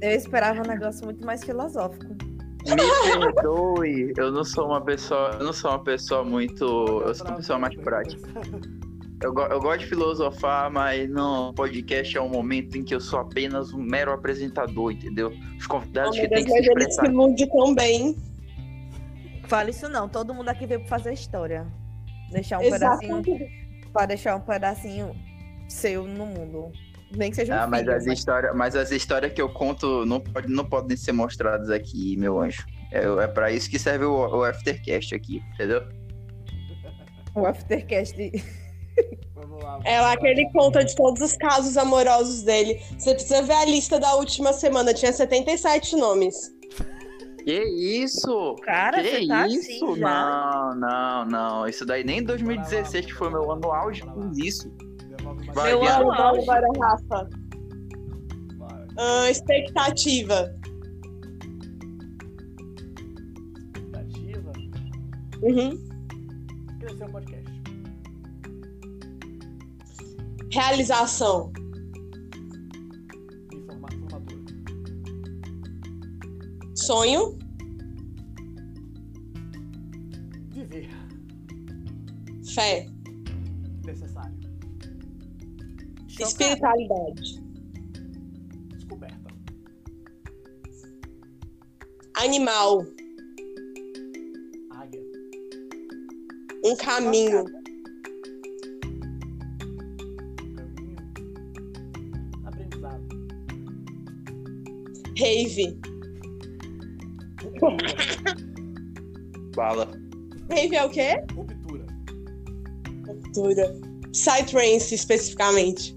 [0.00, 2.21] Eu esperava um negócio muito mais filosófico.
[2.66, 2.76] Me
[3.34, 6.64] perdoe, eu não sou uma pessoa, eu não sou uma pessoa muito,
[7.06, 8.28] eu sou uma pessoa mais prática.
[9.22, 13.20] Eu, eu gosto de filosofar, mas não, podcast é um momento em que eu sou
[13.20, 15.32] apenas um mero apresentador, entendeu?
[15.56, 17.06] Os convidados que têm que se mas ele expressar.
[17.06, 18.16] se ilude tão bem.
[19.46, 21.66] Fala isso não, todo mundo aqui veio pra fazer história.
[22.32, 23.90] Deixar um pedacinho, Exatamente.
[23.92, 25.14] para deixar um pedacinho
[25.68, 26.72] seu no mundo.
[27.16, 30.06] Nem que seja um Ah, mas filho, as histórias, mas as histórias que eu conto
[30.06, 32.64] não, pode, não podem ser mostradas aqui, meu anjo.
[32.90, 35.82] É, é para isso que serve o, o Aftercast aqui, entendeu?
[37.34, 38.14] O aftercast.
[39.34, 39.80] Vamos lá.
[39.84, 42.80] É lá que ele conta de todos os casos amorosos dele.
[42.98, 46.52] Você precisa ver a lista da última semana, tinha 77 nomes.
[47.44, 48.54] Que isso?
[48.62, 49.84] Cara, que você tá isso?
[49.86, 50.00] assim.
[50.00, 51.68] Não, não, não.
[51.68, 54.72] Isso daí nem em 2016, que foi meu ano auge, fiz isso.
[55.54, 56.46] Vai, ano Bora, auge.
[56.46, 57.30] bora, Rafa.
[58.96, 60.54] Ah, expectativa.
[63.74, 64.52] Expectativa.
[65.42, 65.78] Uhum.
[66.80, 67.52] Crescer o podcast.
[70.52, 71.52] Realização.
[76.74, 77.38] Sonho.
[80.50, 80.90] Viver.
[82.54, 82.91] Fé.
[86.20, 87.42] Espiritualidade.
[88.70, 89.34] Descoberta.
[92.16, 92.84] Animal.
[94.70, 95.00] Águia.
[96.64, 97.44] Um caminho.
[100.54, 100.96] Caminho.
[102.44, 103.08] Aprendizado.
[105.16, 105.80] Rave.
[109.56, 109.90] Bala.
[110.50, 111.24] Rave é o quê?
[111.34, 111.86] Ruptura.
[113.06, 113.74] Cultura.
[114.12, 115.94] Psytrance, especificamente.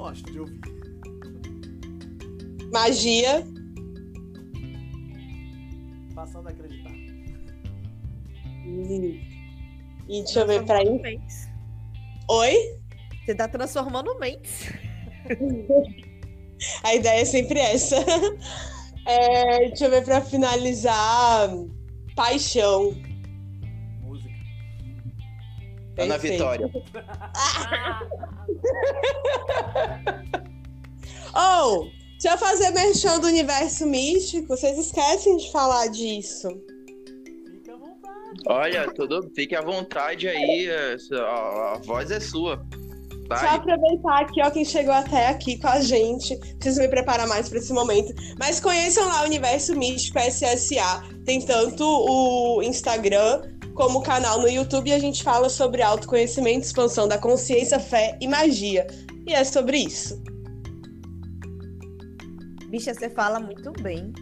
[0.00, 0.60] Gosto de ouvir.
[2.72, 3.46] Magia.
[6.14, 6.90] Passando a acreditar.
[8.66, 9.20] Hum.
[10.08, 11.02] E deixa eu ver pra aí.
[11.02, 11.50] Mentes.
[12.30, 12.80] Oi?
[13.26, 14.72] Você tá transformando mentes.
[16.82, 17.96] A ideia é sempre essa.
[19.06, 21.48] É, deixa eu ver pra finalizar.
[22.14, 22.94] Paixão.
[26.00, 26.38] Ana Perfeito.
[26.38, 26.70] Vitória.
[31.34, 31.86] Oh,
[32.20, 34.48] deixa eu fazer merchan do universo místico.
[34.48, 36.48] Vocês esquecem de falar disso.
[37.50, 38.42] Fica à vontade.
[38.46, 40.68] Olha, tudo, fique à vontade aí.
[40.70, 42.56] A, a voz é sua.
[42.56, 43.56] Deixa eu Vai.
[43.58, 46.36] aproveitar aqui, ó, quem chegou até aqui com a gente.
[46.56, 48.12] Preciso me preparar mais para esse momento.
[48.40, 51.04] Mas conheçam lá o Universo Místico SSA.
[51.24, 53.42] Tem tanto o Instagram
[53.80, 58.28] como canal no YouTube e a gente fala sobre autoconhecimento, expansão da consciência, fé e
[58.28, 58.86] magia.
[59.26, 60.22] E é sobre isso.
[62.68, 64.12] Bicha, você fala muito bem.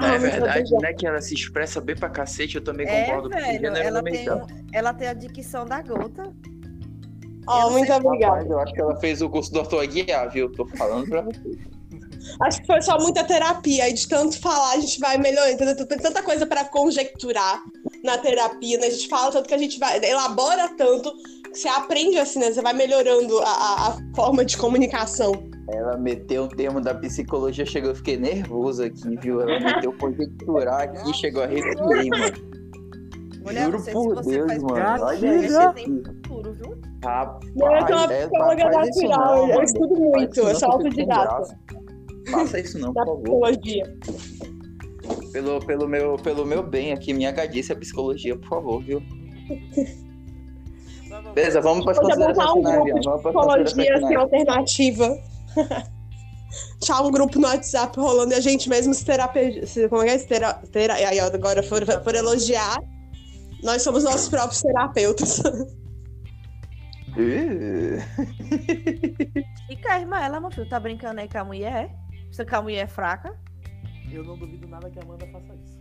[0.00, 0.94] Ah, é verdade, né?
[0.94, 2.56] Que ela se expressa bem pra cacete.
[2.56, 3.52] Eu também É, concordo com o velho.
[3.60, 4.46] gênero Ela tem, dela.
[4.72, 6.32] ela tem a dicção da gota.
[7.46, 8.46] Ó, Eu muito obrigada.
[8.48, 9.82] Eu acho que ela fez o curso do Dr.
[9.82, 10.50] Aguiar, viu?
[10.52, 11.58] Tô falando pra você.
[12.42, 13.88] Acho que foi só muita terapia.
[13.88, 15.54] E de tanto falar, a gente vai melhorando.
[15.54, 15.86] entendeu?
[15.86, 17.62] Tem tanta coisa para conjecturar
[18.04, 18.86] na terapia, né?
[18.86, 21.12] A gente fala tanto que a gente vai, elabora tanto,
[21.52, 22.52] que você aprende assim, né?
[22.52, 25.32] Você vai melhorando a, a- a forma de comunicação.
[25.70, 29.40] Ela meteu um termo da psicologia, chegou, eu fiquei nervoso aqui, viu?
[29.42, 32.48] Ela meteu conjecturar aqui, chegou a arrepiei, mano.
[33.42, 35.04] Mulher, Juro por se você Deus, faz mano.
[35.04, 35.72] Olha Você isso.
[35.74, 36.78] tem futuro, viu?
[37.02, 41.24] Rapaz, Não, eu sou uma é, psicóloga natural, não, eu estudo muito, eu sou autodidata
[41.36, 41.58] graça.
[42.30, 43.22] Faça isso não, por favor.
[43.22, 43.98] psicologia.
[45.32, 49.02] Pelo, pelo, meu, pelo meu bem aqui, minha gadice é psicologia, por favor, viu?
[51.34, 54.16] Beleza, vamos para as considerações um finais, grupo de psicologia assim, finais.
[54.16, 55.18] alternativa.
[56.80, 59.62] Tchau, um grupo no WhatsApp rolando e a gente mesmo se terapia.
[59.88, 60.18] Como é que é?
[60.18, 62.78] Se tera, tera, aí, ó, agora for, for elogiar,
[63.62, 65.42] nós somos nossos próprios terapeutas.
[67.18, 67.98] E
[69.88, 71.90] a irmã, ela, meu filho, tá brincando aí com a mulher?
[72.30, 73.38] Você que a mulher é fraca?
[74.10, 75.78] Eu não duvido nada que a Amanda faça isso.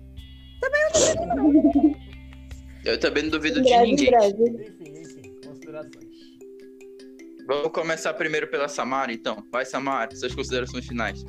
[2.83, 4.09] Eu também não duvido de Breve, ninguém.
[4.09, 4.67] breve.
[4.67, 6.07] Enfim, enfim, considerações.
[7.45, 9.45] Vamos começar primeiro pela Samara, então.
[9.51, 11.23] Vai, Samara, suas considerações finais.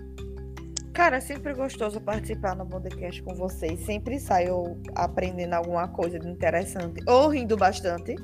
[0.92, 3.84] Cara, é sempre gostoso participar no podcast com vocês.
[3.84, 8.16] Sempre saio aprendendo alguma coisa de interessante ou rindo bastante,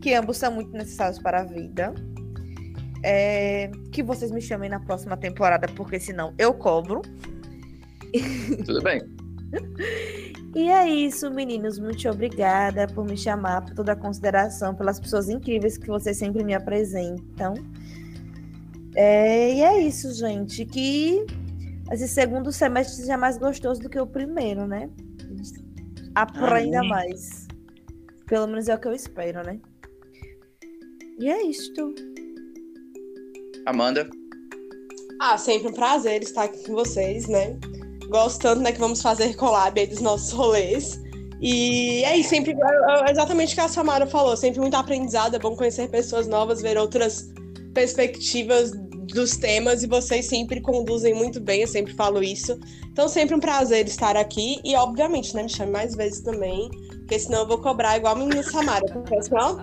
[0.00, 1.92] que ambos são muito necessários para a vida.
[3.08, 7.02] É, Que vocês me chamem na próxima temporada, porque senão eu cobro.
[8.64, 9.00] Tudo bem?
[10.56, 11.78] E é isso, meninos.
[11.78, 16.42] Muito obrigada por me chamar, por toda a consideração, pelas pessoas incríveis que vocês sempre
[16.42, 17.52] me apresentam.
[18.94, 20.64] É, e é isso, gente.
[20.64, 21.26] Que
[21.92, 24.88] esse segundo semestre seja mais gostoso do que o primeiro, né?
[26.14, 26.88] Aprenda Amém.
[26.88, 27.46] mais.
[28.26, 29.60] Pelo menos é o que eu espero, né?
[31.18, 31.94] E é isto.
[33.66, 34.08] Amanda.
[35.20, 37.58] Ah, sempre um prazer estar aqui com vocês, né?
[38.08, 41.00] Gosto tanto, né, que vamos fazer collab aí dos nossos rolês.
[41.40, 45.38] E é isso, sempre é exatamente o que a Samara falou, sempre muito aprendizado, é
[45.38, 47.30] bom conhecer pessoas novas, ver outras
[47.74, 48.70] perspectivas
[49.06, 52.58] dos temas e vocês sempre conduzem muito bem, eu sempre falo isso.
[52.90, 56.70] Então, sempre um prazer estar aqui e, obviamente, né, me chame mais vezes também,
[57.00, 59.60] porque senão eu vou cobrar igual a menina Samara, porque senão,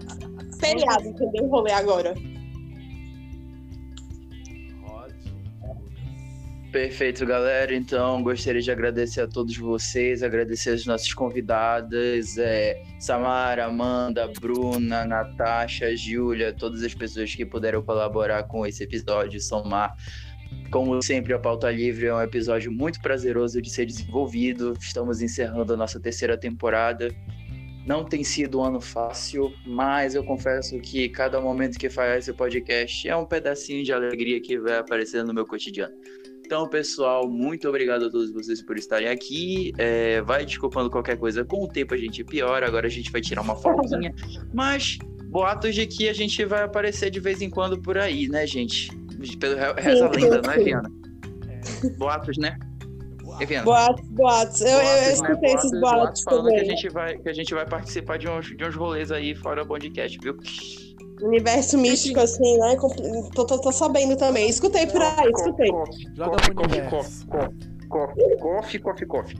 [0.59, 1.47] feriado, entendeu?
[1.47, 2.13] Rolê agora.
[6.73, 7.75] Perfeito, galera.
[7.75, 15.05] Então, gostaria de agradecer a todos vocês, agradecer as nossas convidadas, é, Samara, Amanda, Bruna,
[15.05, 19.95] Natasha, Júlia, todas as pessoas que puderam colaborar com esse episódio, somar.
[20.71, 24.73] Como sempre, a Pauta Livre é um episódio muito prazeroso de ser desenvolvido.
[24.81, 27.13] Estamos encerrando a nossa terceira temporada.
[27.85, 32.33] Não tem sido um ano fácil, mas eu confesso que cada momento que faz esse
[32.33, 35.93] podcast é um pedacinho de alegria que vai aparecendo no meu cotidiano.
[36.53, 39.73] Então, pessoal, muito obrigado a todos vocês por estarem aqui.
[39.75, 43.21] É, vai desculpando qualquer coisa, com o tempo a gente piora, agora a gente vai
[43.21, 44.13] tirar uma folguinha.
[44.53, 44.99] Mas
[45.31, 48.95] boatos de que a gente vai aparecer de vez em quando por aí, né, gente?
[49.39, 50.63] Pelo re- reza a lenda, não é, sim.
[50.63, 50.91] Viana?
[51.49, 52.59] É, Boatos, né?
[53.41, 53.65] É, Viana?
[53.65, 54.61] Boatos, boatos.
[54.61, 55.13] Eu, eu, eu Boatos, né?
[55.13, 56.77] escutei esses Boatos, boatos boatos falando que a, também.
[56.77, 59.67] gente vai, que a gente vai participar de uns, de uns rolês aí fora do
[59.67, 60.37] podcast, viu?
[61.23, 62.75] Universo místico, assim, né?
[63.33, 64.49] Tô, tô, tô sabendo também.
[64.49, 65.69] Escutei por aí, escutei.
[66.15, 67.27] Joga pro universo.
[67.27, 69.37] coffee, coffee, coffee, coffee.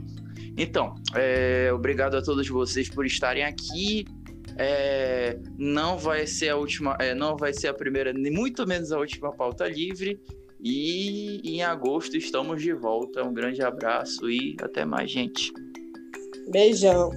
[0.56, 4.04] Então, é, obrigado a todos vocês por estarem aqui.
[4.56, 8.92] É, não vai ser a última, é, não vai ser a primeira, nem muito menos
[8.92, 10.18] a última pauta livre.
[10.60, 13.22] E em agosto estamos de volta.
[13.22, 15.52] Um grande abraço e até mais, gente.
[16.50, 17.10] Beijão.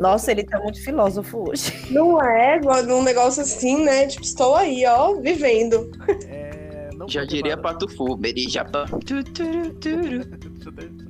[0.00, 1.72] Nossa, ele tá muito filósofo hoje.
[1.92, 2.60] Não é,
[2.92, 4.06] um negócio assim, né?
[4.06, 5.90] Tipo, estou aí, ó, vivendo.
[6.26, 8.16] É, não Já diria Pato Fu, eu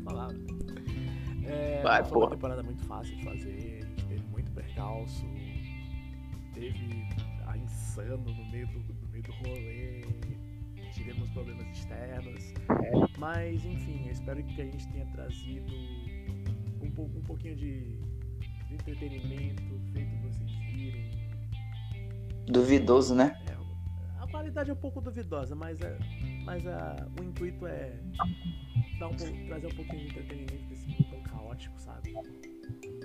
[0.03, 0.29] falar.
[1.49, 5.25] É, Vai, não foi uma temporada muito fácil de fazer, a gente teve muito percalço,
[6.53, 7.07] teve
[7.47, 10.03] a insano no meio do, no meio do rolê,
[10.93, 12.53] tivemos problemas externos,
[13.19, 15.73] mas enfim, eu espero que a gente tenha trazido
[16.83, 17.96] um, um pouquinho de,
[18.69, 19.63] de entretenimento,
[19.93, 21.11] feito vocês virem.
[22.49, 23.37] Duvidoso, né?
[23.49, 25.99] É, a qualidade é um pouco duvidosa, mas, é,
[26.45, 27.93] mas a, o intuito é
[28.99, 32.15] dar um pouco- trazer um pouquinho de entretenimento desse mundo tão caótico, sabe?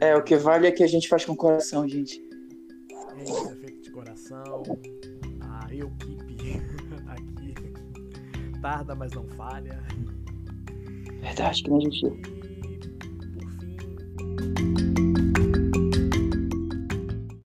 [0.02, 2.22] É, o que vale é que a gente faz com o coração, gente.
[3.18, 4.64] É isso, é feito de coração.
[5.42, 6.62] A equipe
[7.08, 7.54] aqui
[8.62, 9.82] tarda, mas não falha.
[11.22, 12.06] Verdade, que nem a gente.
[15.28, 15.31] E